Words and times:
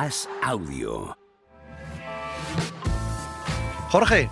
As 0.00 0.28
Audio. 0.44 1.18
Jorge, 3.90 4.30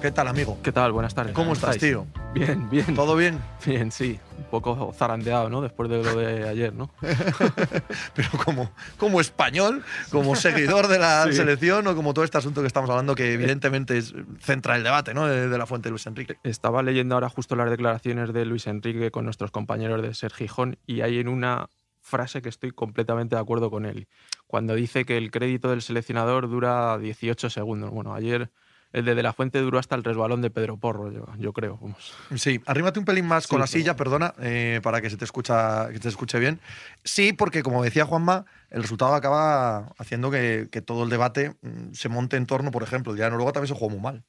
¿qué 0.00 0.12
tal, 0.12 0.28
amigo? 0.28 0.56
¿Qué 0.62 0.70
tal? 0.70 0.92
Buenas 0.92 1.16
tardes. 1.16 1.34
¿Cómo 1.34 1.54
estás, 1.54 1.74
estáis? 1.74 1.94
tío? 1.94 2.06
Bien, 2.32 2.70
bien. 2.70 2.94
¿Todo 2.94 3.16
bien? 3.16 3.40
Bien, 3.66 3.90
sí. 3.90 4.20
Un 4.38 4.44
poco 4.44 4.92
zarandeado, 4.96 5.50
¿no? 5.50 5.62
Después 5.62 5.90
de 5.90 6.00
lo 6.00 6.14
de 6.14 6.48
ayer, 6.48 6.72
¿no? 6.72 6.92
Pero 8.14 8.28
como, 8.44 8.70
como 8.98 9.20
español, 9.20 9.82
como 10.12 10.36
seguidor 10.36 10.86
de 10.86 11.00
la 11.00 11.24
Sí. 11.30 11.32
selección 11.32 11.84
o 11.88 11.96
como 11.96 12.14
todo 12.14 12.24
este 12.24 12.38
asunto 12.38 12.60
que 12.60 12.68
estamos 12.68 12.88
hablando, 12.88 13.16
que 13.16 13.32
evidentemente 13.32 13.98
es, 13.98 14.14
centra 14.38 14.76
el 14.76 14.84
debate 14.84 15.12
¿no? 15.12 15.26
de, 15.26 15.48
de 15.48 15.58
la 15.58 15.66
fuente 15.66 15.88
de 15.88 15.90
Luis 15.90 16.06
Enrique. 16.06 16.38
Estaba 16.44 16.84
leyendo 16.84 17.16
ahora 17.16 17.28
justo 17.30 17.56
las 17.56 17.68
declaraciones 17.68 18.32
de 18.32 18.44
Luis 18.44 18.68
Enrique 18.68 19.10
con 19.10 19.24
nuestros 19.24 19.50
compañeros 19.50 20.02
de 20.02 20.14
Ser 20.14 20.32
Gijón 20.32 20.78
y 20.86 21.00
hay 21.00 21.18
en 21.18 21.26
una 21.26 21.68
frase 22.06 22.40
que 22.40 22.48
estoy 22.48 22.70
completamente 22.70 23.34
de 23.34 23.40
acuerdo 23.40 23.68
con 23.70 23.84
él. 23.84 24.06
Cuando 24.46 24.74
dice 24.74 25.04
que 25.04 25.16
el 25.16 25.30
crédito 25.32 25.70
del 25.70 25.82
seleccionador 25.82 26.48
dura 26.48 26.96
18 26.98 27.50
segundos. 27.50 27.90
Bueno, 27.90 28.14
ayer 28.14 28.50
el 28.92 29.04
de 29.04 29.16
De 29.16 29.22
La 29.24 29.32
Fuente 29.32 29.58
duró 29.60 29.78
hasta 29.80 29.96
el 29.96 30.04
resbalón 30.04 30.40
de 30.40 30.48
Pedro 30.48 30.76
Porro, 30.78 31.10
yo, 31.10 31.26
yo 31.36 31.52
creo. 31.52 31.76
Vamos. 31.82 32.14
Sí, 32.36 32.60
arrímate 32.64 33.00
un 33.00 33.04
pelín 33.04 33.26
más 33.26 33.48
con 33.48 33.56
Sí, 33.58 33.60
la 33.60 33.66
silla, 33.66 33.96
pero- 33.96 34.10
perdona, 34.12 34.34
eh, 34.40 34.80
para 34.84 35.00
que 35.00 35.10
se 35.10 35.16
te, 35.16 35.24
escucha, 35.24 35.88
que 35.90 35.98
te 35.98 36.08
escuche 36.08 36.38
bien. 36.38 36.60
Sí, 37.04 37.32
porque 37.32 37.62
como 37.64 37.82
decía 37.82 38.06
Juanma, 38.06 38.46
el 38.70 38.82
resultado 38.82 39.14
acaba 39.14 39.88
haciendo 39.98 40.30
que, 40.30 40.68
que 40.70 40.80
todo 40.82 41.02
el 41.02 41.10
debate 41.10 41.56
mm, 41.60 41.92
se 41.92 42.08
monte 42.08 42.36
en 42.36 42.46
torno, 42.46 42.70
por 42.70 42.84
ejemplo, 42.84 43.12
el 43.12 43.16
día 43.16 43.24
de 43.26 43.32
Noruega 43.32 43.52
también 43.52 43.68
se 43.74 43.78
jugó 43.78 43.90
muy 43.90 44.00
mal. 44.00 44.24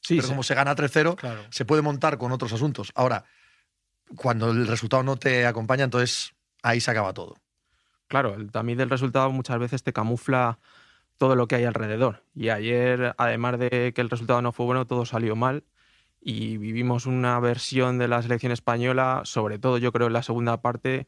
Sí, 0.00 0.14
pero 0.16 0.22
sí. 0.22 0.28
como 0.32 0.42
se 0.42 0.54
gana 0.54 0.74
3-0, 0.74 1.14
Claro. 1.16 1.42
se 1.50 1.64
puede 1.66 1.82
montar 1.82 2.16
con 2.16 2.32
otros 2.32 2.52
asuntos. 2.54 2.90
Ahora, 2.94 3.24
cuando 4.16 4.50
el 4.50 4.66
resultado 4.66 5.02
no 5.02 5.16
te 5.16 5.46
acompaña, 5.46 5.84
entonces 5.84 6.32
ahí 6.66 6.80
se 6.80 6.90
acaba 6.90 7.14
todo. 7.14 7.36
Claro, 8.08 8.34
el 8.34 8.50
del 8.50 8.90
resultado 8.90 9.30
muchas 9.30 9.58
veces 9.58 9.82
te 9.82 9.92
camufla 9.92 10.58
todo 11.18 11.36
lo 11.36 11.48
que 11.48 11.56
hay 11.56 11.64
alrededor. 11.64 12.24
Y 12.34 12.50
ayer, 12.50 13.14
además 13.18 13.58
de 13.58 13.92
que 13.94 14.00
el 14.00 14.10
resultado 14.10 14.42
no 14.42 14.52
fue 14.52 14.66
bueno, 14.66 14.86
todo 14.86 15.04
salió 15.06 15.36
mal. 15.36 15.64
Y 16.20 16.58
vivimos 16.58 17.06
una 17.06 17.38
versión 17.40 17.98
de 17.98 18.08
la 18.08 18.22
selección 18.22 18.52
española, 18.52 19.22
sobre 19.24 19.58
todo 19.58 19.78
yo 19.78 19.92
creo 19.92 20.08
en 20.08 20.12
la 20.14 20.22
segunda 20.22 20.60
parte, 20.60 21.06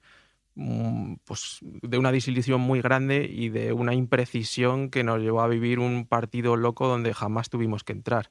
mm, 0.55 1.17
pues 1.25 1.59
de 1.63 1.99
una 1.99 2.13
desilusión 2.13 2.61
muy 2.61 2.81
grande 2.83 3.29
y 3.31 3.49
de 3.51 3.73
una 3.73 3.95
imprecisión 3.95 4.91
que 4.91 5.05
nos 5.05 5.21
llevó 5.21 5.43
a 5.43 5.49
vivir 5.49 5.81
un 5.81 6.07
partido 6.07 6.57
loco 6.57 6.89
donde 6.89 7.15
jamás 7.15 7.51
tuvimos 7.51 7.85
que 7.85 7.93
entrar. 7.93 8.31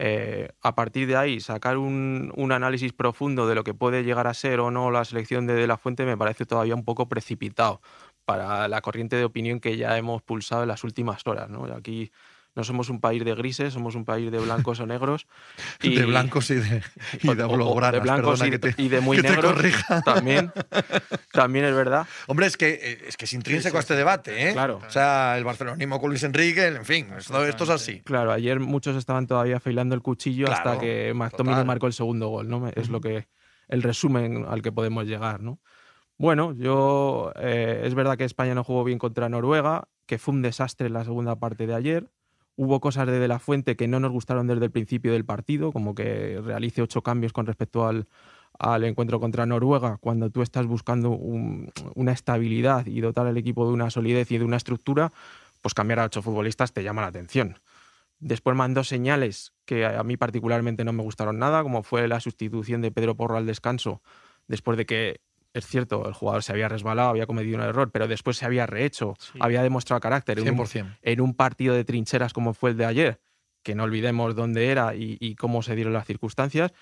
Eh, 0.00 0.48
a 0.62 0.76
partir 0.76 1.08
de 1.08 1.16
ahí, 1.16 1.40
sacar 1.40 1.76
un, 1.76 2.32
análisis 2.52 2.92
profundo 2.92 3.48
de 3.48 3.56
lo 3.56 3.64
que 3.64 3.74
puede 3.74 4.04
llegar 4.04 4.28
a 4.28 4.34
ser 4.34 4.60
o 4.60 4.70
no 4.70 4.92
la 4.92 5.04
selección 5.04 5.46
de 5.48 5.54
De 5.54 5.66
La 5.66 5.76
Fuente 5.76 6.06
me 6.06 6.16
parece 6.16 6.46
todavía 6.46 6.76
un 6.76 6.84
poco 6.84 7.08
precipitado 7.08 7.80
para 8.24 8.68
la 8.68 8.80
corriente 8.80 9.16
de 9.16 9.24
opinión 9.24 9.58
que 9.58 9.76
ya 9.76 9.98
hemos 9.98 10.22
pulsado 10.22 10.62
en 10.62 10.68
las 10.68 10.84
últimas 10.84 11.26
horas. 11.26 11.50
¿no? 11.50 11.64
Aquí 11.74 12.12
no 12.54 12.64
somos 12.64 12.88
un 12.88 13.00
país 13.00 13.24
de 13.24 13.34
grises, 13.34 13.72
somos 13.72 13.94
un 13.94 14.04
país 14.04 14.30
de 14.32 14.38
blancos 14.40 14.80
o 14.80 14.86
negros. 14.86 15.26
Y, 15.82 15.94
de 15.94 16.06
blancos 16.06 16.50
y 16.50 16.54
de, 16.56 16.82
y 17.22 17.34
de 17.34 17.42
o- 17.44 17.46
o- 17.48 17.52
o 17.52 17.56
blaugranas, 17.56 17.92
de 17.92 18.00
blancos 18.00 18.40
perdona 18.40 18.46
y, 18.48 18.50
que 18.50 18.58
te- 18.58 18.82
y 18.82 18.88
de 18.88 19.00
muy 19.00 19.16
que 19.16 19.22
te 19.22 19.30
negros 19.30 19.52
corrija. 19.54 20.02
también, 20.02 20.52
también 21.32 21.64
es 21.66 21.74
verdad. 21.74 22.06
Hombre, 22.26 22.46
es 22.46 22.56
que, 22.56 22.70
eh, 22.82 22.98
es 23.06 23.16
que 23.16 23.24
es 23.26 23.32
intrínseco 23.32 23.76
a 23.76 23.80
este 23.80 23.94
debate, 23.94 24.48
¿eh? 24.48 24.52
Claro. 24.52 24.80
O 24.86 24.90
sea, 24.90 25.36
el 25.38 25.44
barcelonismo 25.44 26.00
con 26.00 26.10
Luis 26.10 26.22
Enrique, 26.24 26.66
en 26.66 26.84
fin, 26.84 27.08
esto, 27.16 27.44
esto 27.44 27.64
es 27.64 27.70
así. 27.70 28.00
Claro, 28.02 28.32
ayer 28.32 28.58
muchos 28.60 28.96
estaban 28.96 29.26
todavía 29.26 29.56
afilando 29.58 29.94
el 29.94 30.02
cuchillo 30.02 30.46
Claro, 30.46 30.70
hasta 30.70 30.80
que 30.80 31.12
McTominay 31.14 31.54
total. 31.56 31.66
marcó 31.66 31.86
el 31.86 31.92
segundo 31.92 32.28
gol, 32.28 32.48
¿no? 32.48 32.68
Es 32.74 32.88
lo 32.88 33.00
que 33.00 33.28
el 33.68 33.82
resumen 33.82 34.46
al 34.48 34.62
que 34.62 34.72
podemos 34.72 35.04
llegar, 35.06 35.40
¿no? 35.42 35.60
Bueno, 36.16 36.52
yo 36.56 37.32
eh, 37.36 37.82
es 37.84 37.94
verdad 37.94 38.16
que 38.16 38.24
España 38.24 38.54
no 38.54 38.64
jugó 38.64 38.82
bien 38.82 38.98
contra 38.98 39.28
Noruega, 39.28 39.84
que 40.06 40.18
fue 40.18 40.34
un 40.34 40.42
desastre 40.42 40.88
en 40.88 40.94
la 40.94 41.04
segunda 41.04 41.36
parte 41.36 41.66
de 41.66 41.74
ayer. 41.74 42.10
Hubo 42.60 42.80
cosas 42.80 43.06
de 43.06 43.20
De 43.20 43.28
La 43.28 43.38
Fuente 43.38 43.76
que 43.76 43.86
no 43.86 44.00
nos 44.00 44.10
gustaron 44.10 44.48
desde 44.48 44.64
el 44.64 44.72
principio 44.72 45.12
del 45.12 45.24
partido, 45.24 45.70
como 45.70 45.94
que 45.94 46.40
realice 46.44 46.82
ocho 46.82 47.02
cambios 47.02 47.32
con 47.32 47.46
respecto 47.46 47.86
al, 47.86 48.08
al 48.58 48.82
encuentro 48.82 49.20
contra 49.20 49.46
Noruega, 49.46 49.98
cuando 49.98 50.28
tú 50.28 50.42
estás 50.42 50.66
buscando 50.66 51.10
un- 51.10 51.70
una 51.94 52.10
estabilidad 52.10 52.84
y 52.86 53.00
dotar 53.00 53.28
al 53.28 53.36
equipo 53.36 53.64
de 53.64 53.74
una 53.74 53.90
solidez 53.90 54.32
y 54.32 54.38
de 54.38 54.44
una 54.44 54.56
estructura, 54.56 55.12
pues 55.62 55.72
cambiar 55.72 56.00
a 56.00 56.06
ocho 56.06 56.20
futbolistas 56.20 56.72
te 56.72 56.82
llama 56.82 57.02
la 57.02 57.06
atención. 57.06 57.58
Después 58.18 58.56
mandó 58.56 58.82
señales 58.82 59.52
que 59.64 59.86
a 59.86 60.02
mí 60.02 60.16
particularmente 60.16 60.82
no 60.82 60.92
me 60.92 61.04
gustaron 61.04 61.38
nada, 61.38 61.62
como 61.62 61.84
fue 61.84 62.08
la 62.08 62.18
sustitución 62.18 62.82
de 62.82 62.90
Pedro 62.90 63.14
Porro 63.14 63.36
al 63.36 63.46
descanso, 63.46 64.02
después 64.48 64.76
de 64.76 64.84
que, 64.84 65.20
es 65.54 65.66
cierto, 65.66 66.06
el 66.06 66.14
jugador 66.14 66.42
se 66.42 66.52
había 66.52 66.68
resbalado, 66.68 67.10
había 67.10 67.26
cometido 67.26 67.56
un 67.56 67.64
error, 67.64 67.90
pero 67.90 68.06
después 68.06 68.36
se 68.36 68.46
había 68.46 68.66
rehecho, 68.66 69.16
había 69.40 69.62
demostrado 69.62 70.00
carácter. 70.00 70.38
En 70.38 70.50
un, 70.50 70.66
100%. 70.66 70.98
en 71.02 71.20
un 71.20 71.34
partido 71.34 71.74
de 71.74 71.84
trincheras 71.84 72.32
como 72.32 72.54
fue 72.54 72.70
el 72.70 72.76
de 72.76 72.84
ayer, 72.84 73.20
que 73.62 73.74
no 73.74 73.84
olvidemos 73.84 74.34
dónde 74.34 74.68
era 74.68 74.94
y, 74.94 75.16
y 75.20 75.34
cómo 75.34 75.62
se 75.62 75.74
dieron 75.74 75.92
las 75.92 76.06
circunstancias, 76.06 76.72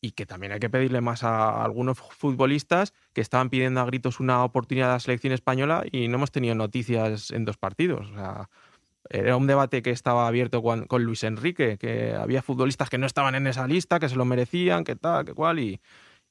y 0.00 0.12
que 0.12 0.26
también 0.26 0.52
hay 0.52 0.60
que 0.60 0.70
pedirle 0.70 1.00
más 1.00 1.24
a 1.24 1.64
algunos 1.64 1.98
futbolistas 1.98 2.92
que 3.12 3.20
estaban 3.20 3.50
pidiendo 3.50 3.80
a 3.80 3.86
gritos 3.86 4.20
una 4.20 4.44
oportunidad 4.44 4.90
a 4.90 4.94
la 4.94 5.00
selección 5.00 5.32
española 5.32 5.84
y 5.90 6.08
no 6.08 6.16
hemos 6.16 6.30
tenido 6.30 6.54
noticias 6.54 7.30
en 7.30 7.44
dos 7.44 7.56
partidos. 7.56 8.10
O 8.10 8.14
sea, 8.14 8.48
era 9.08 9.36
un 9.36 9.46
debate 9.46 9.82
que 9.82 9.90
estaba 9.90 10.28
abierto 10.28 10.62
con, 10.62 10.86
con 10.86 11.02
Luis 11.02 11.24
Enrique, 11.24 11.78
que 11.78 12.14
había 12.14 12.42
futbolistas 12.42 12.90
que 12.90 12.98
no 12.98 13.06
estaban 13.06 13.34
en 13.34 13.46
esa 13.46 13.66
lista, 13.66 13.98
que 13.98 14.08
se 14.08 14.16
lo 14.16 14.24
merecían, 14.24 14.84
que 14.84 14.96
tal, 14.96 15.24
que 15.24 15.34
cual, 15.34 15.58
y, 15.58 15.80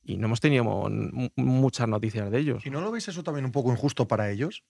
y 0.05 0.17
no 0.17 0.27
hemos 0.27 0.39
tenido 0.39 0.63
mu- 0.63 1.29
muchas 1.35 1.88
noticias 1.88 2.29
de 2.31 2.39
ellos. 2.39 2.66
¿Y 2.66 2.69
no 2.69 2.79
lo 2.81 2.91
veis 2.91 3.07
eso 3.07 3.23
también 3.23 3.45
un 3.45 3.51
poco 3.51 3.71
injusto 3.71 4.07
para 4.07 4.29
ellos? 4.31 4.63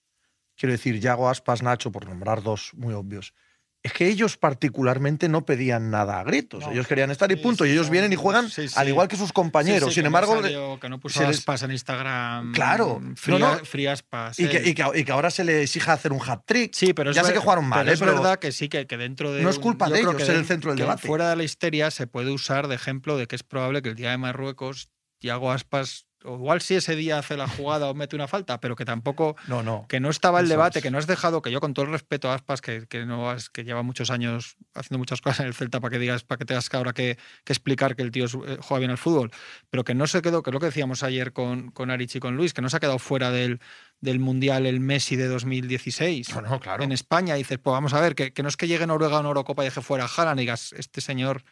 Quiero 0.56 0.72
decir, 0.72 0.98
Yago 1.00 1.28
Aspas, 1.28 1.62
Nacho, 1.62 1.92
por 1.92 2.06
nombrar 2.06 2.42
dos 2.42 2.72
muy 2.74 2.94
obvios. 2.94 3.34
Es 3.82 3.92
que 3.92 4.08
ellos 4.08 4.36
particularmente 4.36 5.28
no 5.28 5.44
pedían 5.44 5.90
nada 5.92 6.18
a 6.18 6.24
gritos. 6.24 6.64
No, 6.64 6.72
ellos 6.72 6.88
querían 6.88 7.10
estar 7.12 7.30
y 7.30 7.36
sí, 7.36 7.40
punto. 7.42 7.62
sí, 7.64 7.70
y 7.70 7.72
ellos 7.74 7.88
vienen 7.88 8.12
y 8.12 8.16
juegan 8.16 8.50
sí, 8.50 8.66
sí. 8.66 8.74
al 8.76 8.88
igual 8.88 9.06
que 9.06 9.16
sus 9.16 9.32
compañeros. 9.32 9.90
Sí, 9.90 9.90
sí, 9.90 9.94
Sin 9.96 10.02
que 10.02 10.06
embargo, 10.06 10.34
no 10.34 10.42
salió- 10.42 10.80
que 10.80 10.88
no 10.88 10.98
puso 10.98 11.20
se 11.20 11.26
les- 11.28 11.38
aspas 11.38 11.62
en 11.62 11.70
Instagram. 11.70 12.52
Claro. 12.52 13.00
Fría, 13.14 13.38
No, 13.38 13.54
no. 13.58 13.64
Frías 13.64 14.02
pas. 14.02 14.40
y, 14.40 14.48
que, 14.48 14.56
eh. 14.56 14.62
y 14.70 14.74
que- 14.74 14.90
y 14.92 15.04
que 15.04 15.12
ahora 15.12 15.30
se 15.30 15.44
le 15.44 15.62
exija 15.62 15.92
hacer 15.92 16.12
un 16.12 16.20
hat-trick. 16.20 16.74
Sí, 16.74 16.94
pero 16.94 17.10
es 17.10 17.16
ya 17.16 17.22
sé 17.22 17.28
ver- 17.28 17.34
que 17.34 17.40
jugaron 17.44 17.64
mal, 17.66 17.80
pero 17.80 17.90
¿eh? 17.90 17.94
es 17.94 18.00
pero 18.00 18.14
verdad 18.14 18.38
que 18.40 18.50
sí, 18.50 18.68
que, 18.68 18.88
que 18.88 18.96
dentro 18.96 19.32
de. 19.32 19.42
No 19.42 19.50
es 19.50 19.56
un- 19.58 19.62
culpa 19.62 19.86
yo 19.88 19.94
de 19.94 20.00
ellos 20.00 20.14
que 20.16 20.24
ser 20.24 20.34
el 20.36 20.46
centro 20.46 20.70
del 20.70 20.78
que 20.78 20.82
debate. 20.82 21.06
Fuera 21.06 21.30
de 21.30 21.36
la 21.36 21.44
histeria 21.44 21.90
se 21.92 22.08
puede 22.08 22.32
usar 22.32 22.66
de 22.66 22.74
ejemplo 22.74 23.16
de 23.16 23.26
que 23.28 23.36
es 23.36 23.44
probable 23.44 23.82
que 23.82 23.90
el 23.90 23.94
día 23.94 24.10
de 24.10 24.16
Marruecos, 24.18 24.88
Tiago 25.18 25.50
Aspas, 25.52 26.06
o 26.24 26.34
igual 26.34 26.60
si 26.60 26.74
ese 26.74 26.96
día 26.96 27.18
hace 27.18 27.36
la 27.36 27.46
jugada 27.46 27.88
o 27.88 27.94
mete 27.94 28.16
una 28.16 28.26
falta, 28.26 28.58
pero 28.58 28.74
que 28.74 28.84
tampoco. 28.84 29.36
No, 29.46 29.62
no. 29.62 29.86
Que 29.88 30.00
no 30.00 30.10
estaba 30.10 30.40
el 30.40 30.46
Eso 30.46 30.54
debate, 30.54 30.78
es. 30.80 30.82
que 30.82 30.90
no 30.90 30.98
has 30.98 31.06
dejado, 31.06 31.40
que 31.40 31.52
yo 31.52 31.60
con 31.60 31.72
todo 31.72 31.84
el 31.84 31.92
respeto 31.92 32.30
a 32.30 32.34
Aspas, 32.34 32.60
que, 32.60 32.86
que 32.88 33.04
no 33.06 33.30
has- 33.30 33.48
que 33.48 33.62
lleva 33.64 33.82
muchos 33.82 34.10
años 34.10 34.56
haciendo 34.74 34.98
muchas 34.98 35.20
cosas 35.20 35.40
en 35.40 35.46
el 35.46 35.54
Celta 35.54 35.78
para 35.80 35.92
que 35.92 35.98
digas, 36.00 36.24
para 36.24 36.38
que 36.38 36.44
tengas 36.44 36.68
que 36.68 36.76
ahora 36.76 36.92
que, 36.92 37.16
que 37.44 37.52
explicar 37.52 37.94
que 37.94 38.02
el 38.02 38.10
tío 38.10 38.24
eh, 38.24 38.58
juega 38.60 38.78
bien 38.80 38.90
al 38.90 38.98
fútbol, 38.98 39.30
pero 39.70 39.84
que 39.84 39.94
no 39.94 40.06
se 40.08 40.20
quedó, 40.20 40.42
que 40.42 40.50
es 40.50 40.54
lo 40.54 40.58
que 40.60 40.66
decíamos 40.66 41.02
ayer 41.04 41.32
con, 41.32 41.70
con 41.70 41.90
Arich 41.90 42.16
y 42.16 42.20
con 42.20 42.36
Luis, 42.36 42.52
que 42.54 42.62
no 42.62 42.70
se 42.70 42.78
ha 42.78 42.80
quedado 42.80 42.98
fuera 42.98 43.30
del, 43.30 43.60
del 44.00 44.18
Mundial 44.18 44.66
el 44.66 44.80
Messi 44.80 45.14
de 45.16 45.28
2016 45.28 46.34
No, 46.34 46.40
no, 46.42 46.60
claro. 46.60 46.82
en 46.82 46.92
España 46.92 47.36
y 47.36 47.38
dices, 47.38 47.58
pues 47.58 47.72
vamos 47.72 47.92
a 47.94 48.00
ver, 48.00 48.14
que, 48.14 48.32
que 48.32 48.42
no 48.42 48.48
es 48.48 48.56
que 48.56 48.66
llegue 48.68 48.86
Noruega 48.86 49.18
a 49.18 49.20
una 49.20 49.28
Eurocopa 49.28 49.62
y 49.62 49.66
deje 49.66 49.80
fuera 49.80 50.04
a 50.04 50.08
Haaland 50.08 50.40
y 50.40 50.42
digas, 50.42 50.72
este 50.76 51.00
señor. 51.00 51.44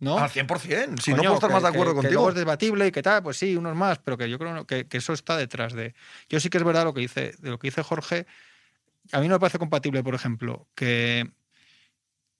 ¿No? 0.00 0.18
Al 0.18 0.28
100%. 0.30 1.00
Si 1.00 1.12
no 1.12 1.18
puedo 1.18 1.34
estar 1.34 1.48
que- 1.48 1.54
más 1.54 1.62
de 1.62 1.70
que- 1.70 1.76
acuerdo 1.76 1.92
que 1.92 1.96
contigo. 1.96 2.12
luego 2.14 2.28
es 2.30 2.34
debatible 2.34 2.86
y 2.88 2.92
que 2.92 3.00
tal, 3.02 3.22
pues 3.22 3.36
sí, 3.38 3.56
unos 3.56 3.74
más, 3.76 3.98
pero 3.98 4.18
que 4.18 4.28
yo 4.28 4.38
creo 4.38 4.66
que, 4.66 4.86
que 4.86 4.96
eso 4.98 5.12
está 5.12 5.36
detrás 5.36 5.72
de. 5.72 5.94
Yo 6.28 6.40
sí 6.40 6.50
que 6.50 6.58
es 6.58 6.64
verdad 6.64 6.84
lo 6.84 6.92
que 6.94 7.00
dice, 7.00 7.34
de 7.38 7.50
lo 7.50 7.58
que 7.58 7.68
dice 7.68 7.82
Jorge. 7.82 8.26
A 9.12 9.20
mí 9.20 9.28
no 9.28 9.34
me 9.36 9.40
parece 9.40 9.58
compatible, 9.58 10.02
por 10.02 10.14
ejemplo, 10.14 10.66
que, 10.74 11.30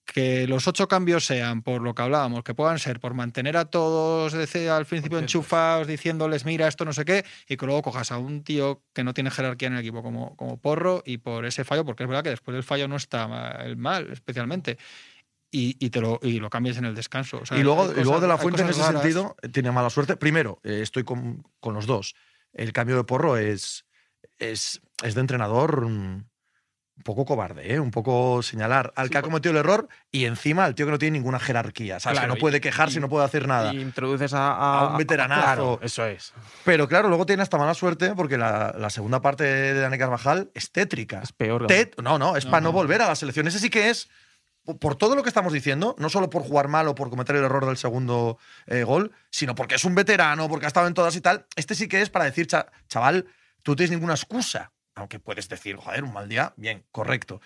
que 0.07 0.47
los 0.47 0.67
ocho 0.69 0.87
cambios 0.89 1.25
sean 1.25 1.63
por 1.63 1.81
lo 1.81 1.95
que 1.95 2.03
hablábamos, 2.03 2.43
que 2.45 2.55
puedan 2.55 2.79
ser 2.79 3.01
por 3.01 3.15
mantener 3.15 3.57
a 3.57 3.65
todos 3.67 4.33
desde 4.33 4.69
al 4.69 4.85
principio 4.85 5.19
enchufados, 5.19 5.87
diciéndoles, 5.87 6.45
mira, 6.45 6.69
esto 6.69 6.85
no 6.85 6.93
sé 6.93 7.05
qué, 7.07 7.25
y 7.49 7.57
que 7.57 7.65
luego 7.67 7.83
cojas 7.83 8.13
a 8.13 8.19
un 8.19 8.45
tío 8.45 8.83
que 8.93 9.05
no 9.05 9.15
tiene 9.15 9.31
jerarquía 9.31 9.69
en 9.69 9.75
el 9.75 9.81
equipo 9.81 10.03
como, 10.03 10.37
como 10.37 10.59
Porro 10.59 11.03
y 11.07 11.19
por 11.19 11.47
ese 11.47 11.65
fallo, 11.65 11.85
porque 11.87 12.03
es 12.03 12.09
verdad 12.09 12.23
que 12.25 12.31
después 12.31 12.55
del 12.55 12.65
fallo 12.65 12.87
no 12.89 12.97
está 12.97 13.63
el 13.65 13.77
mal, 13.77 14.11
especialmente. 14.13 14.77
Y, 15.57 15.77
y 15.79 15.91
te 15.91 16.01
lo, 16.01 16.19
y 16.21 16.41
lo 16.41 16.51
cambies 16.51 16.79
en 16.79 16.85
el 16.85 16.95
descanso. 16.97 17.39
O 17.43 17.47
sea, 17.47 17.57
y 17.57 17.63
luego, 17.63 17.89
y 17.93 18.03
luego 18.03 18.19
de 18.21 18.27
la 18.27 18.39
fuente 18.39 18.63
en 18.63 18.71
ese 18.71 18.81
raras. 18.83 19.01
sentido 19.03 19.37
tiene 19.53 19.71
mala 19.71 19.89
suerte. 19.89 20.17
Primero, 20.17 20.59
eh, 20.65 20.81
estoy 20.83 21.05
con, 21.05 21.45
con 21.61 21.75
los 21.75 21.87
dos. 21.87 22.15
El 22.53 22.73
cambio 22.73 22.97
de 22.97 23.05
porro 23.05 23.37
es, 23.37 23.85
es, 24.39 24.81
es 25.03 25.15
de 25.15 25.21
entrenador 25.21 25.87
mm, 25.89 26.25
un 26.97 27.03
poco 27.05 27.25
cobarde, 27.25 27.73
¿eh? 27.75 27.81
un 27.81 27.91
poco 27.91 28.41
señalar 28.43 28.93
al 28.97 29.11
que 29.11 29.19
ha 29.19 29.23
cometido 29.23 29.51
el 29.53 29.59
error 29.59 29.89
y 30.13 30.27
encima 30.27 30.65
al 30.65 30.75
tío 30.77 30.87
que 30.87 30.93
no 30.93 30.99
tiene 30.99 31.19
ninguna 31.19 31.39
jerarquía. 31.41 31.99
¿sabes? 32.01 32.19
Claro, 32.19 32.33
que 32.35 32.37
no 32.39 32.41
puede 32.41 32.61
quejarse 32.61 32.95
y, 32.95 32.99
y- 32.99 33.01
no 33.01 33.09
puede 33.09 33.25
hacer 33.25 33.47
nada. 33.49 33.73
Y 33.75 33.81
introduces 33.81 34.33
a, 34.35 34.53
a- 34.55 34.79
A 34.81 34.89
un 34.91 34.99
veteranazo. 34.99 35.43
Claro, 35.43 35.79
eso 35.83 36.05
es. 36.07 36.33
Pero 36.65 36.87
claro, 36.89 37.09
luego 37.09 37.27
tiene 37.27 37.43
hasta 37.43 37.59
mala 37.59 37.75
suerte 37.75 38.13
porque 38.17 38.39
la, 38.39 38.75
la 38.79 38.91
segunda 38.91 39.21
parte 39.21 39.45
de 39.45 39.75
Dani 39.81 39.99
Carvajal 39.99 40.51
es 40.55 40.71
tétrica. 40.73 41.21
Es 41.23 41.33
peor. 41.33 41.67
Tet- 41.67 42.01
no, 42.03 42.19
no, 42.19 42.37
es 42.37 42.45
No, 42.45 42.51
para 42.51 42.61
no 42.61 42.69
no. 42.69 42.73
volver 42.73 43.03
a 43.03 43.09
la 43.09 43.15
selección. 43.17 43.47
Ese 43.49 43.59
sí 43.59 43.71
que 43.71 43.91
es, 43.91 44.09
por- 44.65 44.97
todo 44.97 45.15
lo 45.15 45.23
que 45.23 45.29
estamos 45.29 45.53
diciendo, 45.53 45.95
no 45.99 46.09
solo 46.09 46.31
por 46.31 46.43
jugar 46.43 46.69
mal 46.69 46.89
o 46.89 46.95
por 46.95 47.11
cometer 47.11 47.37
el 47.37 47.45
error 47.45 47.67
del 47.67 47.77
segundo 47.77 48.39
eh, 48.67 48.83
gol, 48.85 49.13
sino 49.31 49.55
porque 49.55 49.75
es 49.77 49.85
un 49.85 49.95
veterano, 49.95 50.49
porque 50.49 50.67
ha 50.67 50.69
estado 50.69 50.87
en 50.87 50.95
todas 50.95 51.15
y 51.17 51.21
tal. 51.21 51.47
Este 51.57 51.75
sí 51.75 51.89
que 51.89 52.01
es 52.01 52.11
para 52.11 52.25
decir, 52.25 52.47
"Cha- 52.47 52.67
chaval, 52.89 53.27
tú 53.63 53.77
tienes 53.77 53.91
ninguna 53.93 54.15
excusa. 54.15 54.73
Aunque 54.95 55.19
puedes 55.19 55.49
decir, 55.49 55.77
joder, 55.77 56.05
un 56.05 56.13
mal 56.13 56.29
día, 56.29 56.55
bien, 56.57 56.85
correcto. 56.93 57.41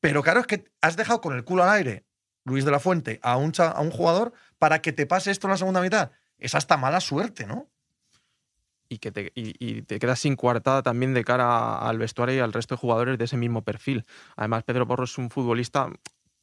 Pero 0.00 0.22
claro, 0.22 0.40
es 0.40 0.46
que 0.46 0.64
has 0.80 0.96
dejado 0.96 1.20
con 1.20 1.34
el 1.34 1.44
culo 1.44 1.64
al 1.64 1.70
aire, 1.70 2.04
Luis 2.44 2.64
de 2.64 2.70
la 2.70 2.78
Fuente, 2.78 3.18
a 3.22 3.36
un, 3.36 3.52
a 3.58 3.80
un 3.80 3.90
jugador 3.90 4.32
para 4.58 4.80
que 4.80 4.92
te 4.92 5.06
pase 5.06 5.30
esto 5.32 5.48
en 5.48 5.50
la 5.52 5.56
segunda 5.56 5.80
mitad. 5.80 6.12
Es 6.38 6.54
hasta 6.54 6.76
mala 6.76 7.00
suerte, 7.00 7.46
¿no? 7.46 7.68
Y 8.88 8.98
que 8.98 9.10
te, 9.12 9.32
y, 9.34 9.82
te 9.82 9.98
quedas 9.98 10.20
sin 10.20 10.34
coartada 10.34 10.82
también 10.82 11.12
de 11.12 11.22
cara 11.24 11.78
al 11.78 11.98
vestuario 11.98 12.36
y 12.36 12.38
al 12.38 12.54
resto 12.54 12.74
de 12.74 12.80
jugadores 12.80 13.18
de 13.18 13.24
ese 13.24 13.36
mismo 13.36 13.62
perfil. 13.62 14.06
Además, 14.36 14.64
Pedro 14.64 14.86
Porro 14.86 15.04
es 15.04 15.18
un 15.18 15.28
futbolista 15.28 15.90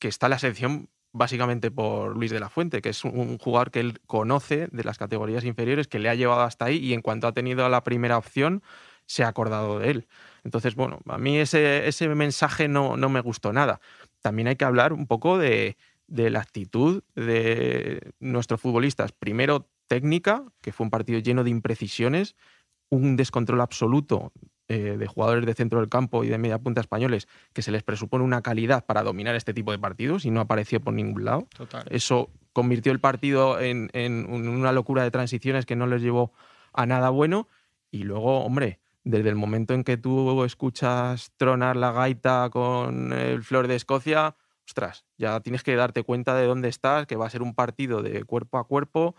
que 0.05 0.09
está 0.09 0.29
la 0.29 0.37
selección 0.37 0.87
básicamente 1.13 1.71
por 1.71 2.15
Luis 2.15 2.29
de 2.29 2.39
la 2.39 2.47
Fuente, 2.49 2.83
que 2.83 2.89
es 2.89 3.03
un 3.05 3.39
jugador 3.39 3.71
que 3.71 3.79
él 3.79 4.01
conoce 4.05 4.67
de 4.71 4.83
las 4.83 4.99
categorías 4.99 5.43
inferiores, 5.45 5.87
que 5.87 5.97
le 5.97 6.09
ha 6.09 6.13
llevado 6.13 6.41
hasta 6.41 6.65
ahí 6.65 6.77
y 6.77 6.93
en 6.93 7.01
cuanto 7.01 7.25
ha 7.25 7.31
tenido 7.31 7.67
la 7.69 7.83
primera 7.83 8.19
opción, 8.19 8.61
se 9.07 9.23
ha 9.23 9.29
acordado 9.29 9.79
de 9.79 9.89
él. 9.89 10.07
Entonces, 10.43 10.75
bueno, 10.75 10.99
a 11.07 11.17
mí 11.17 11.39
ese, 11.39 11.87
ese 11.87 12.07
mensaje 12.09 12.67
no, 12.67 12.97
no 12.97 13.09
me 13.09 13.19
gustó 13.19 13.51
nada. 13.51 13.81
También 14.21 14.47
hay 14.47 14.57
que 14.57 14.65
hablar 14.65 14.93
un 14.93 15.07
poco 15.07 15.39
de, 15.39 15.75
de 16.05 16.29
la 16.29 16.41
actitud 16.41 17.01
de 17.15 18.11
nuestros 18.19 18.61
futbolistas. 18.61 19.11
Primero, 19.11 19.67
técnica, 19.87 20.43
que 20.61 20.71
fue 20.71 20.83
un 20.83 20.91
partido 20.91 21.17
lleno 21.17 21.43
de 21.43 21.49
imprecisiones, 21.49 22.35
un 22.91 23.15
descontrol 23.15 23.61
absoluto 23.61 24.31
eh, 24.67 24.97
de 24.97 25.07
jugadores 25.07 25.45
de 25.45 25.53
centro 25.53 25.79
del 25.79 25.89
campo 25.89 26.23
y 26.23 26.27
de 26.27 26.39
media 26.39 26.57
punta 26.57 26.81
españoles 26.81 27.27
que 27.53 27.61
se 27.61 27.71
les 27.71 27.83
presupone 27.83 28.23
una 28.23 28.41
calidad 28.41 28.83
para 28.83 29.03
dominar 29.03 29.35
este 29.35 29.53
tipo 29.53 29.71
de 29.71 29.77
partidos 29.77 30.25
y 30.25 30.31
no 30.31 30.41
apareció 30.41 30.79
por 30.79 30.93
ningún 30.93 31.23
lado. 31.23 31.47
Eso 31.91 32.31
convirtió 32.51 32.91
el 32.91 32.99
partido 32.99 33.59
en, 33.59 33.89
en, 33.93 34.25
una 34.27 34.71
locura 34.71 35.03
de 35.03 35.11
transiciones 35.11 35.67
que 35.67 35.75
no 35.75 35.85
les 35.85 36.01
llevó 36.01 36.31
a 36.73 36.85
nada 36.85 37.11
bueno. 37.11 37.47
Y 37.91 38.05
luego, 38.05 38.43
hombre, 38.43 38.79
desde 39.03 39.29
el 39.29 39.35
momento 39.35 39.75
en 39.75 39.83
que 39.83 39.97
tú 39.97 40.43
escuchas 40.43 41.31
tronar 41.37 41.75
la 41.75 41.91
gaita 41.91 42.49
con 42.49 43.13
el 43.13 43.43
Flor 43.43 43.67
de 43.67 43.75
Escocia, 43.75 44.35
ostras, 44.65 45.05
ya 45.17 45.39
tienes 45.41 45.63
que 45.63 45.75
darte 45.75 46.03
cuenta 46.03 46.33
de 46.33 46.45
dónde 46.47 46.69
estás, 46.69 47.05
que 47.05 47.15
va 47.15 47.27
a 47.27 47.29
ser 47.29 47.43
un 47.43 47.53
partido 47.53 48.01
de 48.01 48.23
cuerpo 48.23 48.57
a 48.57 48.67
cuerpo, 48.67 49.15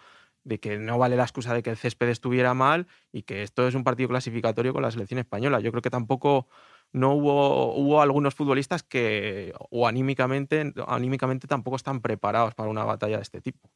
de 0.46 0.60
que 0.60 0.78
no 0.78 0.96
vale 0.96 1.16
la 1.16 1.24
excusa 1.24 1.52
de 1.52 1.62
que 1.62 1.70
el 1.70 1.76
césped 1.76 2.08
estuviera 2.08 2.54
mal 2.54 2.86
y 3.12 3.22
que 3.22 3.42
esto 3.42 3.66
es 3.66 3.74
un 3.74 3.82
partido 3.82 4.08
clasificatorio 4.08 4.72
con 4.72 4.82
la 4.82 4.92
selección 4.92 5.18
española. 5.18 5.58
Yo 5.58 5.72
creo 5.72 5.82
que 5.82 5.90
tampoco 5.90 6.48
no 6.92 7.14
hubo, 7.14 7.74
hubo 7.74 8.00
algunos 8.00 8.34
futbolistas 8.34 8.84
que 8.84 9.52
o 9.70 9.88
anímicamente, 9.88 10.72
anímicamente 10.86 11.48
tampoco 11.48 11.76
están 11.76 12.00
preparados 12.00 12.54
para 12.54 12.70
una 12.70 12.84
batalla 12.84 13.16
de 13.16 13.22
este 13.22 13.40
tipo. 13.40 13.70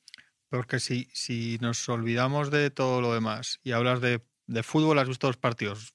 Porque 0.49 0.78
si, 0.78 1.08
si 1.12 1.58
nos 1.61 1.88
olvidamos 1.88 2.52
de 2.52 2.70
todo 2.70 3.00
lo 3.00 3.12
demás 3.12 3.58
y 3.64 3.72
hablas 3.72 4.00
de, 4.00 4.22
fútbol, 4.62 4.99
has 5.00 5.08
visto 5.08 5.26
los 5.26 5.37
partidos, 5.37 5.94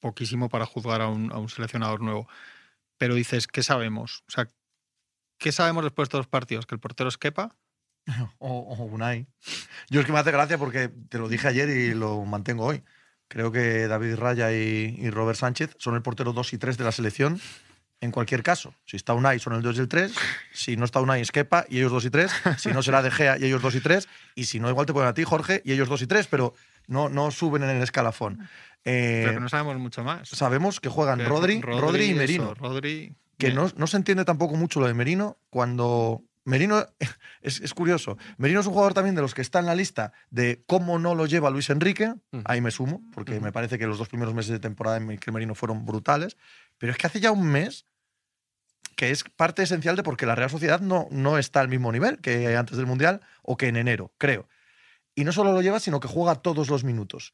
poquísimo 0.00 0.48
para 0.48 0.64
juzgar 0.64 1.02
a 1.02 1.08
un, 1.08 1.30
a 1.32 1.38
un 1.38 1.50
seleccionador 1.50 2.00
nuevo. 2.00 2.28
Pero 2.96 3.14
dices, 3.14 3.46
¿qué 3.46 3.62
sabemos? 3.62 4.24
O 4.28 4.30
sea, 4.30 4.50
¿Qué 5.38 5.52
sabemos 5.52 5.84
después 5.84 6.08
de 6.08 6.16
estos 6.16 6.26
partidos? 6.26 6.66
¿Que 6.66 6.74
el 6.74 6.80
portero 6.80 7.08
es 7.08 7.18
Kepa? 7.18 7.54
O, 8.38 8.88
Unai. 8.90 9.26
Yo 9.90 10.00
es 10.00 10.06
que 10.06 10.12
me 10.12 10.18
hace 10.18 10.30
gracia 10.30 10.58
porque 10.58 10.90
te 11.08 11.18
lo 11.18 11.28
dije 11.28 11.48
ayer 11.48 11.68
y 11.68 11.94
lo 11.94 12.24
mantengo 12.24 12.64
hoy. 12.64 12.82
Creo 13.28 13.50
que 13.50 13.88
David 13.88 14.16
Raya 14.16 14.52
y, 14.52 15.10
Robert 15.10 15.38
Sánchez 15.38 15.74
son 15.78 15.94
el 15.94 16.02
portero 16.02 16.32
2 16.32 16.52
y 16.52 16.58
3 16.58 16.76
de 16.76 16.84
la 16.84 16.92
selección 16.92 17.40
en 18.00 18.10
cualquier 18.10 18.42
caso. 18.42 18.74
Si 18.84 18.96
está 18.96 19.14
Unai 19.14 19.38
son 19.38 19.54
el 19.54 19.62
2 19.62 19.76
y 19.76 19.80
el 19.80 19.88
3, 19.88 20.14
si 20.52 20.76
no 20.76 20.84
está 20.84 21.00
Unai 21.00 21.22
es 21.22 21.32
Kepa 21.32 21.64
y 21.68 21.78
ellos 21.78 21.92
2 21.92 22.04
y 22.04 22.10
3, 22.10 22.32
si 22.58 22.68
no 22.70 22.82
será 22.82 23.02
De 23.02 23.10
Gea 23.10 23.38
y 23.38 23.44
ellos 23.44 23.62
2 23.62 23.74
y 23.76 23.80
3, 23.80 24.08
y 24.34 24.44
si 24.44 24.60
no 24.60 24.68
igual 24.68 24.86
te 24.86 24.92
ponen 24.92 25.08
a 25.08 25.14
ti 25.14 25.24
Jorge 25.24 25.62
y 25.64 25.72
ellos 25.72 25.88
2 25.88 26.02
y 26.02 26.06
3, 26.06 26.26
pero 26.26 26.54
no, 26.86 27.08
no 27.08 27.30
suben 27.30 27.62
en 27.62 27.70
el 27.70 27.82
escalafón. 27.82 28.46
pero 28.82 29.40
no 29.40 29.48
sabemos 29.48 29.78
mucho 29.78 30.04
más. 30.04 30.28
Sabemos 30.28 30.80
que 30.80 30.90
juegan 30.90 31.24
Rodri, 31.24 31.62
Rodri, 31.62 32.10
y 32.10 32.14
Merino. 32.14 32.54
Rodri 32.54 33.14
que 33.38 33.52
no, 33.52 33.86
se 33.86 33.96
entiende 33.96 34.24
tampoco 34.24 34.56
mucho 34.56 34.80
lo 34.80 34.86
de 34.86 34.94
Merino 34.94 35.38
cuando 35.50 36.22
Merino 36.44 36.86
es, 37.40 37.74
curioso. 37.74 38.18
Merino 38.36 38.60
es 38.60 38.66
un 38.66 38.72
jugador 38.72 38.94
también 38.94 39.14
de 39.14 39.22
los 39.22 39.34
que 39.34 39.42
está 39.42 39.58
en 39.58 39.66
la 39.66 39.74
lista 39.74 40.12
de 40.30 40.62
cómo 40.66 40.98
no 40.98 41.14
lo 41.14 41.26
lleva 41.26 41.50
Luis 41.50 41.70
Enrique. 41.70 42.14
Ahí 42.44 42.60
me 42.60 42.70
sumo, 42.70 43.02
porque 43.12 43.40
me 43.40 43.52
parece 43.52 43.78
que 43.78 43.86
los 43.86 43.98
dos 43.98 44.08
primeros 44.08 44.34
meses 44.34 44.52
de 44.52 44.58
temporada 44.58 44.98
en 44.98 45.18
que 45.18 45.32
Merino 45.32 45.54
fueron 45.54 45.84
brutales. 45.84 46.36
Pero 46.78 46.92
es 46.92 46.98
que 46.98 47.06
hace 47.06 47.20
ya 47.20 47.32
un 47.32 47.46
mes 47.46 47.86
que 48.96 49.10
es 49.10 49.24
parte 49.24 49.62
esencial 49.62 49.96
de 49.96 50.02
porque 50.02 50.26
la 50.26 50.34
Real 50.34 50.50
Sociedad 50.50 50.80
no, 50.80 51.08
no 51.10 51.38
está 51.38 51.60
al 51.60 51.68
mismo 51.68 51.90
nivel 51.90 52.20
que 52.20 52.56
antes 52.56 52.76
del 52.76 52.86
Mundial 52.86 53.22
o 53.42 53.56
que 53.56 53.68
en 53.68 53.76
enero, 53.76 54.12
creo. 54.18 54.48
Y 55.14 55.24
no 55.24 55.32
solo 55.32 55.52
lo 55.52 55.62
lleva, 55.62 55.80
sino 55.80 56.00
que 56.00 56.08
juega 56.08 56.36
todos 56.36 56.68
los 56.68 56.84
minutos 56.84 57.32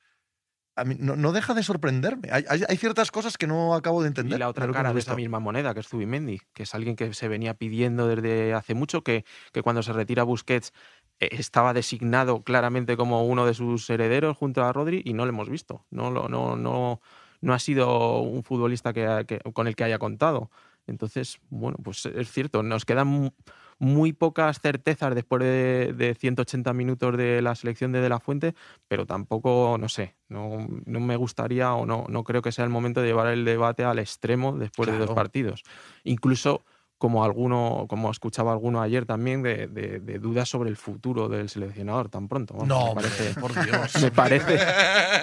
no, 0.99 1.33
deja 1.33 1.55
de 1.55 1.63
sorprenderme. 1.63 2.31
Hay, 2.31 2.77
ciertas 2.77 3.11
cosas 3.11 3.37
que 3.37 3.47
no 3.47 3.75
acabo 3.75 4.03
de 4.03 4.09
entender. 4.09 4.37
Y 4.37 4.41
la 4.41 4.49
otra 4.49 4.71
cara 4.71 4.93
de 4.93 5.01
esa 5.01 5.15
misma 5.15 5.41
moneda, 5.41 5.75
que 5.75 5.81
es 5.81 5.89
Zubimendi, 5.89 6.41
que 6.55 6.63
es 6.63 6.75
alguien 6.75 6.97
que 6.97 7.13
se 7.13 7.29
venía 7.29 7.55
pidiendo 7.55 8.07
desde 8.09 8.55
hace 8.55 8.75
mucho, 8.75 9.03
que, 9.03 9.25
que 9.53 9.63
cuando 9.63 9.83
se 9.83 9.93
retira 9.93 10.23
Busquets 10.23 10.73
eh, 11.19 11.29
estaba 11.33 11.75
designado 11.75 12.43
claramente 12.43 12.97
como 12.97 13.25
uno 13.25 13.47
de 13.47 13.55
sus 13.55 13.89
herederos 13.91 14.37
junto 14.37 14.65
a 14.65 14.73
Rodri 14.73 15.03
y 15.05 15.13
no 15.13 15.25
lo 15.25 15.31
hemos 15.31 15.51
visto. 15.51 15.85
No, 15.91 16.11
no, 16.11 16.29
no, 16.29 17.01
no 17.41 17.55
ha 17.55 17.59
sido 17.59 18.21
un 18.21 18.43
futbolista 18.43 18.93
que, 18.93 19.41
con 19.53 19.67
el 19.67 19.77
que 19.77 19.85
haya 19.85 19.99
contado. 19.99 20.51
Entonces, 20.87 21.41
bueno, 21.51 21.79
pues 21.83 22.07
es 22.07 22.31
cierto, 22.31 22.63
nos 22.63 22.85
quedan 22.85 23.33
muy 23.81 24.13
pocas 24.13 24.61
certezas 24.61 25.15
después 25.15 25.43
de, 25.43 26.17
180 26.19 26.73
minutos 26.75 27.17
de 27.17 27.41
la 27.43 27.55
selección 27.55 27.93
de 27.93 28.01
De 28.01 28.11
La 28.11 28.21
Fuente, 28.21 28.55
pero 28.87 29.07
tampoco, 29.07 29.77
no 29.81 29.89
sé, 29.89 30.15
no, 30.29 30.69
me 30.87 31.17
gustaría 31.17 31.73
o 31.73 31.87
no, 31.87 32.05
no 32.09 32.23
creo 32.23 32.43
que 32.43 32.53
sea 32.53 32.65
el 32.65 32.71
momento 32.71 33.01
de 33.01 33.09
llevar 33.09 33.29
el 33.29 33.45
debate 33.45 33.83
al 33.83 33.99
extremo 33.99 34.57
después 34.57 34.91
de 34.91 34.99
dos 34.99 35.11
partidos. 35.13 35.65
Incluso 36.05 36.63
como 36.99 37.25
alguno, 37.25 37.87
como 37.89 38.11
escuchaba 38.11 38.53
alguno 38.53 38.83
ayer 38.83 39.07
también, 39.07 39.43
de, 39.43 40.19
dudas 40.21 40.51
sobre 40.51 40.69
el 40.69 40.77
futuro 40.77 41.31
del 41.31 41.49
seleccionador 41.49 42.11
tan 42.11 42.29
pronto. 42.29 42.59
no, 42.67 42.89
me 42.89 42.95
parece, 42.97 43.41
por 43.41 43.55
Dios. 43.65 44.03
Me 44.03 44.11
parece, 44.11 44.59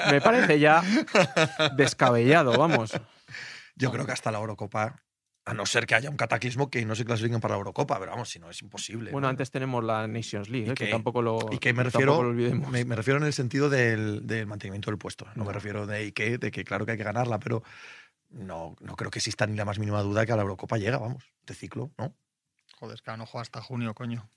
me 0.09 0.19
parece 0.19 0.59
ya 0.59 0.81
descabellado, 1.75 2.57
vamos. 2.57 2.91
Yo 3.75 3.91
creo 3.91 4.07
que 4.07 4.13
hasta 4.13 4.31
la 4.31 4.39
Eurocopa 4.39 4.95
a 5.47 5.53
no 5.53 5.65
ser 5.65 5.87
que 5.87 5.95
haya 5.95 6.09
un 6.09 6.17
cataclismo 6.17 6.69
que 6.69 6.85
no 6.85 6.93
se 6.93 7.05
clasifiquen 7.05 7.39
para 7.39 7.53
la 7.53 7.59
Eurocopa, 7.59 7.97
pero 7.99 8.11
vamos, 8.11 8.29
si 8.29 8.37
no, 8.37 8.49
es 8.49 8.61
imposible. 8.61 9.11
Bueno, 9.11 9.29
antes 9.29 9.49
tenemos 9.49 9.81
la 9.81 10.05
Nations 10.05 10.49
League, 10.49 10.71
¿eh? 10.71 10.73
que, 10.73 10.87
tampoco 10.87 11.21
lo, 11.21 11.39
y 11.51 11.57
que 11.57 11.71
me 11.71 11.83
refiero, 11.83 12.21
me, 12.21 12.83
refiero 12.83 13.17
en 13.17 13.25
el 13.25 13.31
sentido 13.31 13.69
del, 13.69 14.23
mantenimiento 14.45 14.91
del 14.91 14.97
puesto. 14.97 15.25
No, 15.35 15.45
me 15.45 15.53
refiero 15.53 15.87
de, 15.87 16.11
que, 16.11 16.37
de 16.37 16.51
que 16.51 16.65
claro 16.65 16.85
que 16.85 16.91
hay 16.91 16.97
que 16.97 17.05
ganarla, 17.05 17.39
pero 17.39 17.63
no, 18.29 18.75
no 18.81 18.95
creo 18.97 19.09
que 19.09 19.19
exista 19.19 19.47
ni 19.47 19.55
la 19.55 19.63
más 19.63 19.79
mínima 19.79 20.01
duda 20.01 20.25
que 20.25 20.33
a 20.33 20.35
la 20.35 20.41
Eurocopa 20.41 20.77
llega, 20.77 20.97
vamos, 20.97 21.23
de 21.45 21.53
ciclo, 21.53 21.91
¿no? 21.97 22.13
Joder, 22.75 22.95
es 22.95 23.01
que 23.01 23.15
no 23.15 23.25
juega 23.25 23.43
hasta 23.43 23.61
junio, 23.61 23.93
coño. 23.93 24.29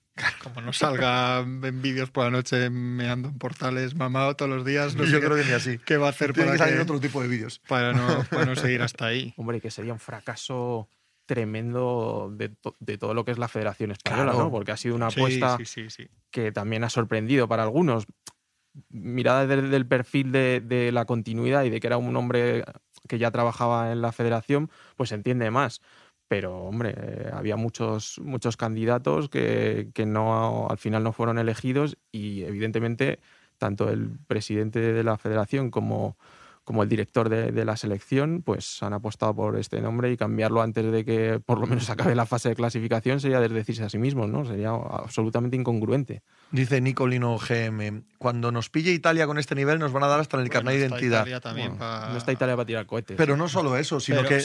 Como 0.43 0.61
no 0.61 0.71
salga 0.73 1.39
en 1.39 1.81
vídeos 1.81 2.09
por 2.09 2.25
la 2.25 2.31
noche 2.31 2.69
meando 2.69 3.29
en 3.29 3.37
portales 3.37 3.95
mamado 3.95 4.35
todos 4.35 4.49
los 4.49 4.65
días, 4.65 4.95
no 4.95 5.03
Yo 5.03 5.19
creo 5.19 5.35
que 5.35 5.43
ni 5.43 5.51
así. 5.51 5.77
¿Qué 5.77 5.97
va 5.97 6.07
a 6.07 6.09
hacer 6.11 6.33
para 6.33 6.53
que 6.53 6.57
salir 6.57 6.79
otro 6.79 6.99
tipo 6.99 7.21
de 7.21 7.27
vídeos? 7.27 7.59
Para 7.67 7.93
no, 7.93 8.23
para 8.29 8.45
no 8.45 8.55
seguir 8.55 8.81
hasta 8.81 9.07
ahí. 9.07 9.33
Hombre, 9.37 9.59
que 9.59 9.71
sería 9.71 9.93
un 9.93 9.99
fracaso 9.99 10.87
tremendo 11.31 12.29
de, 12.29 12.49
todo 12.97 13.13
lo 13.13 13.23
que 13.23 13.31
es 13.31 13.37
la 13.37 13.47
Federación 13.47 13.91
Española, 13.91 14.33
¿no? 14.33 14.51
Porque 14.51 14.73
ha 14.73 14.77
sido 14.77 14.95
una 14.95 15.07
apuesta 15.07 15.57
que 16.29 16.51
también 16.51 16.83
ha 16.83 16.89
sorprendido 16.89 17.47
para 17.47 17.63
algunos. 17.63 18.05
Mirada 18.89 19.47
desde 19.47 19.77
el 19.77 19.87
perfil 19.87 20.33
de, 20.33 20.89
la 20.91 21.05
continuidad 21.05 21.63
y 21.63 21.69
de 21.69 21.79
que 21.79 21.87
era 21.87 21.95
un 21.95 22.13
hombre 22.17 22.65
que 23.07 23.17
ya 23.17 23.31
trabajaba 23.31 23.93
en 23.93 24.01
la 24.01 24.11
federación, 24.11 24.69
pues 24.97 25.07
se 25.07 25.15
entiende 25.15 25.49
más. 25.51 25.79
Pero, 26.27 26.57
hombre, 26.57 26.95
eh, 26.97 27.29
había 27.31 27.55
muchos, 27.55 28.19
muchos 28.21 28.57
candidatos 28.57 29.29
que, 29.29 29.89
que 29.93 30.05
no, 30.05 30.67
al 30.69 30.79
final 30.79 31.01
no 31.01 31.13
fueron 31.13 31.39
elegidos 31.39 31.97
y, 32.11 32.43
evidentemente, 32.43 33.19
tanto 33.57 33.89
el 33.89 34.17
presidente 34.27 34.79
de 34.81 35.03
la 35.05 35.17
federación 35.17 35.71
como 35.71 36.17
como 36.63 36.83
el 36.83 36.89
director 36.89 37.29
de, 37.29 37.65
la 37.65 37.75
selección, 37.75 38.43
pues 38.43 38.81
han 38.83 38.93
apostado 38.93 39.35
por 39.35 39.57
este 39.57 39.81
nombre 39.81 40.11
y 40.11 40.17
cambiarlo 40.17 40.61
antes 40.61 40.91
de 40.91 41.03
que 41.03 41.41
por 41.43 41.59
lo 41.59 41.67
menos 41.67 41.89
acabe 41.89 42.15
la 42.15 42.25
fase 42.25 42.49
de 42.49 42.55
clasificación 42.55 43.19
sería 43.19 43.39
desdecirse 43.39 43.83
a 43.83 43.89
sí 43.89 43.97
mismo, 43.97 44.27
¿no? 44.27 44.45
Sería 44.45 44.69
absolutamente 44.69 45.57
incongruente. 45.57 46.21
Dice 46.51 46.79
Nicolino 46.79 47.37
GM, 47.37 48.03
cuando 48.17 48.51
nos 48.51 48.69
pille 48.69 48.91
Italia 48.91 49.25
con 49.25 49.37
este 49.37 49.55
nivel 49.55 49.79
nos 49.79 49.91
van 49.91 50.03
a 50.03 50.07
dar 50.07 50.19
hasta 50.19 50.39
el 50.39 50.49
carnet 50.49 50.75
de 50.75 50.79
identidad. 50.87 51.25
No 51.25 52.17
está 52.17 52.31
Italia 52.31 52.55
para 52.55 52.65
tirar 52.65 52.85
cohetes. 52.85 53.17
Pero 53.17 53.35
no 53.37 53.47
solo 53.47 53.77
eso, 53.77 53.99
sino 53.99 54.23
que 54.23 54.43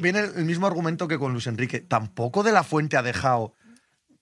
viene 0.00 0.20
el 0.20 0.44
mismo 0.44 0.66
argumento 0.66 1.08
que 1.08 1.18
con 1.18 1.32
Luis 1.32 1.46
Enrique. 1.46 1.80
Tampoco 1.80 2.42
de 2.42 2.52
la 2.52 2.62
fuente 2.62 2.96
ha 2.96 3.02
dejado 3.02 3.54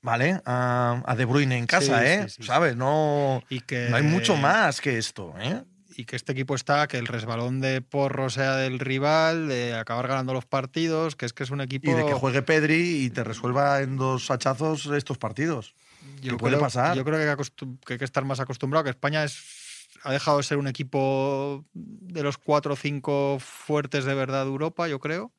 ¿vale? 0.02 0.40
A, 0.44 1.14
De 1.16 1.24
Bruyne 1.24 1.56
en 1.56 1.66
casa, 1.66 2.06
¿eh? 2.06 2.26
¿Sabes? 2.28 2.76
No, 2.76 3.42
no 3.90 3.96
hay 3.96 4.02
mucho 4.02 4.36
más 4.36 4.80
que 4.80 4.98
esto, 4.98 5.34
¿eh? 5.38 5.62
Y 5.98 6.04
que 6.04 6.14
este 6.14 6.30
equipo 6.30 6.54
está, 6.54 6.86
que 6.86 6.96
el 6.96 7.08
resbalón 7.08 7.60
de 7.60 7.82
Porro 7.82 8.30
sea 8.30 8.54
del 8.54 8.78
rival, 8.78 9.48
de 9.48 9.74
acabar 9.74 10.06
ganando 10.06 10.32
los 10.32 10.46
partidos, 10.46 11.16
que 11.16 11.26
es 11.26 11.32
que 11.32 11.42
es 11.42 11.50
un 11.50 11.60
equipo... 11.60 11.90
Y 11.90 11.94
de 11.94 12.06
que 12.06 12.12
juegue 12.12 12.40
Pedri 12.42 13.02
y 13.04 13.10
te 13.10 13.24
resuelva 13.24 13.80
en 13.80 13.96
dos 13.96 14.30
hachazos 14.30 14.86
estos 14.86 15.18
partidos. 15.18 15.74
Yo 16.22 16.36
puede 16.36 16.56
pasar. 16.56 16.96
Yo 16.96 17.04
creo 17.04 17.18
que 17.18 17.92
hay 17.92 17.98
que, 17.98 18.04
estar 18.04 18.24
más 18.24 18.38
acostumbrado, 18.38 18.84
que 18.84 18.90
España 18.90 19.24
es, 19.24 19.88
ha 20.04 20.12
dejado 20.12 20.36
de 20.36 20.44
ser 20.44 20.58
un 20.58 20.68
equipo 20.68 21.64
de 21.74 22.22
los 22.22 22.38
cuatro 22.38 22.74
o 22.74 22.76
cinco 22.76 23.38
fuertes 23.40 24.04
de 24.04 24.14
verdad 24.14 24.44
de 24.44 24.52
Europa, 24.52 24.86
yo 24.86 25.00
creo, 25.00 25.32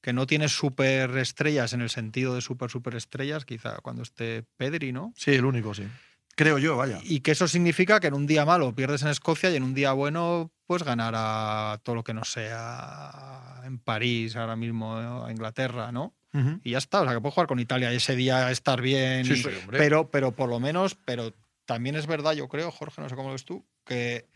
que 0.00 0.12
no 0.12 0.28
tiene 0.28 0.48
super 0.48 1.18
estrellas 1.18 1.72
en 1.72 1.80
el 1.80 1.90
sentido 1.90 2.36
de 2.36 2.42
super 2.42 2.70
super 2.70 2.94
estrellas, 2.94 3.44
quizá 3.44 3.78
cuando 3.78 4.02
esté 4.02 4.44
Pedri, 4.56 4.92
¿no? 4.92 5.12
Sí, 5.16 5.32
el 5.32 5.46
único, 5.46 5.74
sí. 5.74 5.82
Creo 6.36 6.58
yo, 6.58 6.76
vaya. 6.76 7.00
Y 7.02 7.20
que 7.20 7.32
eso 7.32 7.48
significa 7.48 7.98
que 7.98 8.06
en 8.08 8.14
un 8.14 8.26
día 8.26 8.44
malo 8.44 8.74
pierdes 8.74 9.02
en 9.02 9.08
Escocia 9.08 9.50
y 9.50 9.56
en 9.56 9.62
un 9.62 9.74
día 9.74 9.92
bueno 9.92 10.52
pues 10.66 10.82
ganar 10.82 11.14
a 11.16 11.80
todo 11.82 11.94
lo 11.96 12.04
que 12.04 12.12
no 12.14 12.24
sea 12.24 13.62
en 13.64 13.78
París 13.78 14.36
ahora 14.36 14.56
mismo, 14.56 15.24
a 15.24 15.30
Inglaterra, 15.30 15.92
¿no? 15.92 16.14
Y 16.62 16.72
ya 16.72 16.78
está. 16.78 17.00
O 17.00 17.04
sea, 17.04 17.14
que 17.14 17.20
puedes 17.20 17.32
jugar 17.34 17.46
con 17.46 17.58
Italia 17.60 17.90
y 17.92 17.96
ese 17.96 18.14
día 18.14 18.50
estar 18.50 18.82
bien. 18.82 19.24
Sí, 19.24 19.32
y- 19.32 19.36
sí, 19.36 19.48
hombre. 19.62 19.78
pero, 19.78 20.10
pero 20.10 20.32
por 20.32 20.50
lo 20.50 20.60
menos, 20.60 20.94
pero 20.94 21.32
también 21.64 21.96
es 21.96 22.06
verdad, 22.06 22.32
yo 22.34 22.46
creo, 22.48 22.70
Jorge, 22.70 23.00
no 23.00 23.08
sé 23.08 23.14
cómo 23.16 23.28
lo 23.28 23.32
ves 23.32 23.46
tú, 23.46 23.64
que, 23.86 24.26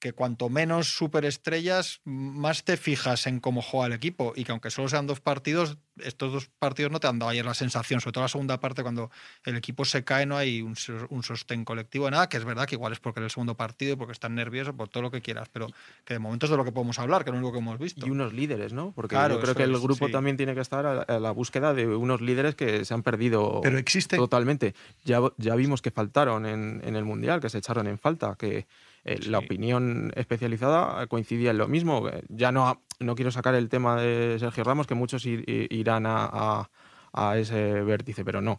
que 0.00 0.12
cuanto 0.12 0.48
menos 0.48 0.88
superestrellas, 0.96 2.00
más 2.04 2.64
te 2.64 2.76
fijas 2.76 3.26
en 3.26 3.38
cómo 3.38 3.62
juega 3.62 3.86
el 3.86 3.92
equipo. 3.92 4.32
Y 4.34 4.44
que 4.44 4.52
aunque 4.52 4.70
solo 4.70 4.88
sean 4.88 5.06
dos 5.06 5.20
partidos, 5.20 5.76
estos 5.98 6.32
dos 6.32 6.50
partidos 6.58 6.90
no 6.90 6.98
te 7.00 7.06
han 7.06 7.18
dado 7.18 7.30
ayer 7.30 7.44
la 7.44 7.54
sensación, 7.54 8.00
sobre 8.00 8.12
todo 8.14 8.24
la 8.24 8.28
segunda 8.28 8.58
parte, 8.58 8.82
cuando 8.82 9.10
el 9.44 9.56
equipo 9.56 9.84
se 9.84 10.02
cae, 10.02 10.24
no 10.24 10.36
hay 10.38 10.62
un, 10.62 10.74
un 11.10 11.22
sostén 11.22 11.64
colectivo 11.64 12.06
de 12.06 12.12
nada, 12.12 12.28
que 12.28 12.38
es 12.38 12.44
verdad 12.44 12.66
que 12.66 12.74
igual 12.76 12.92
es 12.94 13.00
porque 13.00 13.20
es 13.20 13.24
el 13.24 13.30
segundo 13.30 13.56
partido 13.56 13.98
porque 13.98 14.12
están 14.12 14.34
nerviosos, 14.34 14.74
por 14.74 14.88
todo 14.88 15.02
lo 15.02 15.10
que 15.10 15.20
quieras, 15.20 15.48
pero 15.52 15.66
que 16.04 16.14
de 16.14 16.18
momento 16.18 16.46
es 16.46 16.50
de 16.50 16.56
lo 16.56 16.64
que 16.64 16.72
podemos 16.72 16.98
hablar, 16.98 17.22
que 17.22 17.30
es 17.30 17.34
lo 17.34 17.38
único 17.38 17.52
que 17.52 17.58
hemos 17.58 17.78
visto. 17.78 18.06
Y 18.06 18.10
unos 18.10 18.32
líderes, 18.32 18.72
¿no? 18.72 18.92
Porque 18.92 19.14
Claro, 19.14 19.34
yo 19.34 19.42
creo 19.42 19.54
que 19.54 19.64
el 19.64 19.78
grupo 19.78 20.06
sí. 20.06 20.12
también 20.12 20.36
tiene 20.38 20.54
que 20.54 20.60
estar 20.62 20.86
a, 20.86 21.02
a 21.02 21.20
la 21.20 21.30
búsqueda 21.32 21.74
de 21.74 21.86
unos 21.86 22.22
líderes 22.22 22.54
que 22.54 22.86
se 22.86 22.94
han 22.94 23.02
perdido 23.02 23.60
Pero 23.62 23.76
existe. 23.76 24.16
totalmente. 24.16 24.74
Ya, 25.04 25.20
ya 25.36 25.54
vimos 25.56 25.82
que 25.82 25.90
faltaron 25.90 26.46
en, 26.46 26.80
en 26.84 26.96
el 26.96 27.04
Mundial, 27.04 27.40
que 27.40 27.50
se 27.50 27.58
echaron 27.58 27.86
en 27.86 27.98
falta, 27.98 28.34
que 28.38 28.66
eh, 29.04 29.18
la 29.26 29.38
opinión 29.38 30.12
especializada 30.16 31.06
coincidía 31.06 31.50
en 31.50 31.58
lo 31.58 31.68
mismo. 31.68 32.08
Eh, 32.08 32.22
Ya 32.28 32.52
no, 32.52 32.82
no 32.98 33.14
quiero 33.14 33.30
sacar 33.30 33.54
el 33.54 33.68
tema 33.68 34.00
de 34.00 34.36
Sergio 34.38 34.64
Ramos, 34.64 34.86
que 34.86 34.94
muchos 34.94 35.24
ir- 35.26 35.44
irán 35.70 36.06
a, 36.06 36.24
a- 36.32 36.70
a 37.12 37.38
ese 37.38 37.82
vértice, 37.82 38.24
pero 38.24 38.40
no. 38.40 38.58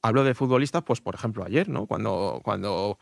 Hablo 0.00 0.22
de 0.22 0.34
futbolistas, 0.34 0.84
pues 0.84 1.00
por 1.00 1.16
ejemplo 1.16 1.44
ayer, 1.44 1.68
¿no? 1.68 1.86
Cuando, 1.86 2.40
cuando, 2.44 2.98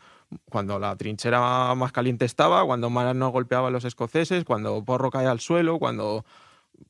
cuando 0.49 0.79
la 0.79 0.95
trinchera 0.95 1.75
más 1.75 1.91
caliente 1.91 2.25
estaba, 2.25 2.65
cuando 2.65 2.89
no 2.89 3.29
golpeaba 3.29 3.67
a 3.67 3.71
los 3.71 3.85
escoceses, 3.85 4.43
cuando 4.45 4.83
Porro 4.83 5.11
cae 5.11 5.27
al 5.27 5.39
suelo, 5.39 5.77
cuando 5.77 6.25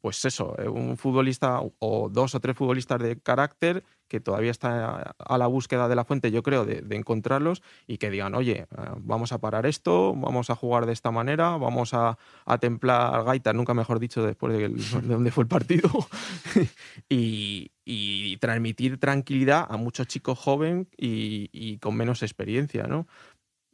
pues 0.01 0.23
eso, 0.25 0.55
eh, 0.57 0.67
un 0.67 0.97
futbolista 0.97 1.59
o 1.79 2.09
dos 2.09 2.35
o 2.35 2.39
tres 2.39 2.55
futbolistas 2.55 2.99
de 3.01 3.19
carácter 3.19 3.83
que 4.07 4.19
todavía 4.19 4.51
está 4.51 5.13
a 5.17 5.37
la 5.37 5.47
búsqueda 5.47 5.87
de 5.87 5.95
la 5.95 6.05
fuente, 6.05 6.31
yo 6.31 6.43
creo, 6.43 6.65
de, 6.65 6.81
de 6.81 6.95
encontrarlos 6.95 7.61
y 7.87 7.97
que 7.97 8.09
digan, 8.09 8.35
oye, 8.35 8.61
eh, 8.61 8.67
vamos 8.97 9.31
a 9.31 9.39
parar 9.39 9.65
esto, 9.65 10.13
vamos 10.15 10.49
a 10.49 10.55
jugar 10.55 10.85
de 10.85 10.93
esta 10.93 11.11
manera, 11.11 11.57
vamos 11.57 11.93
a, 11.93 12.17
a 12.45 12.57
templar 12.57 13.23
Gaita, 13.25 13.53
nunca 13.53 13.73
mejor 13.73 13.99
dicho, 13.99 14.23
después 14.25 14.57
de, 14.57 14.69
dónde 15.07 15.31
fue 15.31 15.43
el 15.43 15.47
partido, 15.47 15.89
y, 17.09 17.71
y 17.85 18.37
transmitir 18.37 18.99
tranquilidad 18.99 19.65
a 19.69 19.77
muchos 19.77 20.07
chicos 20.07 20.37
jóvenes 20.39 20.87
y, 20.97 21.49
y 21.51 21.77
con 21.79 21.95
menos 21.95 22.23
experiencia, 22.23 22.83
¿no? 22.87 23.07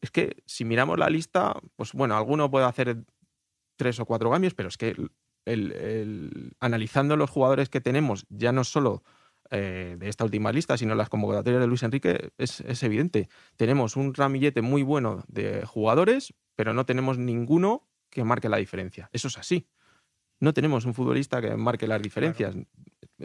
Es 0.01 0.11
que 0.11 0.43
si 0.45 0.65
miramos 0.65 0.99
la 0.99 1.09
lista, 1.09 1.55
pues 1.75 1.93
bueno, 1.93 2.17
alguno 2.17 2.51
puede 2.51 2.65
hacer 2.65 3.03
tres 3.77 3.99
o 3.99 4.05
cuatro 4.05 4.29
cambios, 4.31 4.53
pero 4.53 4.69
es 4.69 4.77
que 4.77 4.89
el- 4.89 5.11
el- 5.45 5.71
el- 5.73 6.53
analizando 6.59 7.15
los 7.17 7.29
jugadores 7.29 7.69
que 7.69 7.81
tenemos, 7.81 8.25
ya 8.29 8.51
no 8.51 8.63
solo 8.63 9.03
eh, 9.53 9.95
de 9.97 10.09
esta 10.09 10.23
última 10.25 10.51
lista, 10.51 10.75
sino 10.77 10.95
las 10.95 11.07
convocatorias 11.09 11.61
de 11.61 11.67
Luis 11.67 11.83
Enrique, 11.83 12.31
es, 12.37 12.59
es 12.61 12.83
evidente. 12.83 13.29
Tenemos 13.55 13.95
un 13.95 14.13
ramillete 14.13 14.61
muy 14.61 14.83
bueno 14.83 15.23
de 15.27 15.65
jugadores, 15.65 16.33
pero 16.55 16.73
no 16.73 16.85
tenemos 16.85 17.17
ninguno 17.17 17.87
que 18.09 18.23
marque 18.23 18.49
la 18.49 18.57
diferencia. 18.57 19.09
Eso 19.13 19.27
es 19.27 19.37
así. 19.37 19.67
No 20.39 20.53
tenemos 20.53 20.85
un 20.85 20.93
futbolista 20.93 21.41
que 21.41 21.55
marque 21.55 21.87
las 21.87 22.01
diferencias. 22.01 22.55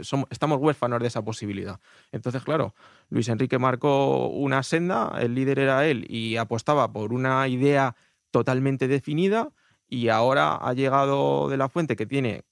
Somos- 0.03 0.29
estamos 0.31 0.59
huérfanos 0.61 1.01
de 1.01 1.09
esa 1.09 1.25
posibilidad. 1.25 1.81
Entonces, 2.13 2.43
claro, 2.45 2.75
Luis 3.09 3.29
Enrique 3.29 3.59
marcó 3.59 4.29
una 4.29 4.63
senda, 4.63 5.13
el 5.21 5.35
líder 5.35 5.59
era 5.59 5.87
él 5.87 6.07
y 6.09 6.37
apostaba 6.37 6.93
por 6.93 7.13
una 7.13 7.49
idea 7.49 7.97
totalmente 8.31 8.87
definida 8.87 9.51
y 9.89 10.09
ahora 10.09 10.55
ha 10.57 10.73
llegado 10.75 11.49
de 11.49 11.57
la 11.57 11.69
fuente 11.69 11.97
que 11.97 12.07
tiene 12.07 12.45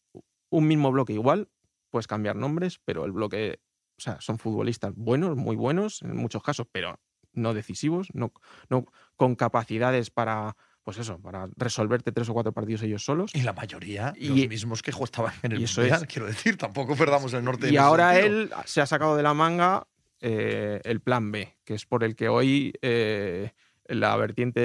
un 0.50 0.66
mismo 0.66 0.90
bloque 0.90 1.12
igual, 1.12 1.48
pues 1.90 2.06
cambiar 2.06 2.34
nombres, 2.36 2.80
pero 2.84 3.04
el 3.04 3.12
bloque, 3.12 3.60
o 3.96 4.00
sea, 4.00 4.20
son 4.20 4.38
futbolistas 4.38 4.92
buenos, 4.94 5.36
muy 5.36 5.56
buenos 5.56 6.02
en 6.02 6.16
muchos 6.16 6.42
casos, 6.42 6.66
pero 6.70 6.98
no 7.32 7.54
decisivos, 7.54 8.08
no, 8.14 8.32
no 8.70 8.86
con 9.16 9.34
capacidades 9.34 10.10
para, 10.10 10.56
pues 10.84 10.98
eso, 10.98 11.18
para 11.20 11.48
resolverte 11.56 12.12
tres 12.12 12.28
o 12.28 12.34
cuatro 12.34 12.52
partidos 12.52 12.82
ellos 12.82 13.04
solos. 13.04 13.30
Y 13.34 13.42
la 13.42 13.52
mayoría, 13.52 14.12
Y- 14.16 14.28
los 14.28 14.48
mismos 14.48 14.82
que 14.82 14.90
estaban 14.90 15.32
en 15.42 15.52
el 15.52 15.60
Mundial, 15.60 16.02
es. 16.02 16.08
quiero 16.08 16.26
decir, 16.26 16.56
tampoco 16.56 16.94
perdamos 16.96 17.32
el 17.34 17.44
norte. 17.44 17.70
Y 17.70 17.76
ahora 17.76 18.14
sentido. 18.14 18.36
él 18.42 18.50
se 18.64 18.80
ha 18.80 18.86
sacado 18.86 19.16
de 19.16 19.22
la 19.22 19.34
manga 19.34 19.86
eh, 20.20 20.80
el 20.84 21.00
plan 21.00 21.30
B, 21.30 21.56
que 21.64 21.74
es 21.74 21.84
por 21.84 22.02
el 22.04 22.16
que 22.16 22.28
hoy 22.28 22.72
eh, 22.80 23.52
la 23.88 24.16
vertiente 24.16 24.62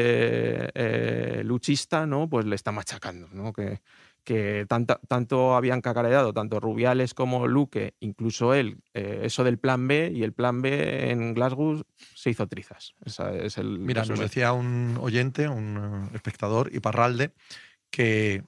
eh, 0.73 1.41
luchista 1.43 2.05
¿no? 2.05 2.29
pues 2.29 2.45
le 2.45 2.55
está 2.55 2.71
machacando. 2.71 3.27
¿no? 3.33 3.51
Que, 3.51 3.81
que 4.23 4.65
tanta- 4.67 4.99
tanto 5.07 5.55
habían 5.55 5.81
cacareado, 5.81 6.33
tanto 6.33 6.59
Rubiales 6.59 7.13
como 7.13 7.47
Luque, 7.47 7.95
incluso 7.99 8.53
él, 8.53 8.77
eh, 8.93 9.21
eso 9.23 9.43
del 9.43 9.57
plan 9.57 9.87
B, 9.87 10.11
y 10.13 10.23
el 10.23 10.33
plan 10.33 10.61
B 10.61 11.09
en 11.11 11.33
Glasgow 11.33 11.83
se 12.15 12.29
hizo 12.29 12.47
trizas. 12.47 12.93
Esa 13.03 13.33
es 13.35 13.57
el 13.57 13.79
Mira, 13.79 14.05
nos 14.05 14.19
decía 14.19 14.53
un 14.53 14.97
oyente, 15.01 15.47
un 15.47 16.09
eh, 16.11 16.15
espectador, 16.15 16.69
Iparralde, 16.73 17.31
que 17.89 18.43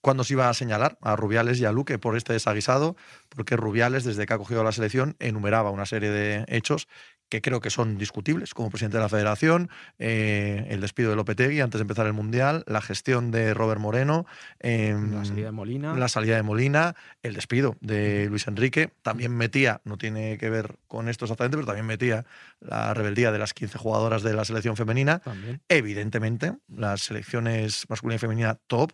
cuando 0.00 0.22
se 0.22 0.34
iba 0.34 0.48
a 0.48 0.54
señalar 0.54 0.98
a 1.00 1.16
Rubiales 1.16 1.58
y 1.58 1.64
a 1.64 1.72
Luque 1.72 1.98
por 1.98 2.16
este 2.16 2.32
desaguisado, 2.32 2.94
porque 3.28 3.56
Rubiales, 3.56 4.04
desde 4.04 4.24
que 4.26 4.34
ha 4.34 4.38
cogido 4.38 4.62
la 4.62 4.70
selección, 4.70 5.16
enumeraba 5.18 5.70
una 5.70 5.86
serie 5.86 6.10
de 6.10 6.44
hechos 6.46 6.86
que 7.28 7.42
creo 7.42 7.60
que 7.60 7.70
son 7.70 7.98
discutibles, 7.98 8.54
como 8.54 8.70
presidente 8.70 8.98
de 8.98 9.02
la 9.02 9.08
federación, 9.08 9.68
eh, 9.98 10.66
el 10.70 10.80
despido 10.80 11.10
de 11.10 11.16
Lopetegui 11.16 11.60
antes 11.60 11.78
de 11.78 11.82
empezar 11.82 12.06
el 12.06 12.12
Mundial, 12.12 12.64
la 12.66 12.80
gestión 12.80 13.30
de 13.30 13.52
Robert 13.52 13.80
Moreno, 13.80 14.26
em, 14.60 15.12
La 15.12 15.24
salida 15.24 15.46
de 15.46 15.52
Molina. 15.52 15.94
la 15.94 16.08
salida 16.08 16.36
de 16.36 16.42
Molina, 16.42 16.94
el 17.22 17.34
despido 17.34 17.76
de 17.80 18.26
Luis 18.28 18.46
Enrique, 18.46 18.90
también 19.02 19.36
metía, 19.36 19.80
no 19.84 19.98
tiene 19.98 20.38
que 20.38 20.50
ver 20.50 20.76
con 20.86 21.08
esto 21.08 21.24
exactamente, 21.24 21.56
pero 21.56 21.66
también 21.66 21.86
metía 21.86 22.24
la 22.60 22.94
rebeldía 22.94 23.32
de 23.32 23.38
las 23.38 23.54
15 23.54 23.78
jugadoras 23.78 24.22
de 24.22 24.32
la 24.34 24.44
selección 24.44 24.76
femenina. 24.76 25.18
También. 25.18 25.60
Evidentemente, 25.68 26.54
las 26.68 27.02
selecciones 27.02 27.88
masculina 27.88 28.16
y 28.16 28.18
femenina 28.18 28.54
top, 28.66 28.92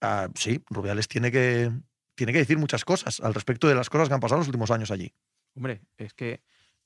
ah, 0.00 0.28
sí, 0.34 0.62
Rubiales 0.70 1.08
tiene 1.08 1.32
que, 1.32 1.72
tiene 2.14 2.32
que 2.32 2.38
decir 2.38 2.58
muchas 2.58 2.84
cosas 2.84 3.20
al 3.20 3.34
respecto 3.34 3.66
de 3.66 3.74
las 3.74 3.90
cosas 3.90 4.08
que 4.08 4.14
han 4.14 4.20
pasado 4.20 4.38
los 4.38 4.48
últimos 4.48 4.70
años 4.70 4.90
allí. 4.90 5.12
Hombre, 5.54 5.82
es 5.98 6.14
que 6.14 6.40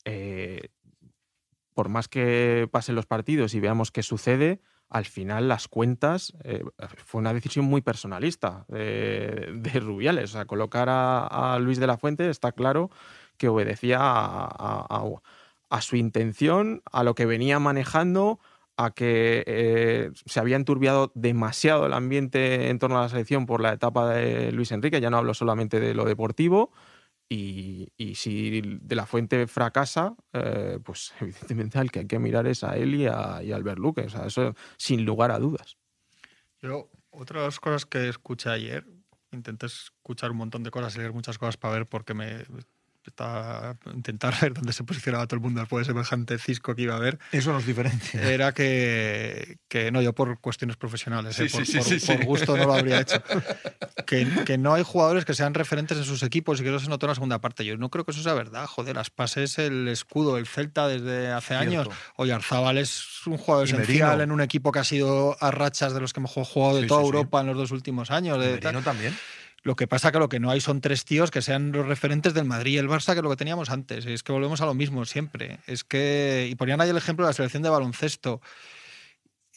eh, 0.04 0.68
por 1.76 1.90
más 1.90 2.08
que 2.08 2.70
pasen 2.72 2.94
los 2.94 3.04
partidos 3.04 3.52
y 3.52 3.60
veamos 3.60 3.90
qué 3.92 4.02
sucede, 4.02 4.62
al 4.88 5.04
final 5.04 5.46
las 5.46 5.68
cuentas 5.68 6.32
eh, 6.42 6.64
fue 7.04 7.18
una 7.18 7.34
decisión 7.34 7.66
muy 7.66 7.82
personalista 7.82 8.64
de, 8.68 9.60
Rubiales. 9.74 10.30
O 10.30 10.32
sea, 10.32 10.46
colocar 10.46 10.88
a, 10.90 11.58
Luis 11.60 11.78
de 11.78 11.86
la 11.86 11.98
Fuente 11.98 12.30
está 12.30 12.52
claro 12.52 12.90
que 13.36 13.48
obedecía 13.48 13.98
a 14.00 15.80
su 15.82 15.96
intención, 15.96 16.80
a 16.90 17.04
lo 17.04 17.14
que 17.14 17.26
venía 17.26 17.58
manejando, 17.58 18.40
a 18.78 18.92
que 18.92 19.44
eh, 19.46 20.12
se 20.24 20.40
había 20.40 20.56
enturbiado 20.56 21.12
demasiado 21.14 21.84
el 21.84 21.92
ambiente 21.92 22.70
en 22.70 22.78
torno 22.78 22.98
a 22.98 23.02
la 23.02 23.10
selección 23.10 23.44
por 23.44 23.60
la 23.60 23.74
etapa 23.74 24.08
de 24.14 24.50
Luis 24.50 24.72
Enrique. 24.72 25.02
Ya 25.02 25.10
no 25.10 25.18
hablo 25.18 25.34
solamente 25.34 25.78
de 25.78 25.92
lo 25.92 26.06
deportivo. 26.06 26.70
Y, 27.28 27.92
si 28.14 28.60
De 28.60 28.94
La 28.94 29.04
Fuente 29.04 29.46
fracasa, 29.46 30.14
eh, 30.32 30.78
pues 30.84 31.12
evidentemente 31.20 31.78
al 31.78 31.90
que 31.90 32.00
hay 32.00 32.06
que 32.06 32.18
mirar 32.18 32.46
es 32.46 32.62
a 32.62 32.76
él 32.76 32.94
y 32.94 33.06
a, 33.06 33.42
y 33.42 33.52
a 33.52 33.56
Albert 33.56 33.78
Luque. 33.78 34.02
O 34.02 34.10
sea, 34.10 34.26
eso 34.26 34.54
sin 34.76 35.04
lugar 35.04 35.30
a 35.30 35.38
dudas. 35.38 35.76
Yo, 36.60 36.90
otras 37.10 37.58
cosas 37.60 37.84
que 37.86 38.08
escuché 38.08 38.50
ayer, 38.50 38.86
intenté 39.32 39.66
escuchar 39.66 40.30
un 40.30 40.38
montón 40.38 40.62
de 40.62 40.70
cosas 40.70 40.94
y 40.96 40.98
leer 40.98 41.12
muchas 41.12 41.38
cosas 41.38 41.56
para 41.56 41.74
ver 41.74 41.86
por 41.86 42.04
qué 42.04 42.14
me 42.14 42.44
estaba 43.10 43.76
intentar 43.94 44.34
ver 44.40 44.54
dónde 44.54 44.72
se 44.72 44.84
posicionaba 44.84 45.26
todo 45.26 45.36
el 45.36 45.42
mundo 45.42 45.60
después 45.60 45.86
de 45.86 45.92
semejante 45.92 46.38
cisco 46.38 46.74
que 46.74 46.82
iba 46.82 46.94
a 46.94 46.98
haber, 46.98 47.18
Eso 47.32 47.52
nos 47.52 47.66
diferencia. 47.66 48.22
era 48.30 48.52
que, 48.52 49.58
que 49.68 49.90
no, 49.90 50.00
yo 50.02 50.12
por 50.14 50.40
cuestiones 50.40 50.76
profesionales, 50.76 51.36
Sí, 51.36 51.44
eh, 51.44 51.48
por, 51.50 51.66
sí, 51.66 51.76
por- 51.78 51.86
sí, 51.86 52.00
sí. 52.00 52.06
por 52.12 52.24
gusto 52.24 52.56
no 52.56 52.64
lo 52.66 52.74
habría 52.74 53.00
hecho. 53.00 53.22
Que, 54.06 54.24
que 54.44 54.56
no 54.56 54.72
hay 54.74 54.84
jugadores 54.84 55.24
que 55.24 55.34
sean 55.34 55.52
referentes 55.52 55.98
en 55.98 56.04
sus 56.04 56.22
equipos 56.22 56.60
y 56.60 56.62
que 56.62 56.68
eso 56.68 56.78
se 56.78 56.88
notó 56.88 57.06
en 57.06 57.08
la 57.08 57.14
segunda 57.16 57.40
parte. 57.40 57.64
Yo 57.64 57.76
no 57.76 57.90
creo 57.90 58.04
que 58.04 58.12
eso 58.12 58.22
sea 58.22 58.34
verdad. 58.34 58.64
Joder, 58.66 58.98
Aspas 58.98 59.36
es 59.36 59.58
el 59.58 59.88
escudo 59.88 60.36
del 60.36 60.46
Celta 60.46 60.86
desde 60.86 61.32
hace 61.32 61.54
años. 61.56 61.86
Cierto. 61.88 62.02
Oyarzabal 62.14 62.78
es 62.78 63.26
un 63.26 63.36
jugador 63.36 63.66
esencial 63.66 64.20
en 64.20 64.30
un 64.30 64.40
equipo 64.42 64.70
que 64.70 64.78
ha 64.78 64.84
sido 64.84 65.36
a 65.40 65.50
rachas 65.50 65.92
de 65.92 66.00
los 66.00 66.12
que 66.12 66.20
hemos 66.20 66.30
jugado 66.30 66.76
de 66.76 66.82
Sí, 66.82 66.86
toda 66.86 67.00
sí, 67.00 67.04
sí. 67.04 67.16
Europa 67.16 67.40
en 67.40 67.46
los 67.48 67.56
dos 67.56 67.70
últimos 67.72 68.12
años. 68.12 68.38
de 68.38 68.58
también. 68.58 69.16
Lo 69.66 69.74
que 69.74 69.88
pasa 69.88 70.12
que 70.12 70.20
lo 70.20 70.28
que 70.28 70.38
no 70.38 70.48
hay 70.52 70.60
son 70.60 70.80
tres 70.80 71.04
tíos 71.04 71.32
que 71.32 71.42
sean 71.42 71.72
los 71.72 71.84
referentes 71.84 72.34
del 72.34 72.44
Madrid 72.44 72.74
y 72.74 72.78
el 72.78 72.88
Barça, 72.88 73.14
que 73.14 73.18
es 73.18 73.24
lo 73.24 73.30
que 73.30 73.36
teníamos 73.36 73.68
antes. 73.68 74.06
Es 74.06 74.22
que 74.22 74.30
volvemos 74.30 74.60
a 74.60 74.64
lo 74.64 74.74
mismo 74.74 75.04
siempre. 75.06 75.58
Es 75.66 75.82
que. 75.82 76.46
Y 76.48 76.54
ponían 76.54 76.80
ahí 76.80 76.88
el 76.88 76.96
ejemplo 76.96 77.24
de 77.26 77.30
la 77.30 77.32
selección 77.32 77.64
de 77.64 77.68
baloncesto. 77.68 78.40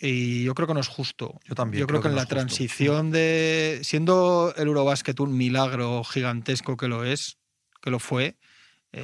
Y 0.02 0.44
yo 0.46 0.56
creo 0.56 0.68
que 0.68 0.74
no 0.74 0.80
es 0.80 0.88
justo. 0.88 1.40
Yo 1.46 1.54
también 1.54 1.82
Yo 1.82 1.86
creo, 1.86 2.00
creo 2.00 2.02
que, 2.02 2.08
en 2.08 2.14
no 2.14 2.16
la 2.16 2.24
justo. 2.24 2.36
transición 2.38 3.12
de. 3.12 3.82
Siendo 3.84 4.52
el 4.58 4.70
Eurobásquet 4.70 5.20
un 5.20 5.38
milagro 5.38 6.04
gigantesco 6.04 6.76
que 6.76 6.88
lo 6.88 7.04
es, 7.04 7.38
que 7.80 7.92
lo 7.92 8.00
fue. 8.00 8.36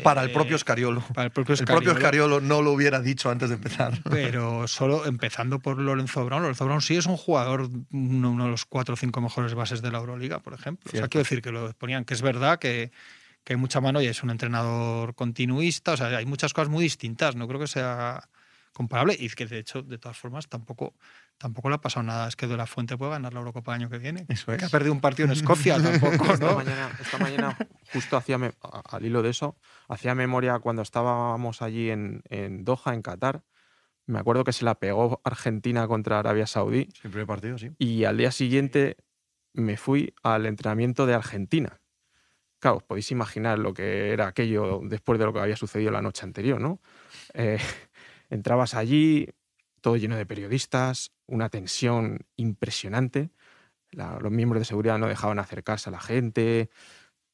Para 0.03 0.23
el 0.23 0.31
eh, 0.31 0.33
propio 0.33 0.57
Scariolo. 0.57 1.01
Para 1.13 1.25
el 1.25 1.31
propio 1.31 1.53
El 1.53 1.65
propio 1.65 1.91
Scariolo, 1.91 1.99
Scariolo 1.99 2.41
no 2.41 2.61
lo 2.63 2.71
hubiera 2.71 3.01
dicho 3.01 3.29
antes 3.29 3.49
de 3.49 3.55
empezar. 3.55 3.99
Pero 4.09 4.67
solo 4.67 5.05
empezando 5.05 5.59
por 5.59 5.77
Lorenzo 5.79 6.25
Brown. 6.25 6.41
Lorenzo 6.41 6.65
Brown 6.65 6.81
sí 6.81 6.95
es 6.95 7.05
un 7.05 7.17
jugador, 7.17 7.69
uno, 7.91 8.31
uno 8.31 8.45
de 8.45 8.51
los 8.51 8.65
cuatro 8.65 8.95
o 8.95 8.97
cinco 8.97 9.21
mejores 9.21 9.53
bases 9.53 9.81
de 9.83 9.91
la 9.91 9.99
Euroliga, 9.99 10.39
por 10.39 10.53
ejemplo. 10.53 10.89
O 10.91 10.97
sea, 10.97 11.07
quiero 11.07 11.23
decir 11.23 11.41
que 11.41 11.51
lo 11.51 11.71
ponían, 11.73 12.03
que 12.03 12.15
es 12.15 12.23
verdad 12.23 12.57
que, 12.57 12.91
que 13.43 13.53
hay 13.53 13.57
mucha 13.57 13.79
mano 13.79 14.01
y 14.01 14.07
es 14.07 14.23
un 14.23 14.31
entrenador 14.31 15.13
continuista. 15.13 15.93
O 15.93 15.97
sea, 15.97 16.07
hay 16.07 16.25
muchas 16.25 16.53
cosas 16.53 16.69
muy 16.69 16.83
distintas. 16.83 17.35
No 17.35 17.47
creo 17.47 17.59
que 17.59 17.67
sea 17.67 18.27
comparable 18.75 19.15
y 19.17 19.29
que 19.29 19.45
de 19.45 19.57
hecho, 19.57 19.81
de 19.81 19.97
todas 19.97 20.17
formas, 20.17 20.49
tampoco, 20.49 20.93
tampoco 21.37 21.69
le 21.69 21.75
ha 21.75 21.81
pasado 21.81 22.03
nada. 22.03 22.27
Es 22.27 22.35
que 22.35 22.45
De 22.45 22.57
La 22.57 22.65
Fuente 22.67 22.97
puede 22.97 23.11
ganar 23.11 23.33
la 23.33 23.39
Eurocopa 23.39 23.73
el 23.73 23.81
año 23.81 23.89
que 23.89 23.97
viene. 23.99 24.25
Eso 24.27 24.51
es. 24.51 24.59
Que 24.59 24.65
ha 24.65 24.69
perdido 24.69 24.91
un 24.91 24.99
partido 24.99 25.25
en 25.27 25.31
Escocia 25.31 25.77
tampoco, 25.81 26.33
Esta, 26.33 26.45
¿no? 26.45 26.55
mañana, 26.57 26.89
esta 26.99 27.17
mañana, 27.17 27.57
justo 27.93 28.17
hacía 28.17 28.37
al 28.91 29.05
hilo 29.05 29.21
de 29.23 29.29
eso, 29.29 29.55
hacía 29.87 30.13
memoria 30.13 30.59
cuando 30.59 30.81
estábamos 30.81 31.61
allí 31.61 31.89
en, 31.89 32.21
en 32.29 32.65
Doha, 32.65 32.93
en 32.93 33.01
Qatar. 33.01 33.43
Me 34.07 34.19
acuerdo 34.19 34.43
que 34.43 34.51
se 34.53 34.65
la 34.65 34.75
pegó 34.75 35.21
Argentina 35.23 35.87
contra 35.87 36.19
Arabia 36.19 36.45
Saudí 36.45 36.89
Sí, 36.93 37.01
el 37.05 37.09
primer 37.11 37.27
partido, 37.27 37.57
sí. 37.57 37.71
y 37.79 38.03
al 38.03 38.17
día 38.17 38.31
siguiente 38.31 38.97
me 39.53 39.77
fui 39.77 40.13
al 40.21 40.45
entrenamiento 40.45 41.05
de 41.05 41.13
Argentina. 41.15 41.79
Claro, 42.59 42.77
os 42.77 42.83
podéis 42.83 43.09
imaginar 43.11 43.57
lo 43.57 43.73
que 43.73 44.11
era 44.11 44.27
aquello 44.27 44.81
después 44.83 45.17
de 45.17 45.25
lo 45.25 45.33
que 45.33 45.39
había 45.39 45.55
sucedido 45.55 45.91
la 45.91 46.01
noche 46.01 46.25
anterior, 46.25 46.59
¿no? 46.59 46.81
Eh, 47.33 47.57
entrabas 48.29 48.73
allí, 48.75 49.29
todo 49.81 49.97
lleno 49.97 50.15
de 50.17 50.25
periodistas, 50.25 51.11
una 51.27 51.49
tensión 51.49 52.25
impresionante. 52.37 53.31
Los 53.91 54.31
miembros 54.31 54.61
de 54.61 54.65
seguridad 54.65 54.97
no 54.99 55.07
dejaban 55.07 55.39
acercarse 55.39 55.89
a 55.89 55.93
la 55.93 55.99
gente, 56.01 56.69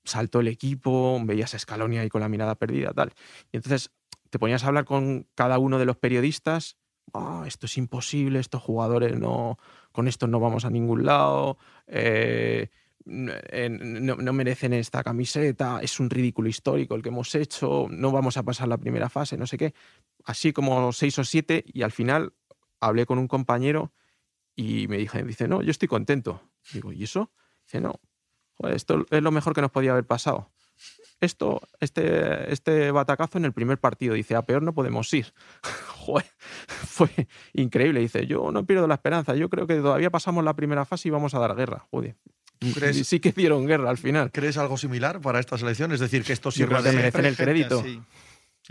saltó 0.06 0.40
el 0.42 0.48
equipo, 0.48 1.20
veías 1.26 1.54
a 1.56 1.60
Scaloni 1.60 1.98
ahí 2.00 2.10
con 2.10 2.22
la 2.22 2.30
mirada 2.30 2.56
perdida, 2.56 2.94
tal. 2.94 3.14
Y 3.52 3.58
entonces 3.58 3.92
te 4.30 4.40
ponías 4.40 4.64
a 4.64 4.68
hablar 4.68 4.86
con 4.86 5.28
cada 5.36 5.60
uno 5.60 5.80
de 5.80 5.86
los 5.86 5.98
periodistas. 5.98 6.78
"Ah, 7.14 7.44
esto 7.48 7.66
es 7.68 7.78
imposible, 7.78 8.40
estos 8.40 8.62
jugadores 8.62 9.18
no, 9.20 9.58
con 9.92 10.08
estos 10.08 10.30
no 10.30 10.40
vamos 10.40 10.66
a 10.66 10.70
ningún 10.72 11.06
lado, 11.06 11.58
eh, 11.88 12.70
eh, 13.06 13.70
no, 13.70 14.34
merecen 14.34 14.74
esta 14.74 15.04
camiseta, 15.04 15.80
es 15.82 16.00
un 16.00 16.10
ridículo 16.10 16.50
histórico 16.50 16.96
el 16.96 17.02
que 17.02 17.10
hemos 17.10 17.34
hecho, 17.36 17.88
no 17.90 18.12
vamos 18.12 18.38
a 18.38 18.44
pasar 18.44 18.68
la 18.68 18.78
primera 18.78 19.10
fase, 19.10 19.38
no 19.38 19.48
sé 19.48 19.58
qué. 19.58 19.74
Así 20.26 20.54
como 20.54 20.92
seis 20.92 21.18
o 21.20 21.24
siete 21.24 21.64
y 21.68 21.82
al 21.82 21.92
final 21.92 22.34
hablé 22.80 23.06
con 23.06 23.18
un 23.18 23.28
compañero 23.28 23.94
y 24.56 24.88
me 24.88 24.98
dije, 24.98 25.24
dice, 25.24 25.48
no, 25.48 25.62
yo 25.62 25.72
estoy 25.72 25.88
contento. 25.88 26.42
Digo, 26.74 26.92
¿y 26.92 27.04
eso? 27.04 27.32
Dice, 27.66 27.82
no, 27.82 28.00
esto 28.70 29.06
es 29.10 29.24
lo 29.24 29.32
mejor 29.32 29.54
que 29.54 29.62
nos 29.62 29.72
podía 29.72 29.92
haber 29.92 30.06
pasado. 30.06 30.52
Esto, 31.20 31.62
este, 31.80 32.52
este 32.52 32.90
batacazo 32.90 33.38
en 33.38 33.46
el 33.46 33.54
primer 33.54 33.78
partido, 33.78 34.16
dice, 34.16 34.36
a 34.36 34.42
peor 34.42 34.64
no 34.64 34.74
podemos 34.74 35.14
ir. 35.14 35.34
Joder, 35.98 36.26
fue 36.68 37.10
increíble. 37.54 38.00
Dice, 38.00 38.26
yo 38.26 38.52
no 38.52 38.66
pierdo 38.66 38.88
la 38.88 38.96
esperanza, 38.96 39.36
yo 39.36 39.48
creo 39.50 39.68
que 39.68 39.76
todavía 39.76 40.10
pasamos 40.10 40.44
la 40.44 40.56
primera 40.56 40.84
fase 40.84 41.08
y 41.08 41.12
vamos 41.12 41.36
a 41.36 41.40
dar 41.40 41.56
guerra. 41.56 41.86
Joder. 41.92 42.16
crees? 42.76 43.08
Sí 43.08 43.20
que 43.20 43.32
dieron 43.32 43.66
guerra 43.66 43.90
al 43.90 43.98
final. 43.98 44.32
¿Crees 44.32 44.58
algo 44.58 44.78
similar 44.78 45.20
para 45.22 45.40
esta 45.40 45.58
selección? 45.58 45.92
Es 45.92 46.00
decir, 46.00 46.24
que 46.24 46.34
esto 46.34 46.52
sirva 46.52 46.82
de... 46.82 46.92
merecen 46.92 47.26
el 47.26 47.36
crédito. 47.36 47.84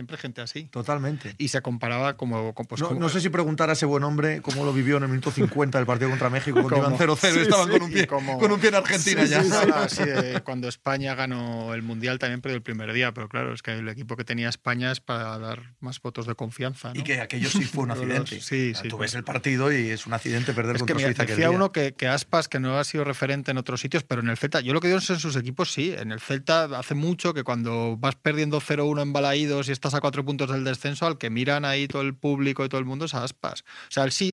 Siempre 0.00 0.16
gente 0.16 0.40
así. 0.40 0.64
Totalmente. 0.64 1.34
Y 1.36 1.48
se 1.48 1.60
comparaba 1.60 2.16
como. 2.16 2.54
como- 2.54 2.66
pues, 2.66 2.80
no, 2.80 2.88
como- 2.88 3.00
no 3.00 3.10
sé 3.10 3.20
si 3.20 3.28
preguntar 3.28 3.68
a 3.68 3.74
ese 3.74 3.84
buen 3.84 4.02
hombre 4.02 4.40
cómo 4.40 4.64
lo 4.64 4.72
vivió 4.72 4.96
en 4.96 5.02
el 5.02 5.08
minuto 5.10 5.30
50 5.30 5.76
del 5.76 5.86
partido 5.86 6.08
contra 6.08 6.30
México, 6.30 6.54
cuando 6.62 6.78
iban 6.78 6.84
Como- 6.96 6.96
0-0 7.16 7.32
y 7.32 7.34
sí, 7.34 7.40
estaban 7.42 7.66
sí, 7.66 7.72
con, 7.72 7.82
un 7.82 7.92
pie, 7.92 8.06
como- 8.06 8.38
con 8.38 8.50
un 8.50 8.58
pie 8.58 8.70
en 8.70 8.74
Argentina 8.76 9.26
Sí, 9.26 9.28
ya. 9.30 10.06
de 10.06 10.40
cuando 10.40 10.68
España 10.68 11.14
ganó 11.14 11.74
el 11.74 11.82
Mundial 11.82 12.18
también 12.18 12.40
perdió 12.40 12.56
el 12.56 12.62
primer 12.62 12.94
día, 12.94 13.12
pero 13.12 13.28
claro, 13.28 13.52
es 13.52 13.60
que 13.60 13.72
el 13.72 13.88
equipo 13.90 14.16
que 14.16 14.24
tenía 14.24 14.48
España 14.48 14.90
es 14.90 15.00
para 15.00 15.38
dar 15.38 15.74
más 15.80 16.00
votos 16.00 16.26
de 16.26 16.34
confianza. 16.34 16.94
¿no? 16.94 16.98
Y 16.98 17.02
que 17.04 17.20
aquello 17.20 17.50
sí 17.50 17.64
fue 17.64 17.82
un 17.84 17.90
Todos 17.90 18.06
los- 18.06 18.20
accidente. 18.20 18.72
sí, 18.74 18.88
Tú 18.88 18.96
ves 18.96 19.14
el 19.14 19.24
partido 19.24 19.70
y 19.70 19.90
es 19.90 20.06
un 20.06 20.14
accidente 20.14 20.54
perder 20.54 20.76
Es 20.76 20.82
que 20.82 20.92
contra 20.92 21.08
mira, 21.08 21.08
Suiza. 21.08 21.24
decía 21.26 21.50
uno 21.50 21.72
que, 21.72 21.92
que 21.92 22.08
Aspas, 22.08 22.48
que 22.48 22.58
no 22.58 22.78
ha 22.78 22.84
sido 22.84 23.04
referente 23.04 23.50
en 23.50 23.58
otros 23.58 23.82
sitios, 23.82 24.02
pero 24.02 24.22
en 24.22 24.30
el 24.30 24.38
Celta, 24.38 24.60
yo 24.60 24.72
lo 24.72 24.80
que 24.80 24.86
digo 24.88 24.98
es 24.98 25.10
en 25.10 25.18
sus 25.18 25.36
equipos 25.36 25.70
sí. 25.74 25.94
En 25.94 26.10
el 26.10 26.20
Celta 26.20 26.64
hace 26.78 26.94
mucho 26.94 27.34
que 27.34 27.44
cuando 27.44 27.96
vas 27.98 28.16
perdiendo 28.16 28.60
0-1 28.60 29.02
en 29.02 29.12
Balaídos 29.12 29.68
y 29.68 29.72
estás 29.72 29.89
a 29.94 30.00
cuatro 30.00 30.24
puntos 30.24 30.50
del 30.50 30.64
descenso, 30.64 31.06
al 31.06 31.18
que 31.18 31.30
miran 31.30 31.64
ahí 31.64 31.88
todo 31.88 32.02
el 32.02 32.14
público 32.14 32.64
y 32.64 32.68
todo 32.68 32.78
el 32.80 32.86
mundo 32.86 33.04
es 33.04 33.14
a 33.14 33.24
Aspas. 33.24 33.62
O 33.62 33.90
sea, 33.90 34.04
él 34.04 34.12
sí 34.12 34.30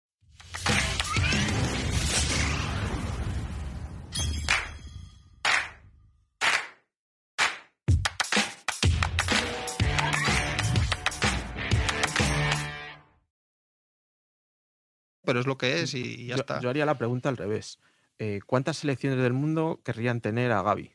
pero 15.27 15.41
es 15.41 15.45
lo 15.45 15.57
que 15.57 15.81
es 15.81 15.93
y, 15.93 15.99
y 15.99 16.27
ya 16.27 16.35
yo, 16.35 16.39
está. 16.39 16.61
yo 16.61 16.69
haría 16.69 16.85
la 16.85 16.97
pregunta 16.97 17.27
al 17.27 17.35
revés. 17.35 17.79
Eh, 18.17 18.39
¿Cuántas 18.45 18.77
selecciones 18.77 19.19
del 19.19 19.33
mundo 19.33 19.81
querrían 19.83 20.21
tener 20.21 20.53
a 20.53 20.61
Gaby? 20.61 20.93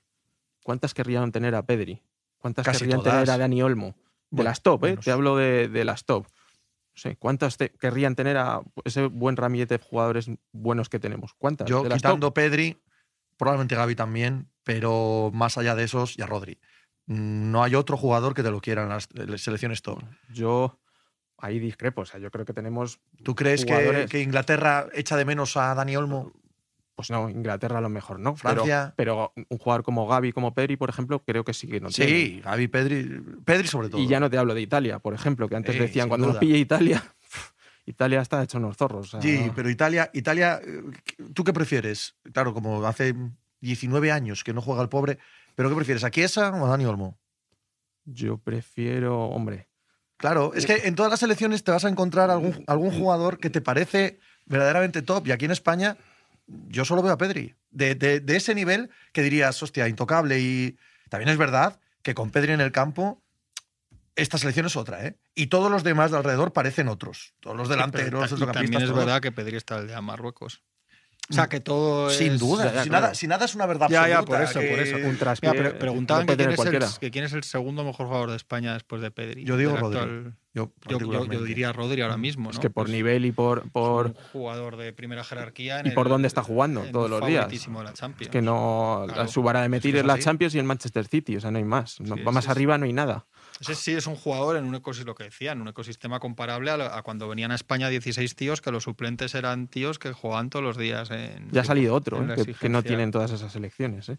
¿Cuántas 0.64 0.94
querrían 0.94 1.30
tener 1.32 1.54
a 1.54 1.66
Pedri? 1.66 2.02
¿Cuántas 2.38 2.64
Casi 2.64 2.78
querrían 2.80 3.00
todas. 3.00 3.12
tener 3.12 3.30
a 3.30 3.38
Dani 3.38 3.62
Olmo? 3.62 3.94
De 4.32 4.42
las 4.44 4.62
top, 4.62 4.84
¿eh? 4.86 4.96
Te 4.96 5.10
hablo 5.12 5.36
de, 5.36 5.68
de 5.68 5.84
las 5.84 6.04
top. 6.04 6.26
No 6.26 6.30
sé, 6.96 7.16
¿cuántas 7.16 7.56
te- 7.56 7.70
querrían 7.70 8.14
tener 8.16 8.36
a 8.36 8.60
ese 8.84 9.06
buen 9.06 9.36
ramillete 9.36 9.78
de 9.78 9.84
jugadores 9.84 10.30
buenos 10.52 10.88
que 10.88 10.98
tenemos? 10.98 11.32
¿Cuántas? 11.38 11.68
Yo, 11.68 11.82
de 11.82 11.88
las 11.88 12.02
top? 12.02 12.10
quitando 12.10 12.34
Pedri, 12.34 12.82
probablemente 13.36 13.76
Gaby 13.76 13.94
también, 13.94 14.50
pero 14.64 15.30
más 15.32 15.56
allá 15.58 15.74
de 15.74 15.84
esos, 15.84 16.18
y 16.18 16.22
a 16.22 16.26
Rodri. 16.26 16.58
No 17.06 17.62
hay 17.62 17.74
otro 17.74 17.96
jugador 17.96 18.34
que 18.34 18.42
te 18.42 18.50
lo 18.50 18.60
quiera 18.60 18.82
en 18.84 18.88
las 18.90 19.08
selecciones 19.36 19.82
top. 19.82 20.02
Yo 20.32 20.78
ahí 21.38 21.58
discrepo. 21.58 22.02
O 22.02 22.04
sea, 22.06 22.20
yo 22.20 22.30
creo 22.30 22.44
que 22.44 22.52
tenemos. 22.52 23.00
¿Tú 23.24 23.34
crees 23.34 23.64
que, 23.64 24.06
que 24.08 24.20
Inglaterra 24.20 24.86
echa 24.94 25.16
de 25.16 25.24
menos 25.24 25.56
a 25.56 25.74
Dani 25.74 25.96
Olmo? 25.96 26.32
Pues 26.94 27.10
no, 27.10 27.30
Inglaterra 27.30 27.78
a 27.78 27.80
lo 27.80 27.88
mejor 27.88 28.20
no. 28.20 28.34
pero- 28.34 28.54
Francia. 28.64 28.92
Pero, 28.96 29.32
un 29.48 29.58
jugador 29.58 29.82
como 29.82 30.06
Gaby, 30.06 30.32
como 30.32 30.52
Pedri, 30.54 30.76
por 30.76 30.90
ejemplo, 30.90 31.24
creo 31.24 31.42
que 31.44 31.54
sí 31.54 31.66
que 31.66 31.80
no 31.80 31.88
tiene. 31.88 32.12
Sí, 32.12 32.40
Gaby, 32.44 32.68
Pedri, 32.68 33.20
Pedri 33.44 33.66
sobre 33.68 33.88
todo. 33.88 34.00
Y 34.00 34.06
ya 34.06 34.20
no 34.20 34.28
te 34.28 34.36
hablo 34.38 34.54
de 34.54 34.60
Italia, 34.60 34.98
por 34.98 35.14
ejemplo, 35.14 35.48
que 35.48 35.56
antes 35.56 35.74
Sí, 35.74 35.80
decían 35.80 36.08
cuando 36.08 36.26
duda. 36.28 36.34
nos 36.34 36.40
pille 36.40 36.58
Italia, 36.58 37.02
Italia 37.86 38.20
está 38.20 38.42
hecho 38.42 38.58
unos 38.58 38.76
zorros. 38.76 39.06
o 39.06 39.10
sea, 39.12 39.22
Sí, 39.22 39.44
no- 39.46 39.54
pero 39.54 39.70
Italia, 39.70 40.10
Italia, 40.12 40.60
¿tú 41.34 41.44
qué 41.44 41.52
prefieres? 41.52 42.14
Claro, 42.32 42.52
como 42.52 42.84
hace 42.86 43.14
19 43.60 44.12
años 44.12 44.44
que 44.44 44.52
no 44.52 44.60
juega 44.60 44.82
el 44.82 44.88
pobre, 44.90 45.18
pero 45.54 45.68
¿qué 45.70 45.76
prefieres? 45.76 46.04
¿A 46.04 46.10
Chiesa 46.10 46.50
o 46.50 46.66
a 46.66 46.68
Dani 46.68 46.84
Olmo? 46.84 47.18
Yo 48.04 48.38
prefiero, 48.38 49.26
hombre, 49.26 49.68
Claro, 50.18 50.52
es 50.54 50.66
que 50.66 50.82
en 50.86 50.94
todas 50.94 51.10
las 51.10 51.18
selecciones 51.18 51.64
te 51.64 51.72
vas 51.72 51.84
a 51.84 51.88
encontrar 51.88 52.30
algún, 52.30 52.62
algún 52.68 52.92
jugador 52.92 53.38
que 53.38 53.50
te 53.50 53.60
parece 53.60 54.20
verdaderamente 54.46 55.02
top. 55.02 55.26
Y 55.26 55.32
aquí 55.32 55.46
en 55.46 55.50
España, 55.50 55.96
yo 56.46 56.84
solo 56.84 57.02
veo 57.02 57.12
a 57.12 57.18
Pedri. 57.18 57.54
De, 57.70 57.94
de- 57.94 58.20
de 58.20 58.36
ese 58.36 58.54
nivel 58.54 58.90
que 59.12 59.22
dirías, 59.22 59.62
hostia, 59.62 59.88
intocable. 59.88 60.40
Y 60.40 60.76
también 61.08 61.28
es 61.30 61.38
verdad 61.38 61.80
que 62.02 62.14
con 62.14 62.30
Pedri 62.30 62.52
en 62.52 62.60
el 62.60 62.72
campo, 62.72 63.22
esta 64.16 64.36
selección 64.38 64.66
es 64.66 64.76
otra, 64.76 65.06
¿eh? 65.06 65.16
Y 65.34 65.46
todos 65.46 65.70
los 65.70 65.84
demás 65.84 66.10
de 66.10 66.18
alrededor 66.18 66.52
parecen 66.52 66.88
otros. 66.88 67.34
Todos 67.40 67.56
los 67.56 67.68
delanteros, 67.68 68.06
Pero 68.10 68.18
ta- 68.20 68.26
y 68.26 68.28
centrocampistas. 68.28 68.62
también 68.62 68.82
es 68.82 68.88
todos. 68.90 69.04
verdad 69.06 69.20
que 69.22 69.32
Pedri 69.32 69.56
está 69.56 69.78
el 69.78 69.86
de 69.86 70.00
Marruecos. 70.00 70.62
O 71.30 71.34
sea, 71.34 71.48
que 71.48 71.60
todo 71.60 72.10
Sin 72.10 72.32
es- 72.32 72.40
duda. 72.40 72.64
Ya, 72.66 72.72
ya, 72.74 72.82
si, 72.82 72.88
claro. 72.90 73.02
nada, 73.04 73.14
si 73.14 73.26
nada 73.26 73.44
es 73.46 73.54
una 73.54 73.64
verdad 73.64 73.86
Ya, 73.88 74.06
ya, 74.08 74.18
absoluta. 74.18 74.38
por 74.38 74.48
eso, 74.50 74.60
que- 74.60 74.66
por 74.68 74.78
eso. 74.80 75.08
un 75.08 75.16
traspié. 75.16 75.50
Mira, 75.50 75.62
pre- 75.62 75.72
preguntaban 75.78 76.26
que 76.26 76.36
quién, 76.36 76.48
es 76.48 76.52
el, 76.52 76.56
cualquiera. 76.56 76.88
que 77.00 77.10
quién 77.10 77.24
es 77.24 77.32
el 77.32 77.44
segundo 77.44 77.84
mejor 77.84 78.06
jugador 78.06 78.30
de 78.30 78.36
España 78.36 78.74
después 78.74 79.00
de 79.00 79.10
Pedri. 79.10 79.44
Yo 79.44 79.56
digo 79.56 79.76
Rodri. 79.76 79.98
actual- 79.98 80.34
Yo, 80.54 80.70
Yo, 80.86 80.98
yo- 81.24 81.44
diría 81.44 81.72
Rodri 81.72 82.02
ahora 82.02 82.18
mismo, 82.18 82.44
¿no? 82.44 82.50
Es 82.50 82.58
que 82.58 82.68
por 82.68 82.84
Pues 82.84 82.92
nivel 82.92 83.24
y 83.24 83.32
por, 83.32 83.62
es 83.64 83.70
por 83.70 84.06
un 84.08 84.14
jugador 84.34 84.76
de 84.76 84.92
primera 84.92 85.24
jerarquía. 85.24 85.80
en 85.80 85.86
y 85.86 85.90
por 85.92 86.10
dónde 86.10 86.28
está 86.28 86.42
jugando 86.42 86.84
en 86.84 86.92
todos 86.92 87.08
los 87.08 87.20
días. 87.26 87.44
favoritísimo 87.44 87.78
de 87.78 87.84
la 87.86 87.92
Champions. 87.94 88.30
que 88.30 88.42
no 88.42 89.06
Claro. 89.08 89.28
su 89.28 89.42
vara 89.42 89.62
de 89.62 89.70
metir 89.70 89.92
que 89.92 89.98
es 90.00 90.02
es 90.02 90.06
la. 90.06 90.18
Champions 90.18 90.54
y 90.54 90.58
el 90.58 90.64
Manchester 90.64 91.06
City, 91.06 91.36
o 91.36 91.40
sea, 91.40 91.50
no 91.50 91.56
hay 91.56 91.64
más. 91.64 91.98
No- 92.02 92.16
Sí, 92.16 92.22
más 92.22 92.34
sí, 92.34 92.42
sí. 92.42 92.50
arriba 92.50 92.76
no 92.76 92.84
hay 92.84 92.92
nada. 92.92 93.24
Ese 93.62 93.74
sí 93.74 93.92
es 93.92 94.06
un 94.06 94.16
jugador 94.16 94.56
en 94.56 94.64
un 94.64 94.74
ecosistema, 94.74 95.10
lo 95.10 95.14
que 95.14 95.24
decía, 95.24 95.52
en 95.52 95.60
un 95.60 95.68
ecosistema 95.68 96.20
comparable 96.20 96.70
a, 96.70 96.76
lo- 96.76 96.84
a 96.92 97.02
cuando 97.02 97.28
venían 97.28 97.52
a 97.52 97.54
España 97.54 97.88
16 97.88 98.34
tíos, 98.36 98.60
que 98.60 98.70
los 98.70 98.82
suplentes 98.84 99.34
eran 99.34 99.68
tíos 99.68 99.98
que 99.98 100.12
jugaban 100.12 100.50
todos 100.50 100.64
los 100.64 100.76
días 100.76 101.10
en. 101.10 101.48
Ya 101.50 101.60
ha 101.62 101.64
salido 101.64 101.94
otro, 101.94 102.22
¿eh? 102.24 102.34
que, 102.34 102.54
que 102.54 102.68
no 102.68 102.82
tienen 102.82 103.10
todas 103.10 103.30
esas 103.30 103.52
selecciones, 103.52 104.08
¿eh? 104.08 104.18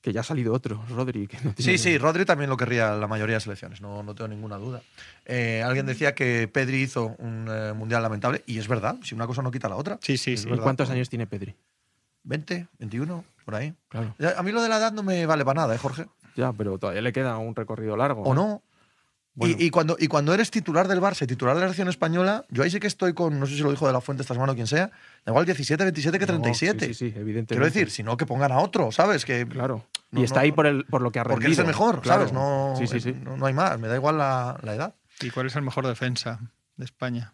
Que 0.00 0.12
ya 0.12 0.20
ha 0.20 0.24
salido 0.24 0.52
otro, 0.52 0.84
Rodri, 0.90 1.28
que 1.28 1.36
no 1.44 1.50
Sí, 1.56 1.62
tiene 1.62 1.78
sí, 1.78 1.96
Rodri 1.96 2.24
también 2.24 2.50
lo 2.50 2.56
querría 2.56 2.92
la 2.96 3.06
mayoría 3.06 3.36
de 3.36 3.40
selecciones, 3.40 3.80
no, 3.80 4.02
no 4.02 4.14
tengo 4.16 4.26
ninguna 4.28 4.56
duda. 4.56 4.82
Eh, 5.24 5.62
alguien 5.64 5.86
decía 5.86 6.12
que 6.14 6.48
Pedri 6.48 6.82
hizo 6.82 7.14
un 7.18 7.46
eh, 7.48 7.72
mundial 7.72 8.02
lamentable, 8.02 8.42
y 8.46 8.58
es 8.58 8.66
verdad, 8.66 8.96
si 9.04 9.14
una 9.14 9.26
cosa 9.28 9.42
no 9.42 9.50
quita 9.52 9.68
la 9.68 9.76
otra. 9.76 9.98
Sí, 10.02 10.16
sí, 10.18 10.36
sí. 10.36 10.48
¿Y 10.48 10.50
verdad. 10.50 10.64
cuántos 10.64 10.90
años 10.90 11.08
tiene 11.08 11.26
Pedri? 11.28 11.54
20, 12.24 12.68
21, 12.78 13.24
por 13.44 13.54
ahí. 13.54 13.74
Claro. 13.88 14.14
A 14.36 14.42
mí 14.42 14.52
lo 14.52 14.62
de 14.62 14.68
la 14.68 14.78
edad 14.78 14.92
no 14.92 15.02
me 15.02 15.24
vale 15.26 15.44
para 15.44 15.60
nada, 15.62 15.74
¿eh, 15.74 15.78
Jorge? 15.78 16.06
Ya, 16.34 16.52
pero 16.52 16.78
todavía 16.78 17.02
le 17.02 17.12
queda 17.12 17.36
un 17.38 17.54
recorrido 17.54 17.96
largo. 17.96 18.22
¿O 18.22 18.34
no? 18.34 18.62
Bueno. 19.34 19.56
Y, 19.58 19.64
y 19.64 19.70
cuando, 19.70 19.96
y 19.98 20.08
cuando 20.08 20.34
eres 20.34 20.50
titular 20.50 20.88
del 20.88 21.00
Barça 21.00 21.22
y 21.22 21.26
titular 21.26 21.54
de 21.54 21.60
la 21.62 21.66
selección 21.68 21.88
española, 21.88 22.44
yo 22.50 22.62
ahí 22.62 22.70
sí 22.70 22.78
que 22.80 22.86
estoy 22.86 23.14
con, 23.14 23.40
no 23.40 23.46
sé 23.46 23.54
si 23.56 23.62
lo 23.62 23.70
dijo 23.70 23.86
de 23.86 23.92
la 23.92 24.00
Fuente 24.02 24.22
esta 24.22 24.34
semana 24.34 24.52
o 24.52 24.54
quien 24.54 24.66
sea, 24.66 24.88
da 25.24 25.32
igual 25.32 25.46
17, 25.46 25.82
27 25.84 26.18
que 26.18 26.26
No, 26.26 26.40
37. 26.40 26.86
Sí, 26.86 26.94
sí, 26.94 26.94
sí, 26.94 27.04
evidentemente. 27.18 27.54
Quiero 27.54 27.64
decir, 27.64 27.90
si 27.90 28.02
no, 28.02 28.16
que 28.18 28.26
pongan 28.26 28.52
a 28.52 28.58
otro, 28.58 28.92
¿sabes? 28.92 29.24
Que, 29.24 29.46
Claro. 29.46 29.86
No, 30.10 30.20
y 30.20 30.24
está 30.24 30.36
no, 30.36 30.42
ahí 30.42 30.50
no. 30.50 30.56
por, 30.56 30.66
el, 30.66 30.84
por 30.84 31.00
lo 31.00 31.10
que 31.10 31.18
ha 31.20 31.24
rendido. 31.24 31.36
porque 31.36 31.46
eres 31.46 31.58
el 31.58 31.66
mejor, 31.66 32.02
claro. 32.02 32.20
¿sabes? 32.28 32.32
No, 32.34 32.74
Sí, 32.76 32.86
sí, 32.86 33.00
sí. 33.00 33.14
No, 33.22 33.38
no 33.38 33.46
hay 33.46 33.54
más, 33.54 33.78
me 33.78 33.88
da 33.88 33.96
igual 33.96 34.18
la, 34.18 34.58
la 34.62 34.74
edad. 34.74 34.94
¿Y 35.22 35.30
cuál 35.30 35.46
es 35.46 35.56
el 35.56 35.62
mejor 35.62 35.86
defensa 35.86 36.38
de 36.76 36.84
España? 36.84 37.32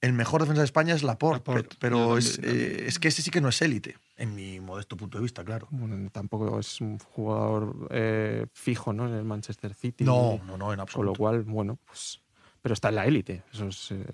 El 0.00 0.12
mejor 0.12 0.40
defensa 0.42 0.60
de 0.60 0.64
España 0.66 0.94
es 0.94 1.02
Laporte, 1.02 1.38
Laporte, 1.50 1.76
pero, 1.80 2.16
es, 2.18 2.38
eh, 2.42 2.84
es 2.86 3.00
que 3.00 3.08
ese 3.08 3.20
sí 3.20 3.30
que 3.32 3.40
no 3.40 3.48
es 3.48 3.60
élite, 3.62 3.96
en 4.16 4.34
mi 4.36 4.60
modesto 4.60 4.96
punto 4.96 5.18
de 5.18 5.22
vista, 5.22 5.44
claro. 5.44 5.66
Bueno, 5.72 6.08
tampoco 6.10 6.60
es 6.60 6.80
un 6.80 6.98
jugador 7.00 7.88
eh, 7.90 8.46
fijo, 8.52 8.92
¿no? 8.92 9.08
En 9.08 9.14
el 9.14 9.24
Manchester 9.24 9.74
City. 9.74 10.04
No, 10.04 10.40
no, 10.46 10.56
no, 10.56 10.72
en 10.72 10.76
Con 10.76 10.76
lo 10.76 10.82
absoluto. 10.82 11.18
cual, 11.18 11.42
bueno, 11.42 11.78
pues. 11.84 12.20
Pero 12.60 12.72
está 12.74 12.88
en 12.90 12.96
la 12.96 13.06
élite, 13.06 13.44
eso 13.52 13.68
es 13.68 13.92
eh, 13.92 14.04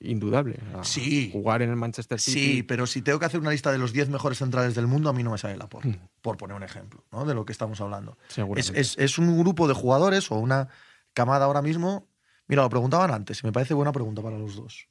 indudable. 0.00 0.58
A 0.76 0.84
Sí. 0.84 1.30
Jugar 1.32 1.62
en 1.62 1.70
el 1.70 1.76
Manchester 1.76 2.20
City. 2.20 2.40
Sí, 2.56 2.62
pero 2.62 2.86
si 2.86 3.02
tengo 3.02 3.18
que 3.18 3.26
hacer 3.26 3.40
una 3.40 3.50
lista 3.50 3.72
de 3.72 3.78
los 3.78 3.92
10 3.92 4.08
mejores 4.08 4.38
centrales 4.38 4.74
del 4.76 4.86
mundo, 4.86 5.10
a 5.10 5.12
mí 5.12 5.22
no 5.24 5.32
me 5.32 5.38
sale 5.38 5.56
Laporte, 5.56 5.88
Mm. 5.88 5.98
por 6.22 6.36
poner 6.36 6.56
un 6.56 6.62
ejemplo 6.62 7.04
¿no? 7.12 7.24
de 7.24 7.34
lo 7.34 7.44
que 7.44 7.52
estamos 7.52 7.80
hablando. 7.80 8.16
Es, 8.56 8.70
es- 8.70 8.96
es 8.98 9.18
un 9.18 9.36
grupo 9.38 9.66
de 9.68 9.74
jugadores 9.74 10.30
o 10.30 10.36
una 10.36 10.68
camada 11.12 11.44
ahora 11.46 11.60
mismo. 11.60 12.06
Mira, 12.46 12.62
lo 12.62 12.70
preguntaban 12.70 13.10
antes 13.12 13.42
y 13.42 13.46
me 13.46 13.52
parece 13.52 13.74
buena 13.74 13.92
pregunta 13.92 14.22
para 14.22 14.38
los 14.38 14.54
dos. 14.56 14.86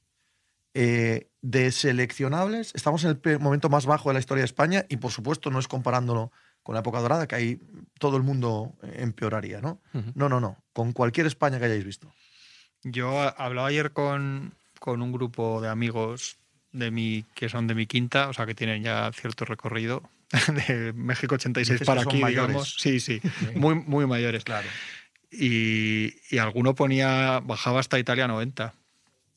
Eh, 0.73 1.29
de 1.41 1.71
seleccionables, 1.71 2.73
estamos 2.75 3.03
en 3.03 3.19
el 3.23 3.39
momento 3.39 3.69
más 3.69 3.85
bajo 3.85 4.09
de 4.09 4.13
la 4.13 4.19
historia 4.19 4.41
de 4.41 4.47
España 4.47 4.85
y 4.89 4.97
por 4.97 5.11
supuesto 5.11 5.49
no 5.49 5.59
es 5.59 5.67
comparándolo 5.67 6.31
con 6.61 6.73
la 6.75 6.81
época 6.81 6.99
dorada, 6.99 7.27
que 7.27 7.35
ahí 7.35 7.59
todo 7.99 8.17
el 8.17 8.23
mundo 8.23 8.75
empeoraría, 8.81 9.61
¿no? 9.61 9.81
No, 10.15 10.27
no, 10.27 10.41
no. 10.41 10.61
Con 10.73 10.91
cualquier 10.91 11.25
España 11.25 11.57
que 11.57 11.65
hayáis 11.65 11.85
visto. 11.85 12.13
Yo 12.83 13.17
hablaba 13.39 13.69
ayer 13.69 13.91
con, 13.93 14.53
con 14.79 15.01
un 15.01 15.13
grupo 15.13 15.61
de 15.61 15.69
amigos 15.69 16.37
de 16.73 16.91
mi, 16.91 17.23
que 17.33 17.47
son 17.47 17.67
de 17.67 17.73
mi 17.73 17.87
quinta, 17.87 18.27
o 18.27 18.33
sea, 18.33 18.45
que 18.45 18.53
tienen 18.53 18.83
ya 18.83 19.09
cierto 19.13 19.45
recorrido 19.45 20.03
de 20.67 20.91
México 20.93 21.35
86 21.35 21.79
Dices 21.79 21.87
para 21.87 22.01
aquí, 22.01 22.19
mayores. 22.19 22.47
digamos. 22.47 22.75
Sí, 22.77 22.99
sí, 22.99 23.21
muy, 23.55 23.75
muy 23.75 24.05
mayores. 24.05 24.43
Claro. 24.43 24.67
Y, 25.31 26.13
y 26.29 26.37
alguno 26.37 26.75
ponía, 26.75 27.39
bajaba 27.39 27.79
hasta 27.79 27.97
Italia 27.99 28.27
90. 28.27 28.73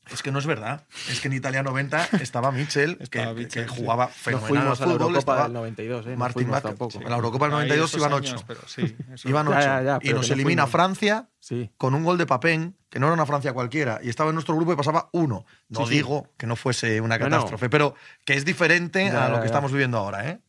Es 0.09 0.23
que 0.23 0.31
no 0.31 0.39
es 0.39 0.45
verdad. 0.45 0.83
Es 1.09 1.21
que 1.21 1.27
en 1.27 1.35
Italia 1.35 1.63
90 1.63 2.09
estaba 2.21 2.51
Mitchell, 2.51 2.97
que, 2.97 3.03
Estaba 3.03 3.27
que- 3.35 3.41
Mitchell, 3.41 3.65
que 3.65 3.71
sí. 3.75 3.79
jugaba 3.81 4.05
no 4.07 4.11
fenomenal 4.11 4.47
fuimos 4.49 4.81
al 4.81 4.83
a 4.83 4.87
la 4.87 4.93
Eurocopa 4.93 5.19
estaba 5.19 5.43
del 5.43 5.53
92, 5.53 6.05
¿eh? 6.05 6.09
No 6.09 6.17
Martín 6.17 6.33
fuimos 6.33 6.51
Vázquez. 6.53 6.69
tampoco. 6.71 6.97
En 7.01 7.09
la 7.09 7.15
Eurocopa 7.15 7.45
del 7.45 7.53
Ahí 7.53 7.59
92 7.69 7.89
esos 7.91 7.99
iban 8.01 8.13
años, 8.13 8.33
8. 8.33 8.43
pero 8.47 8.61
sí, 8.67 8.95
Iban 9.29 9.45
Ya, 9.47 9.51
8. 9.51 9.59
ya, 9.61 9.81
ya, 9.83 9.99
y 10.01 10.13
nos 10.13 10.27
no 10.27 10.33
elimina 10.33 10.63
fuimos. 10.63 10.71
Francia 10.71 11.29
Sí. 11.39 11.71
con 11.77 11.93
un 11.93 12.03
gol 12.03 12.17
de 12.17 12.25
Papén, 12.25 12.75
que 12.89 12.99
no 12.99 13.05
era 13.05 13.13
una 13.13 13.25
Francia 13.25 13.53
cualquiera, 13.53 13.99
y 14.03 14.09
estaba 14.09 14.29
en 14.31 14.35
nuestro 14.35 14.55
grupo 14.55 14.73
y 14.73 14.75
pasaba 14.75 15.07
uno. 15.13 15.45
No 15.69 15.81
Sí, 15.81 15.85
sí. 15.87 15.93
digo 15.95 16.27
que 16.37 16.45
no 16.47 16.55
fuese 16.55 16.99
una 16.99 17.17
No, 17.17 17.25
no. 17.25 17.29
catástrofe, 17.37 17.69
pero 17.69 17.95
que 18.25 18.33
es 18.33 18.43
diferente 18.43 19.05
Ya, 19.05 19.25
a 19.25 19.29
lo 19.29 19.35
ya, 19.35 19.41
que 19.41 19.45
ya. 19.47 19.51
estamos 19.53 19.71
viviendo 19.71 19.97
ahora, 19.97 20.27
¿eh? 20.29 20.39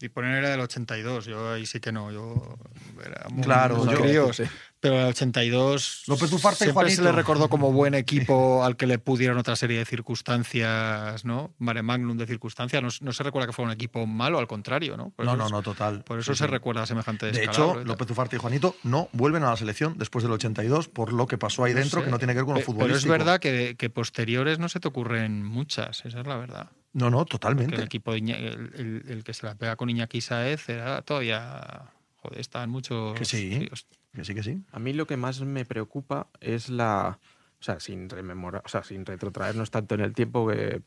Y 0.00 0.10
poner 0.10 0.36
era 0.36 0.50
del 0.50 0.60
82, 0.60 1.24
yo 1.26 1.54
ahí 1.54 1.66
sí 1.66 1.80
que 1.80 1.90
no, 1.90 2.12
yo 2.12 2.56
era 3.04 3.26
muy, 3.30 3.42
Claro, 3.42 3.78
muy 3.78 3.92
yo- 3.92 4.00
críos, 4.00 4.36
sí. 4.36 4.44
Pero 4.80 4.98
el 5.00 5.06
82 5.06 6.04
López 6.06 6.32
Ufarte 6.32 6.64
y 6.64 6.66
siempre 6.66 6.90
se 6.90 6.96
Juanito. 6.96 7.02
le 7.02 7.12
recordó 7.12 7.48
como 7.48 7.72
buen 7.72 7.94
equipo 7.94 8.62
al 8.64 8.76
que 8.76 8.86
le 8.86 8.98
pudieron 8.98 9.38
otra 9.38 9.56
serie 9.56 9.78
de 9.78 9.84
circunstancias, 9.84 11.24
¿no? 11.24 11.52
Mare 11.58 11.82
Magnum 11.82 12.16
de 12.16 12.26
circunstancias, 12.26 12.82
no, 12.82 12.88
no 13.00 13.12
se 13.12 13.22
recuerda 13.22 13.46
que 13.46 13.52
fue 13.52 13.64
un 13.64 13.70
equipo 13.70 14.06
malo, 14.06 14.38
al 14.38 14.46
contrario, 14.46 14.96
¿no? 14.96 15.10
Por 15.10 15.24
No, 15.26 15.36
no, 15.36 15.46
es- 15.46 15.52
no, 15.52 15.62
total. 15.62 16.04
Por 16.04 16.18
eso 16.20 16.32
Sí, 16.32 16.38
se 16.38 16.44
sí. 16.44 16.50
recuerda 16.50 16.86
semejante 16.86 17.32
De 17.32 17.44
hecho, 17.44 17.74
tal. 17.76 17.84
López 17.86 18.10
Ufarte 18.10 18.36
y 18.36 18.38
Juanito 18.38 18.76
no 18.84 19.08
vuelven 19.12 19.42
a 19.42 19.50
la 19.50 19.56
selección 19.56 19.96
después 19.98 20.22
del 20.22 20.32
82 20.32 20.88
por 20.88 21.12
lo 21.12 21.26
que 21.26 21.38
pasó 21.38 21.64
ahí 21.64 21.72
No 21.74 21.80
dentro, 21.80 22.00
sé, 22.00 22.04
que 22.06 22.10
no 22.10 22.18
tiene 22.18 22.32
que 22.34 22.38
ver 22.38 22.46
con 22.46 22.54
lo 22.54 22.60
futbolístico. 22.60 22.86
Pero 23.12 23.14
es 23.14 23.24
verdad 23.26 23.40
que, 23.40 23.74
que 23.76 23.90
posteriores 23.90 24.58
no 24.58 24.68
se 24.68 24.80
te 24.80 24.88
ocurren 24.88 25.44
muchas, 25.44 26.04
esa 26.04 26.20
es 26.20 26.26
la 26.26 26.36
verdad. 26.36 26.70
No, 26.92 27.10
no, 27.10 27.18
Que 27.18 27.22
el 27.22 27.28
totalmente. 27.28 27.82
equipo 27.82 28.12
de 28.12 28.18
Iña- 28.18 28.36
el, 28.38 28.72
el- 28.76 29.04
el 29.08 29.24
que 29.24 29.34
se 29.34 29.46
la 29.46 29.54
pega 29.54 29.76
con 29.76 29.90
Iñaki 29.90 30.20
Saez 30.20 30.68
era 30.68 31.02
todavía. 31.02 31.82
Joder, 32.16 32.40
estaban 32.40 32.70
muchos. 32.70 33.16
Que 33.18 33.24
sí. 33.24 33.68
Que 34.12 34.34
que 34.34 34.42
sí. 34.42 34.62
A 34.72 34.78
mí 34.78 34.92
lo 34.92 35.06
que 35.06 35.16
más 35.16 35.40
me 35.42 35.64
preocupa 35.64 36.28
es 36.40 36.68
la. 36.68 37.18
O 37.60 37.62
sea, 37.62 37.80
sin 37.80 38.08
rememorar, 38.08 38.62
o 38.64 38.68
sea, 38.68 38.84
sin 38.84 39.04
retrotraernos 39.04 39.72
tanto 39.72 39.96
en 39.96 40.00
el 40.02 40.14
tiempo 40.14 40.46
que, 40.46 40.80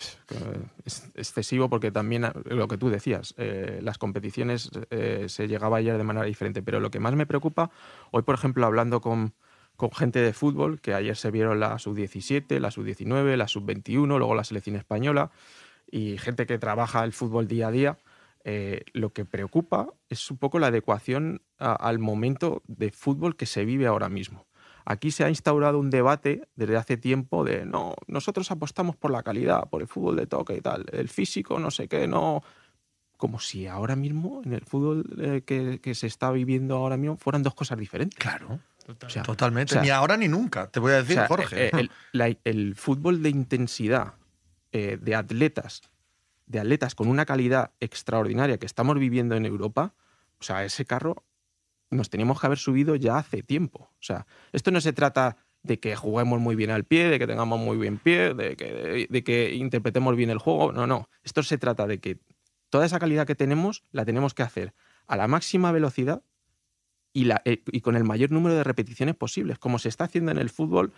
es 0.85 1.11
excesivo, 1.15 1.69
porque 1.69 1.91
también 1.91 2.25
lo 2.45 2.67
que 2.69 2.77
tú 2.77 2.89
decías, 2.89 3.33
eh, 3.37 3.81
las 3.83 3.97
competiciones 3.97 4.69
eh, 4.89 5.25
se 5.27 5.49
llegaba 5.49 5.77
ayer 5.77 5.97
de 5.97 6.03
manera 6.05 6.25
diferente. 6.25 6.63
Pero 6.63 6.79
lo 6.79 6.89
que 6.89 7.01
más 7.01 7.13
me 7.13 7.25
preocupa, 7.25 7.71
hoy 8.11 8.21
por 8.21 8.35
ejemplo, 8.35 8.65
hablando 8.65 9.01
con, 9.01 9.33
con 9.75 9.91
gente 9.91 10.19
de 10.19 10.31
fútbol, 10.31 10.79
que 10.79 10.93
ayer 10.93 11.17
se 11.17 11.29
vieron 11.29 11.59
la 11.59 11.77
sub-17, 11.77 12.59
la 12.59 12.71
sub-19, 12.71 13.35
la 13.35 13.49
sub-21, 13.49 14.07
luego 14.07 14.33
la 14.33 14.45
selección 14.45 14.77
española, 14.77 15.31
y 15.91 16.17
gente 16.19 16.45
que 16.45 16.57
trabaja 16.57 17.03
el 17.03 17.11
fútbol 17.11 17.49
día 17.49 17.67
a 17.67 17.71
día, 17.71 17.97
eh, 18.43 18.83
lo 18.93 19.11
que 19.13 19.25
preocupa 19.25 19.87
es 20.09 20.29
un 20.31 20.37
poco 20.37 20.59
la 20.59 20.67
adecuación 20.67 21.41
a- 21.59 21.73
al 21.73 21.99
momento 21.99 22.63
de 22.67 22.91
fútbol 22.91 23.35
que 23.35 23.45
se 23.45 23.65
vive 23.65 23.87
ahora 23.87 24.09
mismo. 24.09 24.47
Aquí 24.83 25.11
se 25.11 25.23
ha 25.23 25.29
instaurado 25.29 25.77
un 25.79 25.89
debate 25.91 26.47
desde 26.55 26.75
hace 26.75 26.97
tiempo 26.97 27.43
de 27.43 27.65
no, 27.65 27.93
nosotros 28.07 28.49
apostamos 28.49 28.95
por 28.95 29.11
la 29.11 29.21
calidad, 29.21 29.69
por 29.69 29.81
el 29.81 29.87
fútbol 29.87 30.15
de 30.15 30.25
toque 30.25 30.55
y 30.55 30.61
tal, 30.61 30.85
el 30.91 31.07
físico, 31.07 31.59
no 31.59 31.69
sé 31.71 31.87
qué, 31.87 32.07
no. 32.07 32.41
Como 33.17 33.39
si 33.39 33.67
ahora 33.67 33.95
mismo, 33.95 34.41
en 34.43 34.53
el 34.53 34.61
fútbol 34.65 35.05
eh, 35.19 35.43
que, 35.45 35.79
que 35.79 35.93
se 35.93 36.07
está 36.07 36.31
viviendo 36.31 36.75
ahora 36.77 36.97
mismo, 36.97 37.17
fueran 37.17 37.43
dos 37.43 37.53
cosas 37.53 37.77
diferentes. 37.77 38.17
Claro, 38.17 38.59
Total. 38.83 39.07
O 39.07 39.11
sea, 39.13 39.21
totalmente. 39.21 39.73
o 39.73 39.75
sea, 39.75 39.83
Ni 39.83 39.89
ahora 39.91 40.17
ni 40.17 40.27
nunca, 40.27 40.71
te 40.71 40.79
voy 40.79 40.93
a 40.93 40.95
decir, 40.95 41.17
O 41.17 41.19
sea, 41.19 41.27
Jorge. 41.27 41.67
eh, 41.67 41.71
el, 41.73 41.91
la- 42.13 42.35
el 42.43 42.73
fútbol 42.75 43.21
de 43.21 43.29
intensidad 43.29 44.15
de 44.71 45.15
atletas, 45.15 45.81
de 46.51 46.59
atletas 46.59 46.95
con 46.95 47.07
una 47.07 47.25
calidad 47.25 47.71
extraordinaria 47.79 48.57
que 48.57 48.65
estamos 48.65 48.99
viviendo 48.99 49.35
en 49.35 49.45
Europa, 49.45 49.95
o 50.39 50.43
sea, 50.43 50.65
ese 50.65 50.85
carro 50.85 51.25
nos 51.89 52.09
teníamos 52.09 52.39
que 52.39 52.47
haber 52.47 52.57
subido 52.57 52.95
ya 52.95 53.17
hace 53.17 53.41
tiempo. 53.41 53.89
O 53.93 54.03
sea, 54.03 54.27
esto 54.51 54.71
no 54.71 54.81
se 54.81 54.93
trata 54.93 55.37
de 55.63 55.79
que 55.79 55.95
juguemos 55.95 56.39
muy 56.39 56.55
bien 56.55 56.71
al 56.71 56.83
pie, 56.83 57.09
de 57.09 57.19
que 57.19 57.27
tengamos 57.27 57.59
muy 57.59 57.77
bien 57.77 57.97
pie, 57.97 58.33
de 58.33 58.55
que, 58.55 59.07
de 59.09 59.23
que 59.23 59.53
interpretemos 59.53 60.15
bien 60.15 60.29
el 60.29 60.39
juego. 60.39 60.71
No, 60.71 60.87
no. 60.87 61.09
Esto 61.23 61.43
se 61.43 61.57
trata 61.57 61.87
de 61.87 61.99
que 61.99 62.19
toda 62.69 62.85
esa 62.85 62.99
calidad 62.99 63.27
que 63.27 63.35
tenemos 63.35 63.83
la 63.91 64.05
tenemos 64.05 64.33
que 64.33 64.43
hacer 64.43 64.73
a 65.07 65.17
la 65.17 65.27
máxima 65.27 65.71
velocidad 65.71 66.23
y, 67.13 67.25
la, 67.25 67.41
eh, 67.45 67.61
y 67.67 67.81
con 67.81 67.95
el 67.95 68.03
mayor 68.03 68.31
número 68.31 68.55
de 68.55 68.63
repeticiones 68.63 69.15
posibles, 69.15 69.59
como 69.59 69.79
se 69.79 69.89
está 69.89 70.05
haciendo 70.05 70.31
en 70.31 70.37
el 70.37 70.49
fútbol 70.49 70.93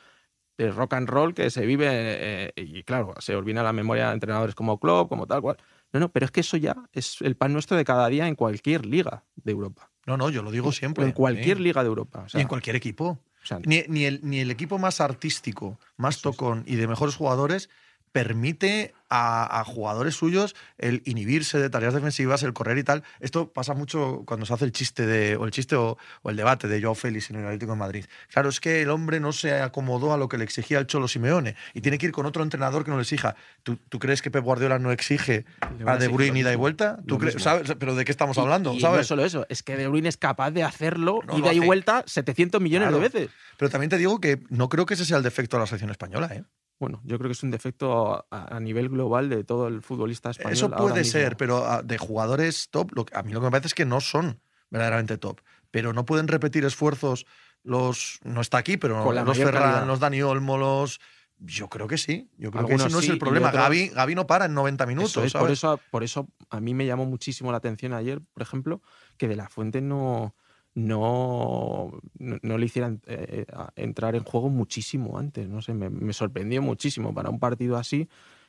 de 0.57 0.71
rock 0.71 0.93
and 0.93 1.09
roll 1.09 1.33
que 1.33 1.49
se 1.49 1.65
vive, 1.65 1.87
eh, 1.91 2.53
y 2.55 2.83
claro, 2.83 3.13
se 3.19 3.35
olvida 3.35 3.63
la 3.63 3.73
memoria 3.73 4.07
de 4.07 4.13
entrenadores 4.13 4.55
como 4.55 4.79
Klopp, 4.79 5.09
como 5.09 5.27
tal 5.27 5.41
cual. 5.41 5.57
No, 5.91 5.99
no, 5.99 6.09
pero 6.09 6.25
es 6.25 6.31
que 6.31 6.41
eso 6.41 6.57
ya 6.57 6.75
es 6.91 7.21
el 7.21 7.35
pan 7.35 7.53
nuestro 7.53 7.77
de 7.77 7.85
cada 7.85 8.07
día 8.07 8.27
en 8.27 8.35
cualquier 8.35 8.85
liga 8.85 9.23
de 9.35 9.51
Europa. 9.51 9.89
No, 10.05 10.17
no, 10.17 10.29
yo 10.29 10.43
lo 10.43 10.51
digo 10.51 10.71
siempre. 10.71 11.05
En 11.05 11.11
cualquier 11.11 11.57
sí. 11.57 11.63
liga 11.63 11.81
de 11.83 11.87
Europa. 11.87 12.23
O 12.25 12.29
sea, 12.29 12.39
y 12.39 12.41
en 12.41 12.47
cualquier 12.47 12.75
equipo. 12.75 13.19
o 13.43 13.45
sea, 13.45 13.59
Ni, 13.65 13.83
ni 13.87 14.05
el, 14.05 14.19
ni 14.23 14.39
el 14.39 14.51
equipo 14.51 14.77
más 14.79 15.01
artístico, 15.01 15.79
más 15.97 16.21
tocón 16.21 16.63
y 16.65 16.75
de 16.75 16.87
mejores 16.87 17.15
jugadores 17.15 17.69
permite 18.11 18.93
a, 19.15 19.59
a 19.59 19.63
jugadores 19.63 20.15
suyos 20.15 20.55
el 20.79 21.03
inhibirse 21.05 21.59
de 21.59 21.69
tareas 21.69 21.93
defensivas, 21.93 22.41
el 22.41 22.53
correr 22.53 22.79
y 22.79 22.83
tal. 22.83 23.03
Esto 23.19 23.53
pasa 23.53 23.75
mucho 23.75 24.23
cuando 24.25 24.45
se 24.47 24.53
hace 24.55 24.65
el 24.65 24.71
chiste 24.71 25.05
de, 25.05 25.35
o 25.35 25.45
el 25.45 25.51
chiste 25.51 25.75
o, 25.75 25.97
o 26.23 26.29
el 26.31 26.35
debate 26.35 26.67
de 26.67 26.81
Joao 26.81 26.95
Félix 26.95 27.29
en 27.29 27.35
el 27.37 27.45
Atlético 27.45 27.73
de 27.73 27.77
Madrid. 27.77 28.05
Claro, 28.31 28.49
es 28.49 28.59
que 28.59 28.81
el 28.81 28.89
hombre 28.89 29.19
no 29.19 29.31
se 29.31 29.53
acomodó 29.61 30.13
a 30.13 30.17
lo 30.17 30.27
que 30.27 30.37
le 30.39 30.43
exigía 30.43 30.79
el 30.79 30.87
Cholo 30.87 31.07
Simeone 31.07 31.55
y 31.75 31.81
tiene 31.81 31.99
que 31.99 32.07
ir 32.07 32.11
con 32.11 32.25
otro 32.25 32.41
entrenador 32.41 32.83
que 32.83 32.89
no 32.91 32.97
le 32.97 33.03
exija. 33.03 33.35
¿Tú, 33.61 33.77
tú 33.89 33.99
crees 33.99 34.21
que 34.23 34.31
Pep 34.31 34.43
Guardiola 34.43 34.79
no 34.79 34.91
exige 34.91 35.45
a 35.85 35.97
De 35.97 36.07
Bruyne 36.07 36.39
ida 36.39 36.51
y 36.51 36.55
vuelta? 36.55 36.97
¿Tú 37.07 37.19
crees. 37.19 37.35
¿sabes? 37.41 37.73
Pero 37.77 37.93
¿de 37.95 38.05
qué 38.05 38.11
estamos 38.11 38.37
hablando? 38.39 38.73
y, 38.73 38.77
y 38.77 38.81
¿sabes? 38.81 38.99
no 38.99 39.03
solo 39.03 39.25
eso, 39.25 39.45
es 39.49 39.61
que 39.61 39.77
De 39.77 39.87
Bruyne 39.87 40.09
es 40.09 40.17
capaz 40.17 40.49
de 40.51 40.63
hacerlo 40.63 41.19
No 41.27 41.37
ida 41.37 41.53
y 41.53 41.59
vuelta 41.59 42.03
700 42.07 42.59
millones 42.61 42.87
Claro. 42.89 42.97
de 43.03 43.09
veces. 43.09 43.29
Pero 43.57 43.69
también 43.69 43.89
te 43.91 43.97
digo 43.97 44.19
que 44.19 44.41
no 44.49 44.69
creo 44.69 44.85
que 44.85 44.95
ese 44.95 45.05
sea 45.05 45.17
el 45.17 45.23
defecto 45.23 45.57
de 45.57 45.61
la 45.61 45.67
selección 45.67 45.91
española, 45.91 46.29
¿eh? 46.33 46.43
Bueno, 46.83 47.01
yo 47.03 47.17
creo 47.17 47.29
que 47.29 47.33
es 47.33 47.43
un 47.43 47.51
defecto 47.51 48.25
a, 48.31 48.55
a 48.55 48.59
nivel 48.59 48.89
global 48.89 49.29
de 49.29 49.43
todo 49.43 49.67
el 49.67 49.81
futbolista 49.81 50.29
español. 50.31 50.53
Eso 50.53 50.65
ahora 50.67 50.77
puede 50.77 50.99
mismo. 50.99 51.11
ser, 51.11 51.37
pero 51.37 51.65
ah, 51.65 51.81
de 51.81 51.97
jugadores 51.97 52.67
top, 52.69 52.91
lo 52.93 53.05
a 53.13 53.23
mí 53.23 53.31
lo 53.33 53.39
que 53.39 53.45
me 53.45 53.51
parece 53.51 53.67
es 53.67 53.73
que 53.73 53.85
no 53.85 54.01
son 54.01 54.39
verdaderamente 54.69 55.17
top. 55.17 55.41
Pero 55.71 55.93
no 55.93 56.05
pueden 56.05 56.27
repetir 56.27 56.65
esfuerzos 56.65 57.25
los. 57.63 58.19
No 58.23 58.41
está 58.41 58.57
aquí, 58.59 58.77
pero 58.77 59.03
Con 59.03 59.15
los 59.15 59.37
Ferran, 59.37 59.63
calidad. 59.63 59.87
los 59.87 59.99
Dani 59.99 60.21
Olmo, 60.21 60.57
los. 60.57 60.99
Yo 61.39 61.67
creo 61.67 61.87
que 61.87 61.97
sí. 61.97 62.29
Yo 62.37 62.51
creo 62.51 62.65
que 62.67 62.75
ese 62.75 62.89
no 62.89 62.99
es 62.99 63.09
el 63.09 63.17
problema. 63.17 63.47
otros- 63.49 63.63
Gaby, 63.63 63.89
Gaby 63.89 64.15
no 64.15 64.27
para 64.27 64.45
en 64.45 64.53
90 64.53 64.85
minutos. 64.85 65.11
Eso 65.11 65.23
es, 65.25 65.31
¿sabes? 65.33 65.43
por, 65.43 65.51
eso, 65.51 65.79
por 65.91 66.03
eso 66.03 66.27
a 66.49 66.59
mí 66.61 66.73
me 66.73 66.85
llamó 66.85 67.05
muchísimo 67.05 67.51
la 67.51 67.57
atención 67.57 67.93
ayer, 67.93 68.21
por 68.33 68.43
ejemplo, 68.43 68.81
que 69.17 69.27
De 69.27 69.35
La 69.35 69.49
Fuente 69.49 69.81
no, 69.81 70.35
no, 70.75 71.91
no, 72.17 72.37
no 72.41 72.57
le 72.57 72.65
hicieran 72.65 73.01
eh, 73.07 73.45
a- 73.53 73.71
entrar 73.75 74.15
en 74.15 74.23
juego 74.23 74.49
muchísimo 74.49 75.17
antes. 75.17 75.47
No 75.47 75.61
sé, 75.61 75.73
me, 75.73 75.89
me 75.89 76.13
sorprendió 76.13 76.61
muchísimo 76.61 77.13
para 77.13 77.29
un 77.29 77.39
partido 77.39 77.77
así, 77.77 78.07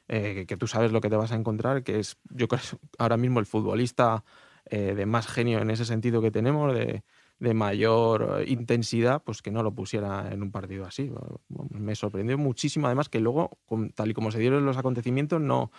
eh, 0.09 0.35
que, 0.35 0.47
que 0.47 0.57
tú 0.57 0.67
sabes 0.67 0.93
lo 0.93 1.01
que 1.01 1.11
te 1.11 1.17
vas 1.17 1.33
a 1.33 1.37
encontrar, 1.37 1.83
que 1.83 1.99
es, 1.99 2.17
yo 2.31 2.49
creo, 2.49 2.61
ahora 2.99 3.17
mismo 3.17 3.41
el 3.41 3.47
futbolista 3.47 4.25
eh, 4.71 4.95
de 4.95 5.07
más 5.07 5.27
genio 5.27 5.59
en 5.61 5.71
ese 5.71 5.85
sentido 5.85 6.23
que 6.23 6.31
tenemos, 6.31 6.75
de, 6.75 7.03
de 7.39 7.55
mayor 7.55 8.41
eh, 8.41 8.45
intensidad, 8.51 9.23
pues 9.23 9.43
que 9.43 9.51
no 9.51 9.63
lo 9.63 9.73
pusiera 9.75 10.31
en 10.33 10.43
un 10.43 10.51
partido 10.51 10.87
así. 10.87 11.11
Me 11.71 11.95
sorprendió 11.95 12.39
muchísimo, 12.39 12.87
además, 12.87 13.09
que 13.09 13.21
luego, 13.21 13.51
tal 13.95 14.11
y 14.11 14.15
como 14.15 14.31
se 14.31 14.39
dieron 14.39 14.65
los 14.65 14.77
acontecimientos, 14.79 15.41
no, 15.41 15.71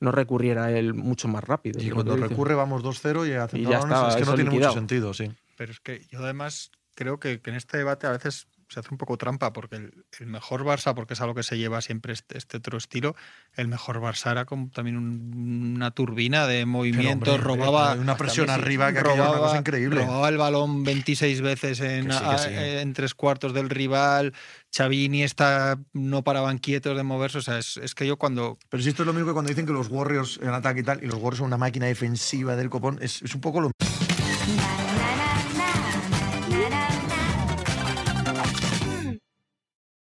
no 0.00 0.12
recurriera 0.12 0.70
él 0.72 0.92
mucho 0.92 1.28
más 1.28 1.44
rápido. 1.44 1.80
Y 1.80 1.90
cuando 1.90 2.12
recurre 2.28 2.54
vamos 2.54 2.82
2-0 2.82 3.26
y, 3.26 3.30
y 3.58 3.62
ya 3.62 3.78
está, 3.78 4.08
es 4.08 4.16
que 4.16 4.24
no 4.26 4.34
tiene 4.36 4.50
mucho 4.50 4.72
sentido, 4.74 5.14
sí. 5.14 5.30
Pero 5.56 5.72
es 5.72 5.80
que 5.80 6.06
yo 6.10 6.20
además 6.20 6.70
creo 6.94 7.18
que, 7.18 7.40
que 7.40 7.50
en 7.50 7.56
este 7.56 7.76
debate 7.78 8.06
a 8.06 8.12
veces 8.12 8.46
se 8.68 8.80
hace 8.80 8.88
un 8.90 8.98
poco 8.98 9.16
trampa 9.16 9.52
porque 9.52 9.76
el, 9.76 10.26
mejor 10.26 10.64
Barça, 10.64 10.94
porque 10.94 11.14
es 11.14 11.20
algo 11.20 11.34
que 11.34 11.42
se 11.42 11.58
lleva 11.58 11.80
siempre 11.80 12.12
este, 12.12 12.38
este 12.38 12.56
otro 12.56 12.78
estilo, 12.78 13.14
el 13.54 13.68
mejor 13.68 14.00
Barça 14.00 14.32
era 14.32 14.44
como 14.44 14.70
también 14.70 14.96
una 14.96 15.90
turbina 15.90 16.46
de 16.46 16.66
movimientos, 16.66 17.40
robaba... 17.40 17.94
Una 17.94 18.16
presión 18.16 18.50
arriba 18.50 18.92
que 18.92 19.00
robaba, 19.00 19.32
una 19.32 19.40
cosa 19.40 19.58
increíble. 19.58 20.04
Robaba 20.04 20.28
el 20.28 20.38
balón 20.38 20.82
26 20.82 21.40
veces 21.40 21.80
en, 21.80 22.10
en 22.10 22.92
tres 22.92 23.14
cuartos 23.14 23.54
del 23.54 23.70
rival, 23.70 24.32
Xavi 24.76 25.22
está 25.22 25.78
no 25.92 26.24
paraban 26.24 26.58
quietos 26.58 26.96
de 26.96 27.02
moverse, 27.02 27.38
o 27.38 27.42
sea, 27.42 27.58
es, 27.58 27.76
es, 27.76 27.94
que 27.94 28.06
yo 28.06 28.16
cuando... 28.16 28.58
Pero 28.70 28.82
si 28.82 28.88
esto 28.88 29.02
es 29.02 29.06
lo 29.06 29.12
mismo 29.12 29.28
que 29.28 29.34
cuando 29.34 29.50
dicen 29.50 29.66
que 29.66 29.72
los 29.72 29.88
Warriors 29.88 30.40
en 30.42 30.48
ataque 30.48 30.80
y 30.80 30.82
tal, 30.82 31.02
y 31.02 31.06
los 31.06 31.16
Warriors 31.16 31.38
son 31.38 31.46
una 31.46 31.58
máquina 31.58 31.86
defensiva 31.86 32.56
del 32.56 32.70
copón, 32.70 32.98
es, 33.00 33.22
es 33.22 33.34
un 33.34 33.40
poco 33.40 33.60
lo 33.60 33.70
mismo. 33.70 34.83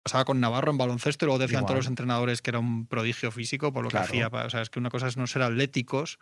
Pasaba 0.10 0.26
con 0.26 0.40
Navarro 0.40 0.72
en 0.72 0.78
baloncesto 0.80 1.26
y 1.26 1.28
luego 1.28 1.38
decían 1.38 1.66
todos 1.66 1.78
los 1.78 1.88
entrenadores 1.88 2.42
que 2.42 2.50
era 2.50 2.58
un 2.58 2.88
prodigio 2.88 3.30
físico 3.30 3.72
por 3.72 3.84
lo 3.84 3.90
que 3.90 4.00
hacía. 4.00 4.28
O 4.28 4.50
sea, 4.50 4.64
es 4.64 4.72
que 4.72 4.80
una 4.80 4.90
cosa 4.90 5.08
es 5.08 5.18
no 5.18 5.28
ser 5.28 5.44
atléticos. 5.44 6.18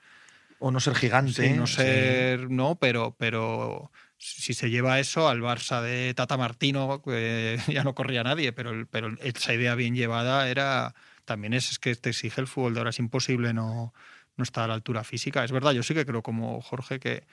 O 0.60 0.72
no 0.72 0.82
ser 0.82 0.96
gigante. 0.96 1.54
no 1.54 1.68
ser. 1.68 2.50
No, 2.52 2.76
pero, 2.76 3.16
pero 3.18 3.90
si 4.18 4.54
se 4.54 4.70
lleva 4.70 5.00
eso 5.00 5.30
al 5.30 5.42
Barça 5.42 5.82
de 5.82 6.14
Tata 6.14 6.36
Martino, 6.36 7.02
que 7.02 7.60
ya 7.72 7.86
no 7.86 7.96
corría 7.96 8.24
nadie, 8.24 8.52
pero, 8.52 8.86
pero 8.92 9.16
esa 9.22 9.54
idea 9.54 9.76
bien 9.76 9.96
llevada 9.96 10.50
era. 10.50 10.94
También 11.24 11.54
es, 11.54 11.72
es 11.72 11.80
que 11.80 11.96
te 11.96 12.10
exige 12.10 12.42
el 12.42 12.48
fútbol 12.48 12.74
de 12.74 12.82
ahora. 12.82 12.90
Es 12.90 13.00
imposible 13.00 13.54
no, 13.54 13.94
no 14.36 14.44
estar 14.44 14.66
a 14.66 14.68
la 14.68 14.74
altura 14.74 15.06
física. 15.06 15.46
Es 15.46 15.54
verdad, 15.54 15.72
yo 15.72 15.84
sí 15.84 15.94
que 15.94 16.06
creo, 16.06 16.22
como 16.22 16.60
Jorge, 16.60 17.00
que 17.00 17.26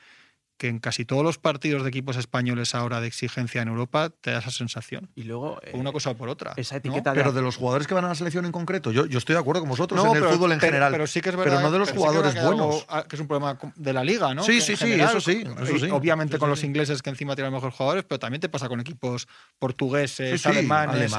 que 0.57 0.69
en 0.69 0.79
casi 0.79 1.05
todos 1.05 1.23
los 1.23 1.39
partidos 1.39 1.83
de 1.83 1.89
equipos 1.89 2.17
españoles 2.17 2.75
ahora 2.75 3.01
de 3.01 3.09
exigencia 3.09 3.63
en 3.63 3.69
Europa 3.69 4.11
te 4.21 4.31
da 4.31 4.39
esa 4.39 4.51
sensación. 4.51 5.11
Y 5.15 5.25
luego. 5.25 5.61
una 5.73 5.93
cosa 5.93 6.11
o 6.11 6.17
por 6.17 6.29
otra. 6.29 6.53
Esa 6.57 6.77
etiqueta 6.77 7.13
Pero 7.13 7.33
de 7.33 7.43
los 7.43 7.57
jugadores 7.57 7.87
que 7.87 7.95
van 7.95 8.05
a 8.05 8.09
la 8.09 8.15
selección 8.15 8.45
en 8.45 8.53
concreto. 8.53 8.93
Yo, 8.93 9.07
yo 9.07 9.19
estoy 9.19 9.35
de 9.35 9.41
acuerdo 9.41 9.61
con 9.61 9.71
vosotros 9.71 10.05
en 10.05 10.17
el 10.17 10.25
fútbol 10.25 10.53
en 10.53 10.61
general. 10.61 10.93
Pero 10.93 11.07
sí 11.07 11.21
que 11.21 11.31
es 11.31 11.37
verdad. 11.37 11.57
Pero 11.57 11.63
no 11.63 11.73
de 11.73 11.79
los 11.79 11.93
jugadores 11.93 12.35
buenos. 12.41 12.87
que 13.09 13.17
es 13.17 13.21
un 13.21 13.27
problema 13.27 13.59
de 13.75 13.93
la 13.93 14.05
liga, 14.05 14.35
¿no? 14.35 14.43
Sí, 14.43 14.61
sí, 14.61 14.77
sí, 14.77 14.93
eso 14.93 15.21
sí. 15.21 15.45
Obviamente 15.91 16.39
con 16.39 16.49
los 16.49 16.63
ingleses 16.65 17.03
que 17.03 17.11
encima 17.11 17.35
tienen 17.35 17.53
mejores 17.53 17.75
jugadores, 17.75 18.05
pero 18.05 18.19
también 18.19 18.41
te 18.41 18.49
pasa 18.49 18.69
con 18.69 18.81
equipos 18.81 19.29
portugueses, 19.59 20.45
alemanes. 20.47 21.13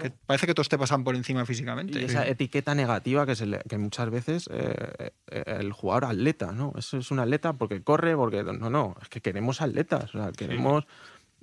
que 0.00 0.10
parece 0.26 0.46
que 0.46 0.54
todos 0.54 0.68
te 0.68 0.78
pasan 0.78 1.04
por 1.04 1.14
encima 1.14 1.44
físicamente. 1.46 2.00
Y 2.00 2.04
esa 2.04 2.26
etiqueta 2.26 2.74
negativa 2.74 3.26
que, 3.26 3.32
es 3.32 3.44
que 3.68 3.78
muchas 3.78 4.10
veces 4.10 4.48
eh, 4.52 5.12
eh, 5.28 5.44
el 5.46 5.72
jugador 5.72 6.06
atleta, 6.06 6.52
¿no? 6.52 6.72
Eso 6.76 6.98
es 6.98 7.10
un 7.10 7.18
atleta 7.20 7.52
porque 7.52 7.82
corre, 7.82 8.16
porque. 8.16 8.33
No, 8.42 8.70
no 8.70 8.96
es 9.00 9.08
que 9.08 9.20
queremos 9.20 9.60
atletas, 9.60 10.14
o 10.14 10.18
sea, 10.18 10.32
queremos... 10.32 10.84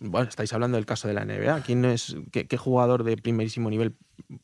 Bueno, 0.04 0.28
estáis 0.28 0.52
hablando 0.52 0.78
del 0.78 0.88
caso 0.88 1.08
de 1.08 1.14
la 1.14 1.24
NBA. 1.24 1.62
¿Quién 1.62 1.86
es, 1.86 2.16
qué, 2.32 2.58
jugador 2.58 3.04
de 3.04 3.18
primerísimo 3.18 3.70
nivel 3.70 3.96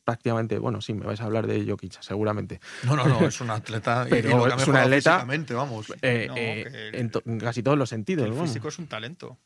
prácticamente, 0.04 0.56
bueno, 0.60 0.80
sí, 0.80 0.94
me 0.94 1.04
vais 1.04 1.20
a 1.20 1.24
hablar 1.24 1.48
de 1.48 1.66
Jokic, 1.68 2.00
seguramente. 2.00 2.60
No, 2.84 2.94
no, 2.94 3.04
no, 3.04 3.26
es 3.26 3.40
un 3.40 3.50
atleta. 3.50 4.06
Pero 4.10 4.46
es 4.46 4.68
un 4.68 4.76
atleta. 4.76 5.26
Vamos. 5.50 5.90
Eh, 6.00 6.28
eh, 6.36 6.90
en, 6.92 7.40
casi 7.40 7.64
todos 7.64 7.76
los 7.76 7.88
sentidos. 7.88 8.28
El 8.28 8.34
físico 8.34 8.68
es 8.68 8.78
un 8.78 8.86
talento 8.86 9.36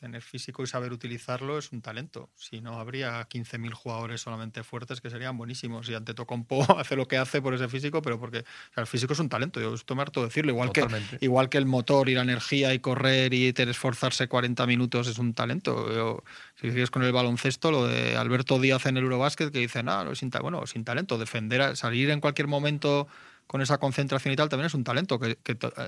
tener 0.00 0.22
físico 0.22 0.62
y 0.62 0.66
saber 0.66 0.92
utilizarlo 0.92 1.58
es 1.58 1.72
un 1.72 1.82
talento. 1.82 2.30
Si 2.34 2.62
no, 2.62 2.80
habría 2.80 3.28
15.000 3.28 3.72
jugadores 3.72 4.22
solamente 4.22 4.64
fuertes 4.64 5.00
que 5.00 5.10
serían 5.10 5.36
buenísimos. 5.36 5.88
Y 5.90 5.94
ante 5.94 6.14
Tocompo 6.14 6.64
hace 6.78 6.96
lo 6.96 7.06
que 7.06 7.18
hace 7.18 7.42
por 7.42 7.52
ese 7.52 7.68
físico, 7.68 8.00
pero 8.00 8.18
porque 8.18 8.44
el 8.76 8.86
físico 8.86 9.12
es 9.12 9.18
un 9.18 9.28
talento. 9.28 9.60
Yo 9.60 9.74
esto 9.74 9.94
me 9.94 10.02
harto 10.02 10.24
decirlo. 10.24 10.52
Igual 10.52 10.72
que, 10.72 10.86
igual 11.20 11.50
que 11.50 11.58
el 11.58 11.66
motor 11.66 12.08
y 12.08 12.14
la 12.14 12.22
energía 12.22 12.72
y 12.72 12.78
correr 12.78 13.34
y 13.34 13.52
tener 13.52 13.70
esforzarse 13.70 14.26
40 14.26 14.66
minutos 14.66 15.06
es 15.06 15.18
un 15.18 15.34
talento. 15.34 15.92
Yo, 15.92 16.24
si 16.58 16.70
sigues 16.70 16.90
con 16.90 17.02
el 17.02 17.12
baloncesto, 17.12 17.70
lo 17.70 17.86
de 17.86 18.16
Alberto 18.16 18.58
Díaz 18.58 18.86
en 18.86 18.96
el 18.96 19.04
Eurobásquet 19.04 19.52
que 19.52 19.58
dice, 19.58 19.82
no, 19.82 20.02
no 20.04 20.14
sin, 20.14 20.30
bueno, 20.40 20.66
sin 20.66 20.82
talento. 20.82 21.18
Defender, 21.18 21.76
salir 21.76 22.08
en 22.08 22.20
cualquier 22.20 22.48
momento 22.48 23.06
con 23.46 23.60
esa 23.60 23.78
concentración 23.78 24.32
y 24.32 24.36
tal 24.36 24.48
también 24.48 24.66
es 24.66 24.74
un 24.74 24.84
talento. 24.84 25.18
Que, 25.18 25.36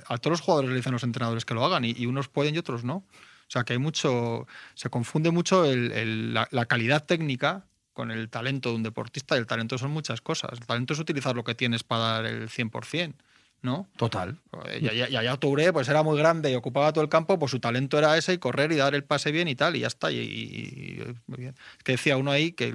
a 0.06 0.18
todos 0.18 0.32
los 0.32 0.40
jugadores 0.42 0.70
le 0.70 0.76
dicen 0.76 0.92
los 0.92 1.02
entrenadores 1.02 1.46
que 1.46 1.54
lo 1.54 1.64
hagan 1.64 1.86
y 1.86 2.04
unos 2.04 2.28
pueden 2.28 2.54
y 2.54 2.58
otros 2.58 2.84
no. 2.84 3.04
O 3.52 3.58
sea 3.60 3.64
que 3.64 3.74
hay 3.74 3.78
mucho, 3.78 4.46
se 4.72 4.88
confunde 4.88 5.30
mucho 5.30 5.66
la, 5.66 6.64
calidad 6.64 7.04
técnica 7.04 7.66
con 7.92 8.10
el 8.10 8.30
talento 8.30 8.70
de 8.70 8.76
un 8.76 8.82
deportista 8.82 9.36
y 9.36 9.40
el 9.40 9.46
talento 9.46 9.76
son 9.76 9.90
muchas 9.90 10.22
cosas. 10.22 10.52
El 10.58 10.64
talento 10.64 10.94
es 10.94 10.98
utilizar 10.98 11.36
lo 11.36 11.44
que 11.44 11.54
tienes 11.54 11.82
para 11.84 12.02
dar 12.02 12.24
el 12.24 12.48
100%. 12.48 13.12
¿no? 13.60 13.90
Total. 13.98 14.40
Y, 14.80 14.88
allá 14.88 15.36
Touré 15.36 15.70
pues 15.70 15.86
era 15.86 16.02
muy 16.02 16.16
grande 16.16 16.50
y 16.50 16.54
ocupaba 16.54 16.94
todo 16.94 17.04
el 17.04 17.10
campo, 17.10 17.38
pues 17.38 17.50
su 17.50 17.60
talento 17.60 17.98
era 17.98 18.16
ese 18.16 18.32
y 18.32 18.38
correr 18.38 18.72
y 18.72 18.76
dar 18.76 18.94
el 18.94 19.04
pase 19.04 19.30
bien 19.32 19.48
y 19.48 19.54
tal, 19.54 19.76
y 19.76 19.80
ya 19.80 19.88
está. 19.88 20.10
Y, 20.10 21.14
muy 21.26 21.40
bien. 21.40 21.54
Es 21.76 21.84
que 21.84 21.92
decía 21.92 22.16
uno 22.16 22.30
ahí 22.30 22.52
que, 22.52 22.74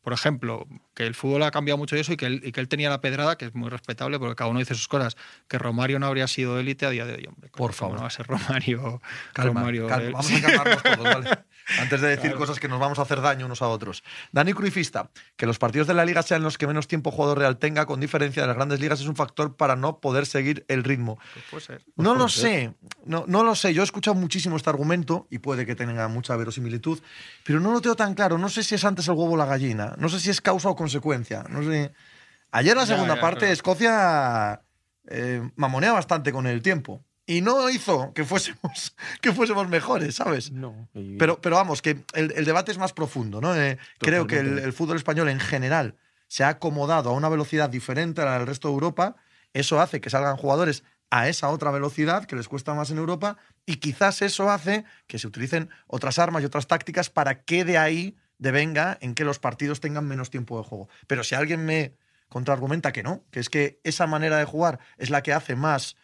por 0.00 0.14
ejemplo, 0.14 0.66
que 1.00 1.06
el 1.06 1.14
fútbol 1.14 1.42
ha 1.44 1.50
cambiado 1.50 1.78
mucho 1.78 1.96
eso 1.96 2.12
y 2.12 2.18
que, 2.18 2.26
él, 2.26 2.42
y 2.44 2.52
que 2.52 2.60
él 2.60 2.68
tenía 2.68 2.90
la 2.90 3.00
pedrada, 3.00 3.38
que 3.38 3.46
es 3.46 3.54
muy 3.54 3.70
respetable, 3.70 4.18
porque 4.18 4.34
cada 4.34 4.50
uno 4.50 4.58
dice 4.58 4.74
sus 4.74 4.86
cosas, 4.86 5.16
que 5.48 5.56
Romario 5.56 5.98
no 5.98 6.06
habría 6.06 6.28
sido 6.28 6.58
élite 6.58 6.84
a 6.84 6.90
día 6.90 7.06
de 7.06 7.14
hoy, 7.14 7.26
hombre. 7.26 7.48
Por 7.56 7.72
favor. 7.72 7.94
No 7.94 8.02
va 8.02 8.08
a 8.08 8.10
ser 8.10 8.26
Romario. 8.26 9.00
Calma, 9.32 9.60
Romario 9.60 9.88
Vamos 9.88 10.30
a 10.30 10.40
calmarnos 10.42 10.82
todos, 10.82 10.98
¿vale? 10.98 11.30
Antes 11.78 12.00
de 12.00 12.08
decir 12.08 12.34
cosas 12.34 12.58
que 12.58 12.68
nos 12.68 12.80
vamos 12.80 12.98
a 12.98 13.02
hacer 13.02 13.20
daño 13.20 13.46
unos 13.46 13.62
a 13.62 13.68
otros. 13.68 14.02
Dani 14.32 14.52
Cruifista, 14.52 15.10
que 15.36 15.46
los 15.46 15.58
partidos 15.58 15.86
de 15.86 15.94
la 15.94 16.04
liga 16.04 16.22
sean 16.22 16.42
los 16.42 16.58
que 16.58 16.66
menos 16.66 16.88
tiempo 16.88 17.10
jugador 17.10 17.38
real 17.38 17.58
tenga, 17.58 17.86
con 17.86 18.00
diferencia 18.00 18.42
de 18.42 18.48
las 18.48 18.56
grandes 18.56 18.80
ligas, 18.80 19.00
es 19.00 19.06
un 19.06 19.16
factor 19.16 19.56
para 19.56 19.76
no 19.76 20.00
poder 20.00 20.26
seguir 20.26 20.64
el 20.68 20.84
ritmo. 20.84 21.18
Pues 21.32 21.44
puede 21.50 21.64
ser. 21.64 21.84
no 21.96 22.14
lo 22.14 22.28
sé, 22.28 22.74
no, 23.04 23.24
no 23.26 23.44
lo 23.44 23.54
sé. 23.54 23.72
Yo 23.72 23.82
he 23.82 23.84
escuchado 23.84 24.14
muchísimo 24.16 24.56
este 24.56 24.68
argumento 24.68 25.28
y 25.30 25.38
puede 25.38 25.64
que 25.64 25.74
tenga 25.74 26.08
mucha 26.08 26.36
verosimilitud, 26.36 26.98
pero 27.44 27.60
no 27.60 27.72
lo 27.72 27.80
tengo 27.80 27.96
tan 27.96 28.14
claro. 28.14 28.36
No 28.36 28.48
sé 28.48 28.62
si 28.62 28.74
es 28.74 28.84
antes 28.84 29.06
el 29.08 29.14
huevo 29.14 29.32
o 29.32 29.36
la 29.36 29.46
gallina. 29.46 29.94
No 29.96 30.08
sé 30.08 30.18
si 30.18 30.28
es 30.28 30.40
causa 30.40 30.68
o 30.68 30.76
consecuencia. 30.76 30.89
No 31.48 31.62
sé 31.62 31.92
Ayer 32.52 32.76
la 32.76 32.86
segunda 32.86 33.20
parte, 33.20 33.52
Escocia 33.52 34.62
eh, 35.06 35.48
mamonea 35.56 35.92
bastante 35.92 36.32
con 36.32 36.46
el 36.46 36.62
tiempo. 36.62 37.04
Y 37.26 37.42
no 37.42 37.70
hizo 37.70 38.12
que 38.12 38.24
fuésemos, 38.24 38.96
que 39.20 39.32
fuésemos 39.32 39.68
mejores, 39.68 40.16
¿sabes? 40.16 40.50
No. 40.50 40.88
Pero, 41.18 41.40
pero 41.40 41.56
vamos, 41.56 41.80
que 41.80 42.02
el, 42.14 42.44
debate 42.44 42.72
es 42.72 42.78
más 42.78 42.92
profundo, 42.92 43.40
¿no? 43.40 43.54
Eh, 43.54 43.78
creo 43.98 44.26
que 44.26 44.38
el, 44.38 44.72
fútbol 44.72 44.96
español 44.96 45.28
en 45.28 45.38
general 45.38 45.94
se 46.26 46.42
ha 46.42 46.48
acomodado 46.48 47.10
a 47.10 47.12
una 47.12 47.28
velocidad 47.28 47.70
diferente 47.70 48.20
a 48.20 48.24
la 48.24 48.38
del 48.38 48.48
resto 48.48 48.68
de 48.68 48.74
Europa. 48.74 49.16
Eso 49.52 49.80
hace 49.80 50.00
que 50.00 50.10
salgan 50.10 50.36
jugadores 50.36 50.82
a 51.10 51.28
esa 51.28 51.50
otra 51.50 51.70
velocidad 51.70 52.24
que 52.24 52.36
les 52.36 52.48
cuesta 52.48 52.74
más 52.74 52.90
en 52.90 52.98
Europa 52.98 53.36
y 53.66 53.76
quizás 53.76 54.22
eso 54.22 54.50
hace 54.50 54.84
que 55.06 55.18
se 55.18 55.26
utilicen 55.26 55.70
otras 55.86 56.18
armas 56.18 56.42
y 56.42 56.46
otras 56.46 56.66
tácticas 56.68 57.10
para 57.10 57.42
que 57.42 57.64
de 57.64 57.78
ahí 57.78 58.16
devenga 58.40 58.98
en 59.00 59.14
que 59.14 59.24
los 59.24 59.38
partidos 59.38 59.78
tengan 59.78 60.08
menos 60.08 60.30
tiempo 60.30 60.58
de 60.58 60.64
juego. 60.64 60.88
Pero 61.06 61.22
si 61.22 61.36
alguien 61.36 61.64
me 61.64 61.94
contraargumenta 62.28 62.92
que 62.92 63.04
no, 63.04 63.22
que 63.30 63.38
es 63.38 63.48
que 63.48 63.80
esa 63.84 64.08
manera 64.08 64.38
de 64.38 64.44
jugar 64.44 64.80
es 64.98 65.10
la 65.10 65.22
que 65.22 65.32
hace 65.32 65.54
más 65.54 65.96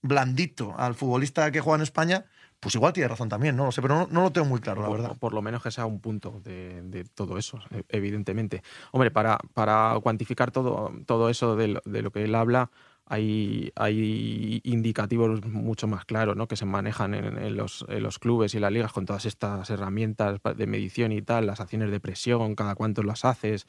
blandito 0.00 0.74
al 0.78 0.94
futbolista 0.94 1.50
que 1.50 1.60
juega 1.60 1.76
en 1.76 1.82
España, 1.82 2.24
pues 2.60 2.74
igual 2.74 2.92
tiene 2.92 3.08
razón 3.08 3.28
también, 3.28 3.56
no 3.56 3.66
lo 3.66 3.72
sé, 3.72 3.82
pero 3.82 4.08
no, 4.10 4.22
lo 4.22 4.32
tengo 4.32 4.46
muy 4.46 4.60
claro, 4.60 4.82
la 4.82 4.88
verdad. 4.88 5.16
Por 5.18 5.32
lo 5.32 5.42
menos 5.42 5.62
que 5.62 5.70
sea 5.70 5.86
un 5.86 6.00
punto 6.00 6.40
de, 6.42 7.06
todo 7.14 7.38
eso, 7.38 7.60
e, 7.70 7.84
evidentemente. 7.88 8.62
Hombre, 8.90 9.10
para, 9.10 9.38
para 9.54 9.98
cuantificar 10.02 10.50
todo, 10.50 10.92
todo 11.06 11.28
eso 11.28 11.56
de 11.56 11.68
lo, 11.68 12.10
que 12.10 12.24
él 12.24 12.34
habla, 12.34 12.70
hay, 13.08 13.72
hay, 13.74 14.60
indicativos 14.64 15.44
mucho 15.44 15.86
más 15.86 16.04
claros 16.04 16.36
¿no? 16.36 16.46
que 16.46 16.56
se 16.56 16.66
manejan 16.66 17.14
en, 17.14 17.56
los, 17.56 17.84
en, 17.88 18.02
los, 18.02 18.18
clubes 18.18 18.54
y 18.54 18.60
las 18.60 18.70
ligas 18.70 18.92
con 18.92 19.06
todas 19.06 19.24
estas 19.24 19.70
herramientas 19.70 20.40
de 20.56 20.66
medición 20.66 21.12
y 21.12 21.22
tal, 21.22 21.46
las 21.46 21.60
acciones 21.60 21.90
de 21.90 22.00
presión, 22.00 22.54
cada 22.54 22.74
cuánto 22.74 23.02
las 23.02 23.24
haces, 23.24 23.66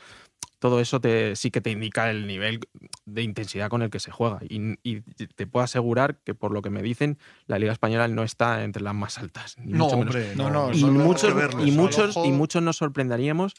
todo 0.60 0.82
eso 0.82 0.99
te, 0.99 1.38
sí 1.38 1.52
que 1.52 1.62
te 1.62 1.71
indica 1.71 2.12
el 2.12 2.28
nivel 2.28 2.60
de 3.06 3.23
intensidad 3.23 3.69
con 3.69 3.82
el 3.82 3.89
que 3.89 3.99
se 3.99 4.12
juega. 4.12 4.39
Y, 4.41 5.02
te 5.36 5.47
puedo 5.47 5.63
asegurar 5.63 6.17
que, 6.17 6.36
por 6.36 6.52
lo 6.52 6.62
que 6.62 6.69
me 6.69 6.82
dicen, 6.82 7.17
la 7.47 7.60
Liga 7.60 7.71
Española 7.71 8.10
no 8.10 8.23
está 8.23 8.63
entre 8.63 8.84
las 8.84 8.93
más 8.93 9.17
altas. 9.17 9.56
no, 9.58 9.88
hombre, 9.88 10.36
no, 10.36 10.49
no, 10.49 10.73
y, 10.73 10.84
muchos, 10.84 11.34
y, 11.65 11.71
muchos, 11.71 12.17
y 12.25 12.32
muchos 12.32 12.62
nos 12.62 12.75
sorprenderíamos 12.75 13.54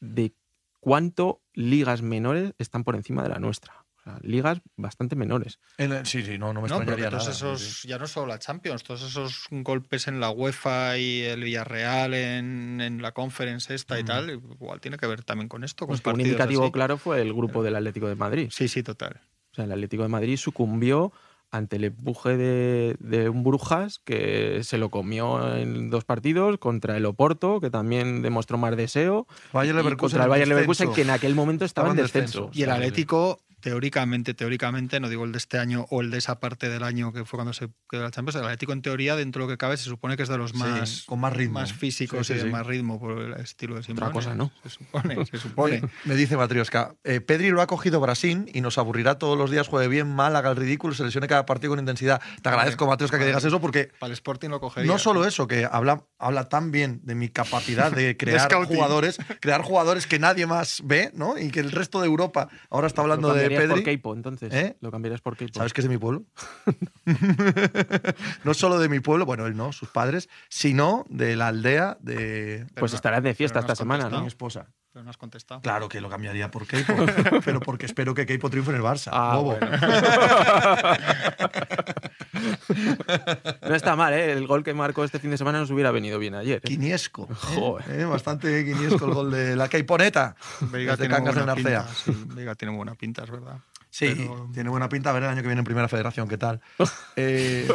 de 0.00 0.34
cuánto 0.80 1.40
ligas 1.54 2.02
menores 2.02 2.52
están 2.58 2.84
por 2.84 2.94
encima 2.94 3.22
de 3.22 3.30
la 3.30 3.38
nuestra 3.38 3.83
ligas 4.22 4.60
bastante 4.76 5.16
menores. 5.16 5.58
sí, 6.04 6.22
sí, 6.22 6.38
no, 6.38 6.52
no 6.52 6.60
me 6.60 6.68
extrañaría 6.68 7.10
todos 7.10 7.28
esos, 7.28 7.82
ya 7.84 7.98
no 7.98 8.06
solo 8.06 8.26
la 8.26 8.38
Champions, 8.38 8.82
todos 8.82 9.02
esos 9.02 9.46
golpes 9.50 10.08
en 10.08 10.20
la 10.20 10.30
UEFA 10.30 10.98
y 10.98 11.22
el 11.22 11.42
Villarreal 11.44 12.14
en, 12.14 12.80
en 12.80 13.02
la 13.02 13.12
Conference 13.12 13.74
esta 13.74 13.98
y 13.98 14.04
tal, 14.04 14.30
igual 14.30 14.80
tiene 14.80 14.96
que 14.96 15.06
ver 15.06 15.24
también 15.24 15.48
con 15.48 15.64
esto. 15.64 15.86
Con 15.86 15.98
pues 15.98 16.14
un 16.14 16.20
indicativo 16.20 16.70
claro 16.72 16.98
fue 16.98 17.20
el 17.20 17.32
grupo 17.32 17.62
del 17.62 17.76
Atlético 17.76 18.08
de 18.08 18.14
Madrid. 18.16 18.48
Sí, 18.50 18.68
sí, 18.68 18.82
total. 18.82 19.20
O 19.52 19.54
sea, 19.54 19.64
el 19.64 19.72
Atlético 19.72 20.02
de 20.02 20.08
Madrid 20.08 20.36
sucumbió 20.36 21.12
ante 21.50 21.76
el 21.76 21.84
empuje 21.84 22.36
de, 22.36 22.96
de 22.98 23.28
un 23.28 23.44
Brujas 23.44 24.00
que 24.00 24.64
se 24.64 24.76
lo 24.76 24.90
comió 24.90 25.54
en 25.56 25.88
dos 25.88 26.04
partidos 26.04 26.58
contra 26.58 26.96
el 26.96 27.06
Oporto, 27.06 27.60
que 27.60 27.70
también 27.70 28.22
demostró 28.22 28.58
más 28.58 28.76
deseo, 28.76 29.28
Bayer 29.52 29.76
y 29.76 29.94
contra 29.96 30.24
el 30.24 30.28
Bayern 30.30 30.48
Leverkusen, 30.48 30.92
que 30.92 31.02
en 31.02 31.10
aquel 31.10 31.36
momento 31.36 31.64
estaba, 31.64 31.90
Estaba 31.90 31.94
en 31.94 31.98
en 32.00 32.04
descenso. 32.06 32.38
descenso. 32.46 32.58
Y 32.58 32.64
el 32.64 32.70
Atlético, 32.70 33.38
teóricamente, 33.64 34.34
teóricamente, 34.34 35.00
no 35.00 35.08
digo 35.08 35.24
el 35.24 35.32
de 35.32 35.38
este 35.38 35.58
año 35.58 35.86
o 35.88 36.02
el 36.02 36.10
de 36.10 36.18
esa 36.18 36.38
parte 36.38 36.68
del 36.68 36.82
año 36.82 37.14
que 37.14 37.24
fue 37.24 37.38
cuando 37.38 37.54
se 37.54 37.70
quedó 37.88 38.02
la 38.02 38.10
Champions, 38.10 38.36
el 38.36 38.44
Atlético 38.44 38.74
en 38.74 38.82
teoría, 38.82 39.16
dentro 39.16 39.40
de 39.40 39.46
lo 39.48 39.52
que 39.54 39.56
cabe, 39.56 39.78
se 39.78 39.84
supone 39.84 40.18
que 40.18 40.22
es 40.22 40.28
de 40.28 40.36
los 40.36 40.50
Sí, 40.50 40.58
más, 40.58 41.04
con 41.06 41.18
más 41.18 41.32
ritmo. 41.32 41.60
más 41.60 41.72
físicos 41.72 42.26
Sí, 42.26 42.34
sí, 42.34 42.40
y 42.40 42.44
de 42.44 42.50
más 42.50 42.66
ritmo 42.66 43.00
por 43.00 43.18
el 43.22 43.32
estilo 43.40 43.76
de 43.76 43.82
Simeone. 43.82 44.12
cosa 44.12 44.34
no. 44.34 44.52
Se 44.62 44.68
supone, 44.68 45.24
se 45.24 45.38
supone. 45.38 45.82
Me 46.04 46.14
dice 46.14 46.36
Matrioska, 46.36 46.94
eh, 47.04 47.22
Pedri 47.22 47.48
lo 47.52 47.62
ha 47.62 47.66
cogido 47.66 48.00
Brasil 48.00 48.44
y 48.52 48.60
nos 48.60 48.76
aburrirá 48.76 49.18
todos 49.18 49.38
los 49.38 49.50
días, 49.50 49.66
juegue 49.66 49.88
bien, 49.88 50.14
mal, 50.14 50.36
haga 50.36 50.50
el 50.50 50.56
ridículo, 50.56 50.92
se 50.92 51.02
lesione 51.02 51.26
cada 51.26 51.46
partido 51.46 51.70
con 51.70 51.78
intensidad. 51.78 52.20
Te 52.42 52.50
agradezco, 52.50 52.86
Matrioska, 52.86 53.18
que 53.18 53.24
digas 53.24 53.44
eso 53.44 53.62
porque 53.62 53.90
Para 53.98 54.08
el 54.08 54.12
Sporting 54.12 54.50
lo 54.50 54.60
cogería. 54.60 54.92
no 54.92 54.98
solo 54.98 55.24
eso, 55.24 55.46
que 55.46 55.64
habla, 55.64 56.04
habla 56.18 56.50
tan 56.50 56.70
bien 56.70 57.00
de 57.02 57.14
mi 57.14 57.30
capacidad 57.30 57.90
de 57.90 58.14
crear 58.18 58.52
jugadores, 58.66 59.16
crear 59.40 59.62
jugadores 59.62 60.06
que 60.06 60.18
nadie 60.18 60.46
más 60.46 60.82
ve, 60.84 61.10
¿no? 61.14 61.38
Y 61.38 61.50
que 61.50 61.60
el 61.60 61.72
resto 61.72 62.02
de 62.02 62.06
Europa 62.08 62.50
ahora 62.68 62.88
está 62.88 63.00
hablando 63.00 63.32
de 63.32 63.53
cambiarías 63.54 63.68
por 63.68 63.76
Pedri. 63.76 63.84
Keipo, 63.84 64.14
entonces. 64.14 64.52
¿Eh? 64.52 64.76
Lo 64.80 64.90
cambiarías 64.90 65.20
por 65.20 65.36
Keipo. 65.36 65.54
¿Sabes 65.58 65.72
que 65.72 65.80
es 65.80 65.84
de 65.86 65.90
mi 65.90 65.98
pueblo? 65.98 66.24
no 68.44 68.54
solo 68.54 68.78
de 68.78 68.88
mi 68.88 69.00
pueblo, 69.00 69.26
bueno, 69.26 69.46
él 69.46 69.56
no, 69.56 69.72
sus 69.72 69.88
padres, 69.88 70.28
sino 70.48 71.04
de 71.08 71.36
la 71.36 71.48
aldea 71.48 71.96
de 72.00 72.66
Pues 72.76 72.92
no- 72.92 72.96
estarás 72.96 73.22
de 73.22 73.34
fiesta 73.34 73.60
no 73.60 73.62
esta 73.62 73.76
semana, 73.76 74.08
mi 74.10 74.18
¿no? 74.18 74.26
esposa. 74.26 74.66
Pero 74.92 75.02
no 75.02 75.10
has 75.10 75.16
contestado. 75.16 75.60
Claro 75.60 75.88
que 75.88 76.00
lo 76.00 76.08
cambiaría 76.08 76.50
por 76.52 76.66
Keipo, 76.68 76.94
pero 77.44 77.58
porque 77.60 77.86
espero 77.86 78.14
que 78.14 78.26
Keipo 78.26 78.48
triunfe 78.48 78.70
en 78.70 78.76
el 78.76 78.82
Barça. 78.82 79.10
Ah, 79.12 79.36
bobo. 79.36 79.56
bueno. 79.58 79.66
No 83.68 83.74
está 83.74 83.96
mal, 83.96 84.12
¿eh? 84.12 84.32
El 84.32 84.46
gol 84.46 84.62
que 84.62 84.74
marcó 84.74 85.04
este 85.04 85.18
fin 85.18 85.30
de 85.30 85.38
semana 85.38 85.58
nos 85.60 85.70
hubiera 85.70 85.90
venido 85.90 86.18
bien 86.18 86.34
ayer. 86.34 86.58
¿eh? 86.58 86.60
Quiniesco. 86.68 87.28
¿eh? 87.30 87.34
Joder. 87.56 88.00
¿Eh? 88.00 88.04
Bastante 88.04 88.64
quiniesco 88.64 89.06
el 89.06 89.14
gol 89.14 89.30
de 89.30 89.56
la 89.56 89.68
Keiponeta. 89.68 90.36
Veiga 90.60 90.96
tiene 90.96 91.14
Cangas 91.14 91.34
de 91.34 91.40
buena 91.42 91.54
Narcea. 91.54 91.82
pinta. 91.84 91.94
Sí, 92.04 92.24
Veiga 92.34 92.54
tiene 92.54 92.76
buena 92.76 92.94
pinta, 92.94 93.24
es 93.24 93.30
verdad. 93.30 93.58
Sí, 93.90 94.12
Pero- 94.16 94.50
tiene 94.52 94.70
buena 94.70 94.88
pinta. 94.88 95.10
A 95.10 95.12
ver 95.12 95.22
el 95.22 95.28
año 95.30 95.40
que 95.42 95.48
viene 95.48 95.60
en 95.60 95.64
Primera 95.64 95.88
Federación, 95.88 96.28
¿qué 96.28 96.38
tal? 96.38 96.60
Eh, 97.16 97.68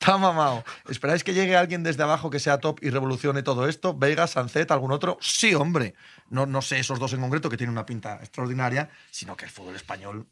Está 0.00 0.18
mamado. 0.18 0.64
¿Esperáis 0.90 1.24
que 1.24 1.32
llegue 1.32 1.56
alguien 1.56 1.82
desde 1.82 2.02
abajo 2.02 2.28
que 2.28 2.38
sea 2.38 2.58
top 2.58 2.78
y 2.82 2.90
revolucione 2.90 3.42
todo 3.42 3.66
esto? 3.66 3.96
¿Veiga, 3.96 4.26
Sancet, 4.26 4.70
algún 4.70 4.92
otro? 4.92 5.16
Sí, 5.22 5.54
hombre. 5.54 5.94
No, 6.28 6.44
no 6.44 6.60
sé 6.60 6.78
esos 6.78 6.98
dos 6.98 7.14
en 7.14 7.22
concreto 7.22 7.48
que 7.48 7.56
tienen 7.56 7.72
una 7.72 7.86
pinta 7.86 8.16
extraordinaria, 8.16 8.90
sino 9.10 9.34
que 9.34 9.46
el 9.46 9.50
fútbol 9.50 9.76
español, 9.76 10.26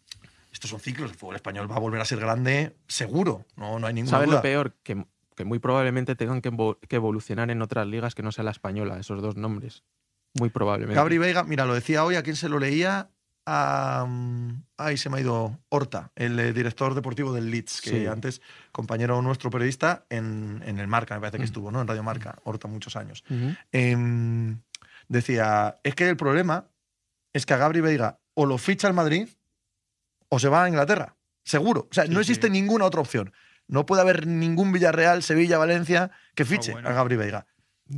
estos 0.52 0.70
son 0.70 0.80
ciclos, 0.80 1.10
el 1.10 1.16
fútbol 1.16 1.34
español 1.36 1.70
va 1.70 1.76
a 1.76 1.80
volver 1.80 2.00
a 2.00 2.04
ser 2.04 2.20
grande 2.20 2.76
seguro. 2.86 3.46
No, 3.56 3.78
no 3.78 3.86
hay 3.86 3.94
ninguna 3.94 4.10
¿Sabes 4.10 4.26
duda. 4.28 4.36
lo 4.36 4.42
peor? 4.42 4.74
Que, 4.82 5.04
que 5.34 5.44
muy 5.44 5.58
probablemente 5.58 6.14
tengan 6.14 6.40
que, 6.42 6.52
evo- 6.52 6.78
que 6.86 6.96
evolucionar 6.96 7.50
en 7.50 7.62
otras 7.62 7.86
ligas 7.86 8.14
que 8.14 8.22
no 8.22 8.30
sea 8.32 8.44
la 8.44 8.50
española, 8.50 8.98
esos 8.98 9.22
dos 9.22 9.36
nombres. 9.36 9.82
Muy 10.38 10.50
probablemente. 10.50 10.94
Gabri 10.96 11.18
Veiga, 11.18 11.42
mira, 11.44 11.64
lo 11.66 11.74
decía 11.74 12.04
hoy, 12.04 12.16
¿a 12.16 12.22
quién 12.22 12.36
se 12.36 12.48
lo 12.48 12.58
leía? 12.58 13.08
A, 13.44 14.06
mm, 14.08 14.62
ay, 14.76 14.96
se 14.96 15.10
me 15.10 15.16
ha 15.18 15.20
ido 15.20 15.58
Horta, 15.68 16.12
el 16.14 16.38
eh, 16.38 16.52
director 16.52 16.94
deportivo 16.94 17.32
del 17.32 17.50
Leeds, 17.50 17.80
que 17.80 17.90
Sí. 17.90 18.06
antes 18.06 18.40
compañero 18.70 19.20
nuestro 19.20 19.50
periodista 19.50 20.04
en, 20.10 20.62
en 20.64 20.78
el 20.78 20.86
Marca, 20.86 21.14
me 21.16 21.20
parece 21.22 21.38
que 21.38 21.42
Mm. 21.42 21.46
estuvo, 21.46 21.70
¿no? 21.72 21.80
En 21.80 21.88
Radio 21.88 22.02
Marca, 22.04 22.38
Horta 22.44 22.68
muchos 22.68 22.94
años. 22.94 23.24
Em, 23.72 24.60
decía, 25.08 25.78
es 25.82 25.94
que 25.94 26.08
el 26.08 26.16
problema 26.16 26.66
es 27.32 27.44
que 27.46 27.54
a 27.54 27.56
Gabri 27.56 27.80
Veiga 27.80 28.20
o 28.34 28.46
lo 28.46 28.58
ficha 28.58 28.86
el 28.88 28.94
Madrid 28.94 29.28
o 30.34 30.38
se 30.38 30.48
va 30.48 30.64
a 30.64 30.68
Inglaterra, 30.68 31.14
seguro. 31.44 31.88
O 31.90 31.94
sea, 31.94 32.04
no 32.06 32.18
existe 32.18 32.48
ninguna 32.48 32.86
otra 32.86 33.02
opción. 33.02 33.34
No 33.68 33.84
puede 33.84 34.00
haber 34.00 34.26
ningún 34.26 34.72
Villarreal, 34.72 35.22
Sevilla, 35.22 35.58
Valencia 35.58 36.10
que 36.34 36.46
fiche 36.46 36.72
bueno. 36.72 36.88
a 36.88 36.92
Gabri 36.92 37.16
Veiga. 37.16 37.44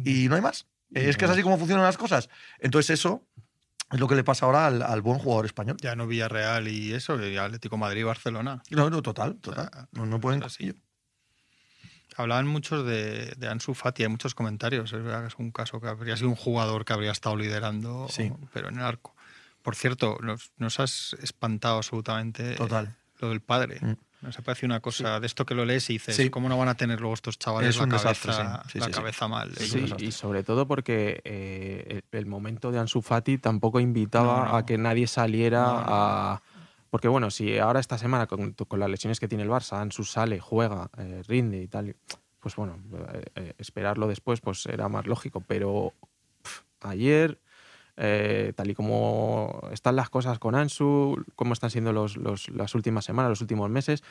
Y 0.05 0.27
no 0.29 0.35
hay 0.35 0.41
más. 0.43 0.67
Es 0.93 1.17
que 1.17 1.27
es 1.27 1.31
así 1.31 1.43
como 1.45 1.59
funcionan 1.59 1.85
las 1.85 1.97
cosas. 1.97 2.29
Entonces 2.59 2.99
eso 2.99 3.25
es 3.93 4.01
lo 4.01 4.09
que 4.09 4.17
le 4.17 4.25
pasa 4.25 4.47
ahora 4.47 4.67
al, 4.67 4.83
al 4.83 5.01
buen 5.01 5.21
jugador 5.21 5.47
español. 5.47 5.77
Ya 5.81 5.95
no 5.95 6.09
Villarreal 6.09 6.67
y 6.67 6.93
eso, 6.93 7.25
y 7.25 7.37
Atlético 7.37 7.77
Madrid 7.77 8.01
y 8.01 8.05
Barcelona. 8.05 8.63
No, 8.71 8.91
no, 8.91 9.01
total, 9.01 9.39
O 9.41 9.55
sea, 9.55 9.67
total. 9.67 9.89
No, 9.93 10.05
no 10.07 10.21
pueden. 10.21 10.43
así. 10.43 10.75
Hablaban 12.17 12.49
muchos 12.49 12.85
de, 12.85 13.35
de 13.37 13.49
Ansu 13.49 13.75
Fati, 13.75 14.03
hay 14.03 14.09
muchos 14.09 14.35
comentarios. 14.35 14.93
Es 14.93 15.03
verdad 15.05 15.23
que 15.23 15.29
es 15.29 15.37
un 15.39 15.53
caso 15.53 15.81
que 15.81 15.87
habría 15.87 16.17
sido 16.17 16.31
un 16.31 16.37
jugador 16.37 16.85
que 16.85 16.93
habría 16.93 17.13
estado 17.13 17.37
liderando, 17.37 18.09
Sí. 18.09 18.33
pero 18.53 18.69
en 18.71 18.79
el 18.79 18.85
arco. 18.85 19.15
Por 19.65 19.75
cierto, 19.75 20.19
nos, 20.23 20.53
nos 20.59 20.79
has 20.79 21.17
espantado 21.21 21.79
absolutamente 21.79 22.55
Total. 22.55 22.95
lo 23.19 23.31
del 23.31 23.41
padre. 23.41 23.81
Mm. 23.81 23.95
Nos 24.23 24.39
ha 24.39 24.43
parecido 24.43 24.67
una 24.67 24.81
cosa 24.81 25.19
de 25.21 25.27
esto 25.27 25.45
que 25.45 25.55
lo 25.55 25.65
lees 25.65 25.91
y 25.91 25.95
dices, 25.95 26.15
Sí. 26.17 26.31
¿cómo 26.31 26.49
no 26.49 26.57
van 26.57 26.69
a 26.69 26.75
tener 26.77 27.01
luego 27.01 27.13
estos 27.15 27.39
chavales 27.39 27.71
Es 27.71 27.77
la 27.81 27.89
cabeza, 27.89 28.09
desastre, 28.11 28.33
sí. 28.33 28.71
Sí, 28.73 28.79
la 28.79 28.85
sí, 28.87 28.93
sí. 28.93 28.97
cabeza 28.99 29.29
mal? 29.29 29.53
Y 29.99 30.13
sobre 30.13 30.43
todo 30.45 30.67
porque 30.69 31.21
eh, 31.25 32.03
el, 32.13 32.19
el 32.19 32.27
momento 32.27 32.71
de 32.73 32.79
Ansu 32.79 33.03
Fati 33.03 33.37
tampoco 33.39 33.81
invitaba 33.81 34.45
No, 34.45 34.45
no. 34.53 34.57
a 34.57 34.65
que 34.67 34.79
nadie 34.79 35.07
saliera 35.07 35.63
No, 35.65 35.73
no. 35.81 35.85
a... 35.89 36.43
Porque 36.91 37.09
bueno, 37.09 37.31
si 37.31 37.59
ahora 37.59 37.81
esta 37.81 37.99
semana 37.99 38.27
con, 38.27 38.53
con 38.53 38.79
las 38.81 38.89
lesiones 38.89 39.19
que 39.19 39.29
tiene 39.29 39.43
el 39.45 39.51
Barça, 39.51 39.81
Ansu 39.81 40.05
sale, 40.05 40.39
juega, 40.41 40.91
eh, 40.97 41.23
rinde 41.27 41.61
y 41.61 41.67
tal, 41.69 41.97
pues 42.41 42.55
bueno, 42.57 42.79
eh, 43.13 43.25
eh, 43.35 43.55
esperarlo 43.59 44.07
después 44.09 44.41
pues 44.41 44.65
era 44.67 44.89
más 44.89 45.05
lógico. 45.07 45.41
Pero 45.41 45.93
ayer, 46.81 47.41
eh, 47.97 48.53
tal 48.57 48.71
y 48.71 48.75
como 48.75 49.61
están 49.73 49.97
las 49.97 50.11
cosas 50.11 50.39
con 50.39 50.55
Ansu, 50.55 51.25
cómo 51.37 51.53
están 51.53 51.71
siendo 51.71 51.93
los, 51.93 52.17
los- 52.17 52.49
las 52.49 52.75
últimas 52.75 53.05
semanas, 53.05 53.31
los 53.31 53.41
últimos 53.41 53.71
meses, 53.71 54.03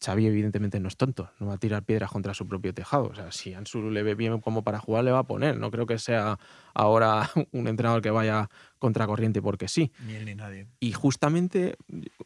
Xavi 0.00 0.26
evidentemente 0.26 0.78
no 0.78 0.86
es 0.86 0.96
tonto, 0.96 1.30
no 1.40 1.46
va 1.48 1.54
a 1.54 1.58
tirar 1.58 1.82
piedras 1.82 2.10
contra 2.10 2.32
su 2.32 2.46
propio 2.46 2.72
tejado. 2.72 3.04
O 3.08 3.14
sea, 3.16 3.32
si 3.32 3.52
Ansu 3.54 3.90
le 3.90 4.04
ve 4.04 4.14
bien 4.14 4.40
como 4.40 4.62
para 4.62 4.78
jugar, 4.78 5.02
le 5.04 5.10
va 5.10 5.18
a 5.20 5.26
poner. 5.26 5.58
No 5.58 5.72
creo 5.72 5.86
que 5.86 5.98
sea 5.98 6.38
ahora 6.72 7.28
un 7.52 7.66
entrenador 7.66 8.00
que 8.00 8.10
vaya 8.12 8.48
contracorriente 8.78 9.42
porque 9.42 9.66
sí. 9.66 9.90
Ni 10.06 10.14
él 10.14 10.24
ni 10.24 10.36
nadie. 10.36 10.68
Y 10.78 10.92
justamente, 10.92 11.76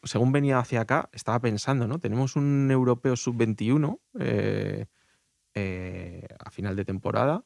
según 0.03 0.31
venía 0.31 0.59
hacia 0.59 0.81
acá, 0.81 1.09
estaba 1.13 1.39
pensando, 1.39 1.87
¿no? 1.87 1.97
Tenemos 1.97 2.35
un 2.35 2.69
europeo 2.69 3.15
sub-21 3.15 3.99
eh, 4.19 4.85
eh, 5.55 6.27
a 6.39 6.51
final 6.51 6.75
de 6.75 6.85
temporada. 6.85 7.43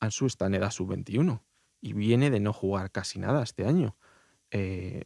Ansu 0.00 0.24
está 0.26 0.46
en 0.46 0.54
edad 0.54 0.70
sub-21 0.70 1.40
y 1.84 1.92
viene 1.92 2.30
de 2.30 2.40
no 2.40 2.54
jugar 2.54 2.90
casi 2.90 3.18
nada 3.18 3.42
este 3.42 3.66
año. 3.66 3.94
Eh, 4.50 5.04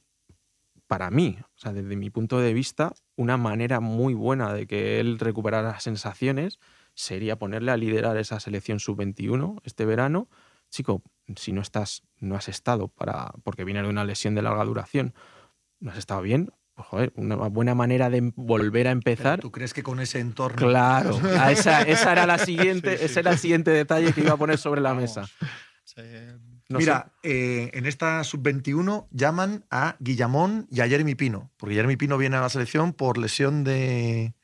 para 0.87 1.11
mí, 1.11 1.37
o 1.41 1.59
sea, 1.59 1.73
desde 1.73 1.97
mi 1.97 2.09
punto 2.09 2.39
de 2.39 2.53
vista, 2.55 2.93
una 3.17 3.37
manera 3.37 3.81
muy 3.81 4.15
buena 4.15 4.53
de 4.55 4.67
que 4.69 5.01
él 5.01 5.19
recuperara 5.19 5.81
sensaciones 5.81 6.61
sería 6.95 7.37
ponerle 7.37 7.73
a 7.73 7.77
liderar 7.77 8.17
esa 8.17 8.39
selección 8.39 8.79
sub-21 8.79 9.61
este 9.65 9.85
verano. 9.87 10.29
Chico, 10.71 11.03
si 11.35 11.53
no 11.53 11.63
estás, 11.63 12.03
no 12.21 12.37
has 12.37 12.49
estado 12.49 12.87
para, 12.89 13.33
porque 13.43 13.65
viene 13.65 13.83
de 13.83 13.89
una 13.89 14.05
lesión 14.05 14.37
de 14.37 14.43
larga 14.43 14.65
duración, 14.65 15.15
no 15.81 15.91
has 15.91 15.99
estado 15.99 16.23
bien, 16.23 16.53
pues 16.75 16.87
joder, 16.87 17.13
una 17.17 17.35
buena 17.49 17.75
manera 17.75 18.09
de 18.09 18.33
volver 18.37 18.87
a 18.87 18.93
empezar. 18.93 19.41
¿Tú 19.41 19.51
crees 19.51 19.75
que 19.75 19.83
con 19.83 19.99
ese 19.99 20.21
entorno? 20.21 20.69
Claro, 20.69 21.19
esa, 21.51 21.83
esa 21.83 22.13
era 22.13 22.25
la 22.25 22.39
siguiente, 22.51 22.93
Sí, 22.93 22.99
sí. 22.99 23.05
ese 23.07 23.21
era 23.21 23.33
el 23.33 23.39
siguiente 23.39 23.73
detalle 23.73 24.13
que 24.13 24.21
iba 24.21 24.35
a 24.35 24.37
poner 24.37 24.59
sobre 24.59 24.81
la 24.81 24.91
Vamos. 24.91 25.03
mesa. 25.03 25.27
Se- 25.85 26.39
No 26.69 26.79
Mira, 26.79 27.13
eh, 27.23 27.71
en 27.73 27.87
esta 27.87 28.23
sub-21 28.25 29.07
llaman 29.11 29.65
a 29.71 29.97
Guillamón 30.01 30.67
y 30.71 30.83
a 30.83 30.89
Jeremy 30.89 31.15
Pino, 31.15 31.51
porque 31.57 31.75
Jeremy 31.75 31.97
Pino 31.97 32.19
viene 32.19 32.37
a 32.37 32.43
la 32.43 32.51
selección 32.51 32.93
por 32.93 33.17
lesión 33.17 33.65
de... 33.65 34.35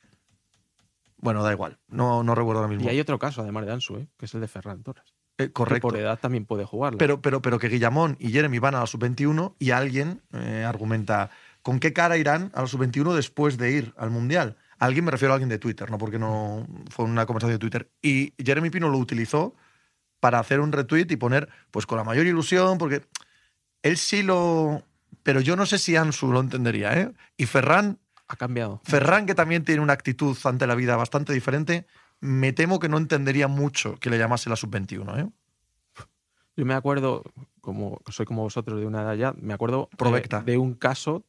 Bueno, 1.18 1.42
da 1.42 1.52
igual, 1.52 1.78
no, 1.88 2.22
no 2.22 2.34
recuerdo 2.34 2.62
ahora 2.62 2.72
mismo. 2.72 2.86
Y 2.86 2.88
hay 2.88 3.00
otro 3.00 3.18
caso, 3.18 3.42
además 3.42 3.66
de 3.66 3.72
Ansu, 3.72 3.98
¿eh? 3.98 4.08
que 4.16 4.24
es 4.24 4.34
el 4.34 4.40
de 4.40 4.48
Ferran 4.48 4.82
Torres. 4.82 5.14
Eh, 5.36 5.46
que 5.46 5.52
correcto. 5.52 5.88
por 5.88 5.98
edad 5.98 6.18
también 6.18 6.46
puede 6.46 6.64
jugarla. 6.64 6.96
Pero, 6.96 7.20
pero, 7.20 7.42
pero 7.42 7.58
que 7.58 7.68
Guillamón 7.68 8.16
y 8.18 8.30
Jeremy 8.30 8.58
van 8.58 8.74
a 8.74 8.80
la 8.80 8.86
sub-21 8.86 9.56
y 9.58 9.72
alguien 9.72 10.22
eh, 10.32 10.64
argumenta 10.66 11.30
con 11.60 11.78
qué 11.78 11.92
cara 11.92 12.16
irán 12.16 12.52
a 12.54 12.62
la 12.62 12.68
sub-21 12.68 13.14
después 13.14 13.58
de 13.58 13.72
ir 13.72 13.94
al 13.98 14.10
Mundial. 14.10 14.56
Alguien 14.78 15.04
me 15.04 15.10
refiero 15.10 15.32
a 15.32 15.36
alguien 15.36 15.50
de 15.50 15.58
Twitter, 15.58 15.90
no 15.90 15.98
porque 15.98 16.18
no 16.18 16.66
fue 16.90 17.04
una 17.04 17.26
conversación 17.26 17.54
de 17.54 17.58
Twitter. 17.58 17.90
Y 18.00 18.32
Jeremy 18.42 18.70
Pino 18.70 18.88
lo 18.88 18.96
utilizó 18.98 19.54
para 20.24 20.38
hacer 20.38 20.60
un 20.60 20.72
retweet 20.72 21.08
y 21.10 21.16
poner, 21.16 21.50
pues 21.70 21.84
con 21.84 21.98
la 21.98 22.04
mayor 22.04 22.24
ilusión, 22.24 22.78
porque 22.78 23.02
él 23.82 23.98
sí 23.98 24.22
lo. 24.22 24.82
Pero 25.22 25.42
yo 25.42 25.54
no 25.54 25.66
sé 25.66 25.76
si 25.76 25.96
Ansu 25.96 26.32
lo 26.32 26.40
entendería, 26.40 26.98
¿eh? 26.98 27.12
Y 27.36 27.44
Ferran, 27.44 27.98
ha 28.26 28.36
cambiado. 28.36 28.80
Ferran, 28.84 29.26
que 29.26 29.34
también 29.34 29.64
tiene 29.64 29.82
una 29.82 29.92
actitud 29.92 30.34
ante 30.44 30.66
la 30.66 30.76
vida 30.76 30.96
bastante 30.96 31.34
diferente, 31.34 31.86
me 32.20 32.54
temo 32.54 32.78
que 32.78 32.88
no 32.88 32.96
entendería 32.96 33.48
mucho 33.48 33.96
que 33.96 34.08
le 34.08 34.16
llamase 34.16 34.48
la 34.48 34.56
sub-21, 34.56 35.26
¿eh? 35.26 35.30
Yo 36.56 36.64
me 36.64 36.72
acuerdo, 36.72 37.22
como 37.60 38.00
soy 38.08 38.24
como 38.24 38.44
vosotros 38.44 38.80
de 38.80 38.86
una 38.86 39.02
edad 39.02 39.16
ya, 39.16 39.34
me 39.38 39.52
acuerdo 39.52 39.90
eh, 39.92 40.22
de 40.42 40.56
un 40.56 40.72
caso, 40.72 41.26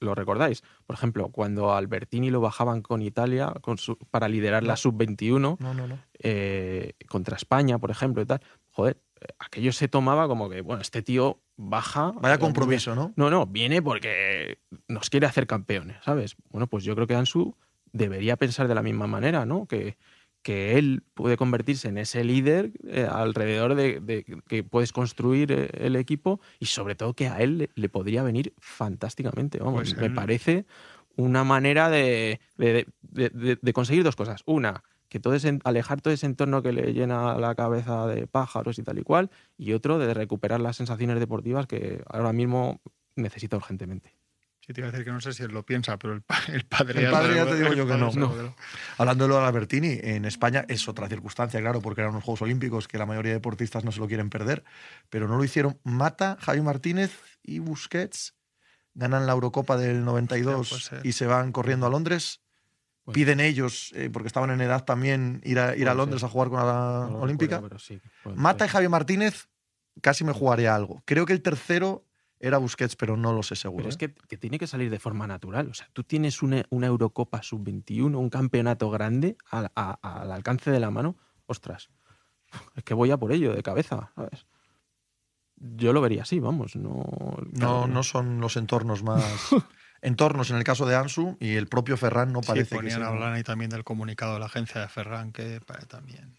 lo 0.00 0.14
recordáis, 0.14 0.62
por 0.86 0.94
ejemplo, 0.96 1.28
cuando 1.28 1.70
a 1.72 1.78
Albertini 1.78 2.30
lo 2.30 2.40
bajaban 2.40 2.82
con 2.82 3.02
Italia 3.02 3.52
con 3.60 3.78
su- 3.78 3.96
para 4.10 4.28
liderar 4.28 4.62
la 4.62 4.72
No. 4.72 4.76
sub-21 4.76 5.56
No, 5.60 5.74
no, 5.74 5.86
no. 5.86 5.98
eh, 6.18 6.94
contra 7.08 7.36
España, 7.36 7.78
por 7.78 7.90
ejemplo, 7.90 8.22
y 8.22 8.26
tal. 8.26 8.40
Joder, 8.70 8.98
eh, 9.20 9.26
aquello 9.38 9.72
se 9.72 9.88
tomaba 9.88 10.26
como 10.26 10.48
que, 10.48 10.62
bueno, 10.62 10.80
este 10.82 11.02
tío 11.02 11.40
baja. 11.56 12.12
Vaya 12.16 12.38
compromiso, 12.38 12.94
¿no? 12.94 13.12
No, 13.16 13.30
no, 13.30 13.46
viene 13.46 13.82
porque 13.82 14.58
nos 14.88 15.10
quiere 15.10 15.26
hacer 15.26 15.46
campeones, 15.46 15.98
¿sabes? 16.04 16.34
Bueno, 16.50 16.66
pues 16.66 16.82
yo 16.84 16.94
creo 16.94 17.06
que 17.06 17.14
Ansu 17.14 17.56
debería 17.92 18.36
pensar 18.36 18.66
de 18.66 18.74
la 18.74 18.82
misma 18.82 19.06
manera, 19.06 19.46
¿no? 19.46 19.66
Que, 19.66 19.96
que 20.44 20.76
él 20.76 21.02
puede 21.14 21.38
convertirse 21.38 21.88
en 21.88 21.96
ese 21.96 22.22
líder 22.22 22.70
eh, 22.86 23.08
alrededor 23.10 23.74
de, 23.74 24.24
que 24.46 24.62
puedes 24.62 24.92
construir 24.92 25.50
eh, 25.50 25.70
el 25.72 25.96
equipo 25.96 26.38
y 26.60 26.66
sobre 26.66 26.94
todo 26.94 27.14
que 27.14 27.28
a 27.28 27.40
él 27.40 27.70
le, 27.74 27.88
podría 27.88 28.22
venir 28.22 28.52
fantásticamente. 28.58 29.58
Vamos, 29.58 29.96
me 29.96 30.10
parece 30.10 30.66
una 31.16 31.44
manera 31.44 31.88
de, 31.88 32.40
de, 32.58 33.72
conseguir 33.72 34.04
dos 34.04 34.16
cosas. 34.16 34.42
Una, 34.44 34.84
que 35.08 35.18
todo 35.18 35.32
ese, 35.34 35.58
alejar 35.64 36.02
todo 36.02 36.12
ese 36.12 36.26
entorno 36.26 36.62
que 36.62 36.72
le 36.72 36.92
llena 36.92 37.38
la 37.38 37.54
cabeza 37.54 38.06
de 38.06 38.26
pájaros 38.26 38.78
y 38.78 38.82
tal 38.82 38.98
y 38.98 39.02
cual, 39.02 39.30
y 39.56 39.72
otro 39.72 39.98
de 39.98 40.12
recuperar 40.12 40.60
las 40.60 40.76
sensaciones 40.76 41.18
deportivas 41.20 41.66
que 41.66 42.02
ahora 42.06 42.34
mismo 42.34 42.82
necesita 43.16 43.56
urgentemente. 43.56 44.14
Sí, 44.64 44.72
te 44.72 44.80
iba 44.80 44.88
a 44.88 44.92
decir 44.92 45.04
que 45.04 45.12
no 45.12 45.20
sé 45.20 45.34
si 45.34 45.42
él 45.42 45.50
lo 45.50 45.62
piensa, 45.62 45.98
pero 45.98 46.14
el, 46.14 46.22
padre... 46.22 47.04
El 47.04 47.10
padre 47.10 47.34
ya 47.34 47.44
te 47.44 47.56
digo 47.56 47.72
yo 47.74 47.86
que 47.86 47.96
no. 47.98 48.10
Hablando 48.96 49.24
de 49.24 49.28
lo 49.28 49.38
de 49.38 49.44
Albertini, 49.44 49.98
en 50.02 50.24
España 50.24 50.64
es 50.68 50.88
otra 50.88 51.06
circunstancia, 51.06 51.60
claro, 51.60 51.82
porque 51.82 52.00
eran 52.00 52.12
unos 52.12 52.24
Juegos 52.24 52.40
Olímpicos 52.40 52.88
que 52.88 52.96
la 52.96 53.04
mayoría 53.04 53.32
de 53.32 53.36
deportistas 53.36 53.84
no 53.84 53.92
se 53.92 54.00
lo 54.00 54.06
quieren 54.06 54.30
perder, 54.30 54.64
pero 55.10 55.28
no 55.28 55.36
lo 55.36 55.44
hicieron. 55.44 55.78
Mata, 55.84 56.38
Javi 56.40 56.62
Martínez 56.62 57.20
y 57.42 57.58
Busquets 57.58 58.36
ganan 58.94 59.26
la 59.26 59.32
Eurocopa 59.32 59.76
del 59.76 60.02
92 60.02 60.92
y 61.02 61.12
se 61.12 61.26
van 61.26 61.52
corriendo 61.52 61.86
a 61.86 61.90
Londres. 61.90 62.40
Piden 63.12 63.40
ellos, 63.40 63.92
eh, 63.94 64.08
porque 64.10 64.28
estaban 64.28 64.48
en 64.48 64.62
edad 64.62 64.84
también, 64.84 65.42
ir 65.44 65.58
a, 65.58 65.76
ir 65.76 65.90
a 65.90 65.94
Londres 65.94 66.24
a 66.24 66.28
jugar 66.30 66.48
con 66.48 66.60
la 66.60 67.06
Olímpica. 67.18 67.62
Mata 68.34 68.64
y 68.64 68.68
Javi 68.68 68.88
Martínez 68.88 69.48
casi 70.00 70.24
me 70.24 70.32
jugaría 70.32 70.74
algo. 70.74 71.02
Creo 71.04 71.26
que 71.26 71.34
el 71.34 71.42
tercero 71.42 72.06
era 72.40 72.58
Busquets, 72.58 72.96
pero 72.96 73.16
no 73.16 73.32
lo 73.32 73.42
sé 73.42 73.56
seguro. 73.56 73.84
Pero 73.84 73.88
es 73.88 74.00
¿eh? 74.00 74.14
que, 74.28 74.36
tiene 74.36 74.58
que 74.58 74.66
salir 74.66 74.90
de 74.90 74.98
forma 74.98 75.26
natural. 75.26 75.68
O 75.68 75.74
sea, 75.74 75.88
tú 75.92 76.04
tienes 76.04 76.42
una, 76.42 76.64
Eurocopa 76.70 77.42
sub-21, 77.42 78.16
un 78.16 78.30
campeonato 78.30 78.90
grande 78.90 79.36
al, 79.50 79.70
alcance 80.02 80.70
de 80.70 80.80
la 80.80 80.90
mano. 80.90 81.16
Ostras, 81.46 81.90
es 82.74 82.84
que 82.84 82.94
voy 82.94 83.10
a 83.10 83.16
por 83.16 83.32
ello 83.32 83.54
de 83.54 83.62
cabeza, 83.62 84.12
¿sabes? 84.14 84.46
Yo 85.56 85.92
lo 85.92 86.00
vería 86.00 86.22
así, 86.22 86.40
vamos. 86.40 86.76
No, 86.76 87.04
no, 87.52 87.86
no 87.86 88.02
son 88.02 88.40
los 88.40 88.56
entornos 88.56 89.02
más. 89.02 89.24
entornos 90.04 90.50
en 90.50 90.56
el 90.56 90.64
caso 90.64 90.84
de 90.84 90.94
Ansu 90.94 91.36
y 91.40 91.54
el 91.54 91.66
propio 91.66 91.96
Ferran 91.96 92.32
no 92.32 92.42
parece 92.42 92.70
sí, 92.70 92.74
ponían 92.74 93.00
que 93.00 93.06
hablar 93.06 93.32
ahí 93.32 93.42
también 93.42 93.70
del 93.70 93.84
comunicado 93.84 94.34
de 94.34 94.40
la 94.40 94.46
agencia 94.46 94.80
de 94.82 94.88
Ferran 94.88 95.32
que 95.32 95.60
también 95.88 96.36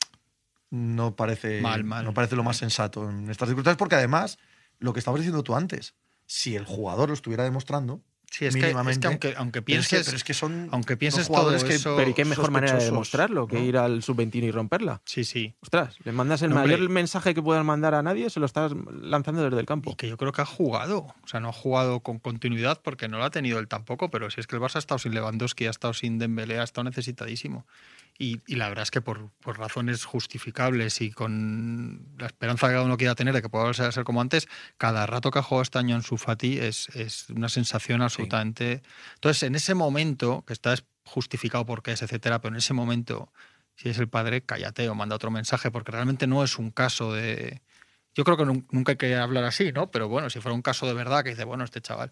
no 0.70 1.16
parece 1.16 1.62
no 1.62 2.14
parece 2.14 2.36
lo 2.36 2.44
más 2.44 2.58
sensato 2.58 3.10
en 3.10 3.30
estas 3.30 3.50
circunstancias 3.50 3.80
porque 3.80 3.96
además 3.96 4.38
lo 4.86 4.94
que 4.94 5.00
estabas 5.00 5.20
diciendo 5.20 5.44
tú 5.44 5.56
antes. 5.56 5.96
Si 6.28 6.56
el 6.56 6.66
jugador 6.66 7.10
lo 7.10 7.14
estuviera 7.14 7.44
demostrando, 7.44 8.02
Sí, 8.32 8.46
es 8.46 8.56
que, 8.56 8.72
aunque, 8.72 9.34
aunque 9.38 9.62
pienses, 9.62 10.12
es 10.12 10.24
que, 10.26 10.34
son 10.34 10.68
aunque 10.72 10.98
pienses 10.98 11.28
todo 11.28 11.56
eso, 11.56 11.96
pero 11.96 12.10
¿y 12.10 12.14
qué 12.14 12.26
mejor 12.26 12.52
manera 12.52 12.78
de 12.78 12.84
demostrarlo 12.84 13.48
que 13.48 13.64
ir 13.64 13.78
al 13.78 14.04
sub-21 14.04 14.44
y 14.44 14.52
romperla? 14.52 15.02
Sí, 15.06 15.24
sí. 15.24 15.56
Ostras, 15.62 15.96
le 16.04 16.12
mandas 16.12 16.42
el 16.42 16.50
mayor 16.50 16.90
mensaje 16.90 17.34
que 17.34 17.42
puedas 17.42 17.64
mandar 17.64 17.94
a 17.94 18.04
nadie, 18.04 18.30
se 18.30 18.42
lo 18.42 18.46
estás 18.46 18.74
lanzando 19.02 19.42
desde 19.42 19.58
el 19.58 19.66
campo. 19.66 19.92
Y 19.92 19.96
que 19.96 20.10
yo 20.10 20.18
creo 20.18 20.34
que 20.34 20.42
ha 20.42 20.46
jugado, 20.46 21.06
o 21.24 21.28
sea, 21.28 21.40
no 21.40 21.48
ha 21.50 21.54
jugado 21.54 22.02
con 22.02 22.20
continuidad 22.20 22.82
porque 22.84 23.08
no 23.08 23.20
lo 23.20 23.24
ha 23.24 23.32
tenido 23.32 23.58
él 23.60 23.70
tampoco, 23.70 24.10
pero 24.10 24.30
si 24.30 24.42
es 24.42 24.48
que 24.48 24.58
el 24.58 24.62
Barça 24.62 24.76
ha 24.76 24.80
estado 24.80 25.00
sin 25.00 25.14
Lewandowski, 25.14 25.68
ha 25.68 25.70
estado 25.70 25.94
sin 25.94 26.20
Dembélé, 26.20 26.60
ha 26.60 26.64
estado 26.64 26.84
necesitadísimo. 26.84 27.66
Y, 28.18 28.40
la 28.56 28.70
verdad 28.70 28.84
es 28.84 28.92
que 28.92 29.02
por, 29.02 29.32
razones 29.44 30.06
justificables 30.06 31.02
y 31.02 31.12
con 31.12 32.16
la 32.18 32.28
esperanza 32.28 32.68
que 32.68 32.74
cada 32.74 32.86
uno 32.86 32.96
quiera 32.96 33.14
tener 33.14 33.34
de 33.34 33.42
que 33.42 33.50
pueda 33.50 33.66
volver 33.66 33.88
a 33.88 33.92
ser 33.92 34.06
como 34.06 34.22
antes, 34.22 34.48
cada 34.78 35.06
rato 35.06 35.32
que 35.32 35.40
ha 35.40 35.44
jugado 35.44 35.64
este 35.64 35.80
año 35.80 35.98
en 35.98 36.02
su 36.02 36.18
Fati 36.18 36.60
es, 36.60 36.88
es 36.96 37.30
una 37.30 37.50
sensación 37.50 38.02
absolutamente. 38.02 38.84
Entonces, 39.16 39.44
en 39.44 39.56
ese 39.56 39.74
momento, 39.74 40.46
que 40.48 40.54
está 40.54 40.76
justificado 41.04 41.66
porque 41.66 41.92
es, 41.92 42.02
etcétera, 42.02 42.40
pero 42.40 42.54
en 42.54 42.60
ese 42.60 42.74
momento, 42.74 43.34
si 43.76 43.90
es 43.90 44.00
el 44.00 44.08
padre, 44.08 44.42
cállate 44.42 44.88
o 44.88 44.96
manda 44.96 45.16
otro 45.16 45.30
mensaje, 45.30 45.70
porque 45.70 45.92
realmente 45.92 46.26
no 46.26 46.44
es 46.44 46.58
un 46.58 46.72
caso 46.72 47.14
de. 47.14 47.62
Yo 48.14 48.24
creo 48.24 48.38
que 48.38 48.46
nunca 48.46 48.94
hay 48.94 48.98
que 48.98 49.14
hablar 49.14 49.44
así, 49.44 49.74
¿no? 49.74 49.92
Pero 49.92 50.08
bueno, 50.08 50.30
si 50.30 50.40
fuera 50.40 50.56
un 50.56 50.62
caso 50.62 50.88
de 50.88 50.94
verdad 50.94 51.22
que 51.22 51.32
dice, 51.32 51.44
bueno, 51.44 51.66
este 51.66 51.82
chaval 51.82 52.12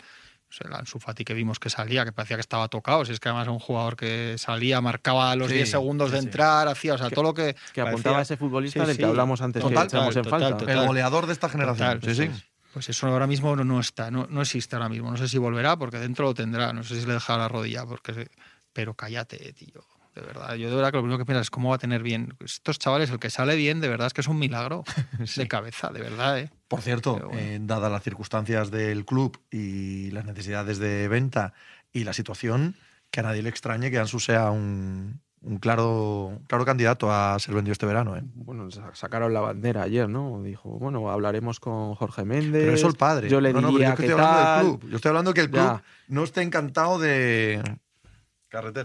el 0.62 0.74
Ansu 0.74 1.00
Fati 1.00 1.24
que 1.24 1.34
vimos 1.34 1.60
que 1.60 1.70
salía, 1.70 2.06
que 2.06 2.12
parecía 2.12 2.38
que 2.38 2.42
estaba 2.42 2.68
tocado, 2.68 3.06
si 3.06 3.14
es 3.14 3.20
que 3.20 3.30
además 3.30 3.46
era 3.46 3.52
un 3.52 3.60
jugador 3.60 3.96
que 3.96 4.36
salía, 4.38 4.82
marcaba 4.82 5.36
los 5.36 5.50
10 5.50 5.70
segundos 5.70 6.12
de 6.12 6.20
entrar, 6.20 6.68
hacía, 6.68 6.96
o 6.96 6.98
sea, 6.98 7.10
todo 7.10 7.24
lo 7.24 7.34
que... 7.34 7.56
Que 7.74 7.82
apuntaba 7.82 8.20
a 8.20 8.22
ese 8.22 8.38
futbolista 8.38 8.86
del 8.86 8.98
que 8.98 9.06
hablamos 9.06 9.42
antes 9.42 9.64
que 9.64 9.74
echamos 9.74 10.16
en 10.16 10.26
falta. 10.26 10.72
el 10.72 10.86
goleador 10.86 11.28
de 11.28 11.34
esta 11.34 11.50
generación. 11.50 12.02
sí, 12.04 12.16
sí. 12.16 12.30
Pues 12.74 12.90
eso 12.90 13.06
ahora 13.06 13.28
mismo 13.28 13.56
no, 13.56 13.80
está, 13.80 14.10
no, 14.10 14.26
no, 14.28 14.42
existe 14.42 14.76
ahora 14.76 14.90
mismo. 14.90 15.12
No 15.12 15.18
sé 15.18 15.28
si 15.28 15.38
volverá, 15.38 15.78
porque 15.78 16.00
dentro 16.00 16.26
lo 16.26 16.34
tendrá. 16.34 16.74
No 16.74 16.82
sé 16.82 17.00
si 17.00 17.06
le 17.06 17.14
dejará 17.14 17.44
la 17.44 17.48
rodilla, 17.48 17.86
porque... 17.86 18.28
pero 18.74 18.96
cállate, 18.96 19.54
tío 19.54 19.86
de 20.16 20.22
verdad. 20.22 20.56
Yo 20.56 20.70
de 20.70 20.76
verdad 20.76 20.92
que 20.92 20.98
lo 20.98 21.04
primero 21.04 21.18
que 21.18 21.26
pienso 21.26 21.42
es 21.42 21.50
cómo 21.50 21.70
va 21.70 21.76
a 21.76 21.80
tener 21.80 22.04
bien. 22.04 22.36
Estos 22.44 22.80
chavales, 22.80 23.10
el 23.10 23.20
que 23.20 23.30
sale 23.30 23.56
bien, 23.56 23.82
de 23.82 23.90
verdad 23.90 24.08
es 24.08 24.14
que 24.14 24.22
es 24.22 24.28
un 24.28 24.38
milagro 24.38 24.84
de 25.36 25.48
cabeza, 25.48 25.90
de 25.90 26.02
verdad. 26.02 26.40
¿eh? 26.40 26.50
Por 26.74 26.82
cierto, 26.82 27.30
eh, 27.34 27.60
dadas 27.62 27.92
las 27.92 28.02
circunstancias 28.02 28.72
del 28.72 29.06
club 29.06 29.40
y 29.52 30.10
las 30.10 30.26
necesidades 30.26 30.80
de 30.80 31.08
venta 31.08 31.54
y 31.92 32.04
la 32.04 32.14
situación, 32.14 32.76
que 33.12 33.20
a 33.20 33.24
nadie 33.24 33.44
le 33.44 33.50
extrañe 33.50 33.92
que 33.92 34.00
Ansu 34.00 34.20
sea 34.20 34.50
un, 34.50 35.22
claro, 35.60 36.40
claro 36.48 36.66
candidato 36.66 37.12
a 37.12 37.38
ser 37.38 37.54
vendido 37.54 37.74
este 37.74 37.86
verano. 37.86 38.18
¿eh? 38.18 38.24
Bueno, 38.34 38.70
sacaron 38.94 39.34
la 39.34 39.42
bandera 39.42 39.84
ayer, 39.84 40.10
¿no? 40.10 40.42
Dijo, 40.42 40.70
bueno, 40.80 41.12
hablaremos 41.12 41.60
con 41.60 41.94
Jorge 41.94 42.26
Méndez. 42.26 42.64
Pero 42.64 42.74
eso 42.74 42.88
el 42.88 42.96
padre. 42.96 43.30
Yo 43.30 43.40
le 43.40 43.54
diría 43.54 43.62
no, 43.62 43.78
yo 43.78 43.90
estoy 43.90 44.10
hablando 44.10 44.40
del 44.40 44.60
club. 44.80 44.90
Yo 44.90 44.96
estoy 44.96 45.10
hablando 45.10 45.34
que 45.36 45.42
el 45.42 45.50
club 45.52 45.82
no 46.08 46.24
esté 46.24 46.42
encantado 46.42 46.98
de, 46.98 47.62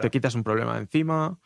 te 0.01 0.11
quitas 0.11 0.35
un 0.35 0.45
problema 0.45 0.79
encima. 0.79 1.39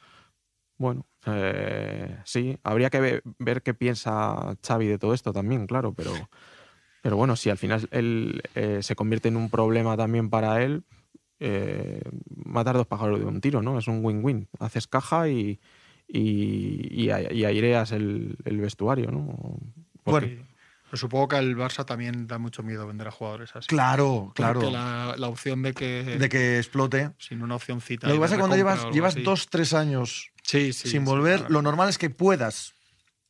Bueno, 0.82 1.06
eh, 1.26 2.18
sí, 2.24 2.58
habría 2.64 2.90
que 2.90 3.22
ver, 3.38 3.62
qué 3.62 3.72
piensa 3.72 4.56
Xavi 4.66 4.88
de 4.88 4.98
todo 4.98 5.14
esto 5.14 5.32
también, 5.32 5.68
claro, 5.68 5.94
pero, 5.94 6.12
pero 7.02 7.16
bueno, 7.16 7.36
si 7.36 7.50
al 7.50 7.56
final 7.56 7.86
él 7.92 8.42
eh, 8.56 8.80
se 8.82 8.96
convierte 8.96 9.28
en 9.28 9.36
un 9.36 9.48
problema 9.48 9.96
también 9.96 10.28
para 10.28 10.60
él, 10.60 10.82
eh, 11.38 12.02
matar 12.34 12.74
dos 12.74 12.88
pájaros 12.88 13.20
de 13.20 13.26
un 13.26 13.40
tiro, 13.40 13.62
¿no? 13.62 13.78
Es 13.78 13.86
un 13.86 14.04
win-win. 14.04 14.48
Haces 14.58 14.88
caja 14.88 15.28
y, 15.28 15.60
y, 16.08 17.10
aireas 17.10 17.92
el, 17.92 18.36
vestuario, 18.44 19.12
¿no? 19.12 19.60
bueno, 20.04 20.26
pero 20.92 21.00
supongo 21.00 21.28
que 21.28 21.36
al 21.36 21.56
Barça 21.56 21.86
también 21.86 22.26
da 22.26 22.36
mucho 22.36 22.62
miedo 22.62 22.86
vender 22.86 23.08
a 23.08 23.10
jugadores 23.10 23.56
así. 23.56 23.66
Claro, 23.66 24.30
claro. 24.34 24.70
La, 24.70 25.26
opción 25.26 25.62
de 25.62 25.72
que. 25.72 26.18
De 26.18 26.28
que 26.28 26.58
explote. 26.58 27.12
Sin 27.16 27.42
una 27.42 27.56
opcióncita. 27.56 28.08
Lo 28.08 28.12
que 28.12 28.20
pasa 28.20 28.34
es 28.34 28.36
que 28.36 28.40
cuando 28.40 28.56
llevas, 28.56 28.84
llevas 28.92 29.14
dos, 29.24 29.48
tres 29.48 29.72
años 29.72 30.32
sin 30.42 31.06
volver, 31.06 31.50
lo 31.50 31.62
normal 31.62 31.88
es 31.88 31.96
que 31.96 32.10
puedas 32.10 32.74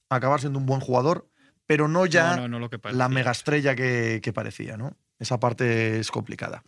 acabar 0.09 0.41
siendo 0.41 0.59
un 0.59 0.67
buen 0.67 0.81
jugador, 0.81 1.31
pero 1.65 1.87
no 1.87 2.05
ya 2.05 2.49
la 2.91 3.09
megaestrella 3.09 3.77
que, 3.77 4.19
que 4.21 4.33
parecía, 4.33 4.77
¿no? 4.77 4.97
Esa 5.21 5.39
parte 5.39 6.01
es 6.01 6.11
complicada. 6.11 6.65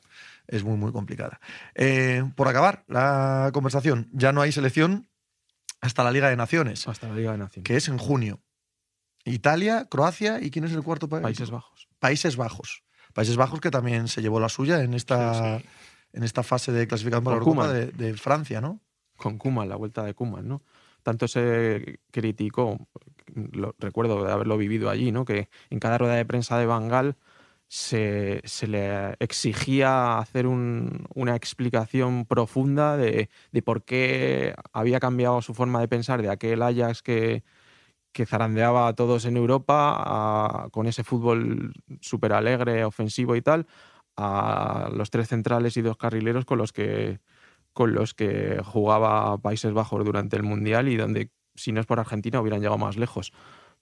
Es 0.47 0.63
muy, 0.63 0.77
muy 0.77 0.93
complicada. 0.93 1.41
Eh, 1.75 2.23
por 2.37 2.47
acabar 2.47 2.85
la 2.87 3.51
conversación, 3.53 4.09
ya 4.13 4.31
no 4.31 4.43
hay 4.43 4.53
selección 4.53 5.09
hasta 5.81 6.05
la 6.05 6.13
Liga 6.13 6.31
de 6.31 6.37
Naciones. 6.37 6.87
Hasta 6.87 7.09
la 7.09 7.17
Liga 7.17 7.33
de 7.33 7.39
Naciones. 7.39 7.67
Que 7.67 7.77
es 7.79 7.89
en 7.89 7.99
junio. 7.99 8.41
Italia, 9.25 9.87
Croacia 9.91 10.39
y 10.41 10.51
¿quién 10.51 10.65
es 10.65 10.73
el 10.73 10.83
cuarto 10.83 11.09
país? 11.09 11.23
Países 11.23 11.51
Bajos. 11.51 11.89
Países 11.99 12.37
Bajos. 12.37 12.85
Países 13.13 13.37
Bajos 13.37 13.61
que 13.61 13.71
también 13.71 14.09
se 14.09 14.23
llevó 14.23 14.41
la 14.41 14.49
suya 14.49 14.83
en 14.83 14.95
esta, 14.95 15.61
En 16.13 16.23
esta 16.23 16.43
fase 16.43 16.73
de 16.73 16.87
clasificación 16.87 17.25
para 17.25 17.37
Europa 17.37 17.73
de, 17.73 18.15
Francia, 18.15 18.61
¿no? 18.61 18.81
Con 19.17 19.39
Kuman, 19.39 19.69
la 19.69 19.77
vuelta 19.77 20.03
de 20.05 20.15
Kuman, 20.15 20.47
¿no? 20.47 20.63
Tanto 21.03 21.29
se 21.29 22.01
criticó, 22.11 22.89
lo, 23.35 23.75
recuerdo 23.79 24.25
de 24.25 24.33
haberlo 24.33 24.57
vivido 24.57 24.91
allí, 24.91 25.13
¿no? 25.13 25.25
Que 25.25 25.49
en 25.71 25.79
cada 25.79 25.99
rueda 25.99 26.15
de 26.15 26.25
prensa 26.25 26.59
de 26.59 26.67
Bangal 26.67 27.17
se, 27.69 28.41
se 28.45 28.67
le 28.67 29.15
exigía 29.19 30.19
hacer 30.19 30.47
una 30.47 31.37
explicación 31.37 32.27
profunda 32.27 32.97
de, 32.97 33.29
de 33.53 33.63
por 33.63 33.85
qué 33.85 34.55
había 34.73 35.01
cambiado 35.01 35.43
su 35.43 35.55
forma 35.55 35.81
de 35.81 35.89
pensar 35.89 36.23
de 36.23 36.31
aquel 36.31 36.63
Ajax 36.63 37.03
que, 37.03 37.43
que 38.15 38.25
zarandeaba 38.25 38.89
a 38.89 38.95
todos 38.95 39.27
en 39.27 39.37
Europa 39.37 40.69
con 40.73 40.87
ese 40.87 41.05
fútbol 41.05 41.75
súper 42.01 42.33
alegre, 42.33 42.85
ofensivo 42.85 43.37
y 43.37 43.43
tal, 43.43 43.67
a 44.17 44.89
los 44.95 45.11
tres 45.11 45.29
centrales 45.29 45.77
y 45.77 45.83
dos 45.83 45.97
carrileros 45.99 46.45
con 46.47 46.59
los 46.59 46.73
que 46.73 47.19
con 47.75 47.93
los 47.93 48.15
que 48.15 48.63
jugaba 48.65 49.37
Países 49.39 49.73
Bajos 49.73 50.05
durante 50.05 50.37
el 50.37 50.45
Mundial 50.45 50.89
y 50.89 50.97
donde, 50.97 51.31
si 51.57 51.73
no 51.73 51.81
es 51.81 51.87
por 51.87 51.99
Argentina, 51.99 52.41
hubieran 52.41 52.61
llegado 52.61 52.79
más 52.79 52.97
lejos. 52.97 53.33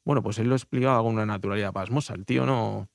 Bueno, 0.03 0.22
pues 0.22 0.39
él 0.39 0.49
lo 0.49 0.55
explicaba 0.55 1.03
con 1.03 1.12
una 1.12 1.26
naturalidad 1.26 1.74
pasmosa. 1.74 2.14
El 2.14 2.24
tío 2.24 2.47
no, 2.47 2.89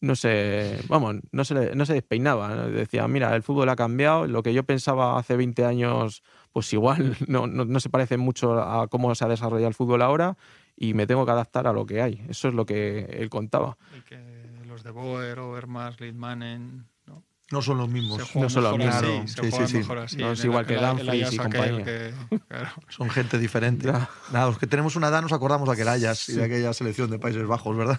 no 0.00 0.16
se, 0.16 0.80
vamos, 0.88 1.16
no 1.32 1.44
se, 1.44 1.74
no 1.76 1.84
se 1.84 1.92
despeinaba. 1.92 2.66
Decía, 2.68 3.06
mira, 3.08 3.36
el 3.36 3.42
fútbol 3.42 3.68
ha 3.68 3.76
cambiado, 3.76 4.26
lo 4.26 4.42
que 4.42 4.54
yo 4.54 4.64
pensaba 4.64 5.18
hace 5.18 5.36
20 5.36 5.66
años, 5.66 6.22
pues 6.50 6.72
igual 6.72 7.14
no, 7.28 7.46
no, 7.46 7.66
no 7.66 7.78
se 7.78 7.90
parece 7.90 8.16
mucho 8.16 8.58
a 8.58 8.88
cómo 8.88 9.14
se 9.14 9.26
ha 9.26 9.28
desarrollado 9.28 9.68
el 9.68 9.74
fútbol 9.74 10.00
ahora 10.00 10.38
y 10.80 10.94
me 10.94 11.06
tengo 11.06 11.24
que 11.26 11.32
adaptar 11.32 11.66
a 11.66 11.72
lo 11.72 11.84
que 11.86 12.00
hay. 12.02 12.24
Eso 12.28 12.48
es 12.48 12.54
lo 12.54 12.64
que 12.64 13.00
él 13.12 13.28
contaba. 13.30 13.76
Y 13.96 14.00
que 14.02 14.18
los 14.66 14.82
de 14.84 14.90
Boer, 14.92 15.38
Overmars, 15.40 16.00
Lidmanen, 16.00 16.86
¿no? 17.06 17.24
No 17.50 17.62
son 17.62 17.78
los 17.78 17.88
mismos. 17.88 18.22
Se 18.28 18.38
No 18.38 18.48
son 18.48 18.62
los 18.64 18.76
mismos. 18.78 18.94
así, 18.94 19.22
Sí, 19.26 19.50
sí, 19.50 19.66
sí. 19.66 19.76
mejor 19.78 19.98
así. 19.98 20.16
No 20.18 20.32
es 20.32 20.44
igual 20.44 20.66
que 20.66 20.76
Dumfries 20.76 21.32
y 21.32 21.36
compañía. 21.38 21.84
que- 21.84 22.14
claro. 22.48 22.70
Son 22.90 23.08
gente 23.10 23.38
diferente. 23.38 23.86
Ya. 23.86 24.08
Nada, 24.32 24.46
los 24.46 24.58
que 24.58 24.66
tenemos 24.66 24.94
una 24.96 25.08
edad 25.08 25.22
nos 25.22 25.32
acordamos 25.32 25.66
de 25.68 25.72
aquel 25.74 25.88
Ajax 25.88 26.28
y 26.28 26.34
de 26.34 26.44
aquella 26.44 26.72
selección 26.74 27.10
de 27.10 27.18
Países 27.18 27.46
Bajos, 27.46 27.76
¿verdad? 27.76 27.98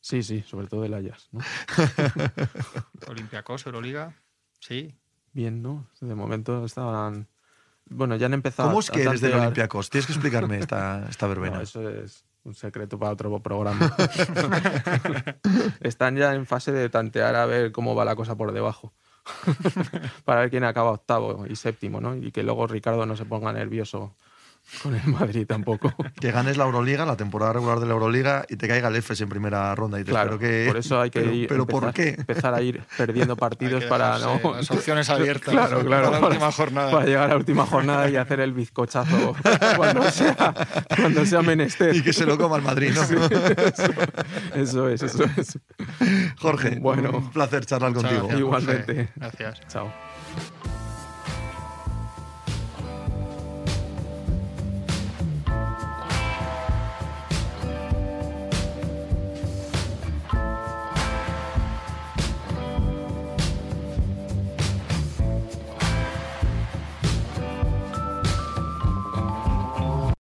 Sí, 0.00 0.22
sí, 0.22 0.42
sobre 0.48 0.68
todo 0.68 0.84
el 0.84 0.94
Ajax. 0.94 1.28
¿no? 1.32 1.40
Olympiacos, 3.08 3.66
Euroliga. 3.66 4.14
Sí. 4.60 4.94
Bien, 5.32 5.60
¿no? 5.62 5.88
De 6.00 6.14
momento 6.14 6.64
estaban. 6.64 7.26
Bueno, 7.88 8.16
ya 8.16 8.26
han 8.26 8.34
empezado. 8.34 8.68
¿Cómo 8.68 8.80
es 8.80 8.90
que 8.90 9.02
eres 9.02 9.20
del 9.20 9.34
Olympiacos? 9.34 9.90
Tienes 9.90 10.06
que 10.06 10.12
explicarme 10.12 10.58
esta, 10.58 11.06
esta 11.10 11.26
verbena. 11.26 11.56
No, 11.56 11.62
eso 11.62 11.88
es 11.88 12.24
un 12.44 12.54
secreto 12.54 12.98
para 12.98 13.12
otro 13.12 13.40
programa. 13.40 13.94
Están 15.80 16.16
ya 16.16 16.34
en 16.34 16.46
fase 16.46 16.72
de 16.72 16.88
tantear 16.88 17.34
a 17.36 17.46
ver 17.46 17.72
cómo 17.72 17.94
va 17.94 18.04
la 18.04 18.16
cosa 18.16 18.36
por 18.36 18.52
debajo. 18.52 18.92
para 20.24 20.42
ver 20.42 20.50
quién 20.50 20.64
acaba 20.64 20.92
octavo 20.92 21.46
y 21.48 21.56
séptimo, 21.56 22.00
¿no? 22.00 22.14
Y 22.16 22.30
que 22.30 22.42
luego 22.42 22.66
Ricardo 22.66 23.06
no 23.06 23.16
se 23.16 23.24
ponga 23.24 23.52
nervioso 23.52 24.14
con 24.82 24.94
el 24.94 25.06
Madrid 25.06 25.46
tampoco. 25.46 25.92
Que 26.20 26.30
ganes 26.32 26.56
la 26.56 26.64
Euroliga, 26.64 27.04
la 27.06 27.16
temporada 27.16 27.52
regular 27.52 27.78
de 27.80 27.86
la 27.86 27.92
Euroliga, 27.92 28.44
y 28.48 28.56
te 28.56 28.66
caiga 28.68 28.88
el 28.88 28.96
EFES 28.96 29.20
en 29.22 29.28
primera 29.28 29.74
ronda. 29.74 30.00
Y 30.00 30.04
te 30.04 30.10
Claro, 30.10 30.34
espero 30.34 30.50
que... 30.50 30.64
por 30.68 30.76
eso 30.78 31.00
hay 31.00 31.10
que 31.10 31.20
pero, 31.20 31.32
ir, 31.32 31.48
¿Pero 31.48 31.66
por 31.66 31.84
empezar, 31.84 31.94
qué? 32.16 32.20
empezar 32.20 32.54
a 32.54 32.62
ir 32.62 32.82
perdiendo 32.96 33.36
partidos 33.36 33.84
para 33.84 34.18
no 34.18 34.40
Las 34.54 34.70
opciones 34.70 35.08
abiertas. 35.10 35.52
Claro, 35.52 35.84
claro, 35.84 36.10
Para 36.10 36.20
la 36.20 36.26
última 36.28 36.52
jornada. 36.52 36.90
para 36.90 37.04
llegar 37.06 37.24
a 37.24 37.28
la 37.28 37.36
última 37.36 37.66
jornada 37.66 38.08
y 38.10 38.16
hacer 38.16 38.40
el 38.40 38.52
bizcochazo 38.52 39.34
cuando 39.76 40.02
sea, 40.10 40.54
cuando 40.96 41.24
sea 41.26 41.42
menester. 41.42 41.94
Y 41.94 42.02
que 42.02 42.12
se 42.12 42.24
lo 42.26 42.36
coma 42.38 42.56
el 42.56 42.62
Madrid, 42.62 42.92
¿no? 42.94 43.02
Eso 44.60 44.88
es, 44.88 45.02
eso 45.02 45.24
es. 45.36 45.58
Jorge, 46.38 46.78
Bueno. 46.80 47.10
un 47.10 47.30
placer 47.30 47.66
charlar 47.66 47.92
contigo. 47.92 48.22
gracias, 48.22 48.40
Igualmente. 48.40 48.94
Jorge. 48.94 49.12
Gracias. 49.16 49.60
Chao. 49.68 50.05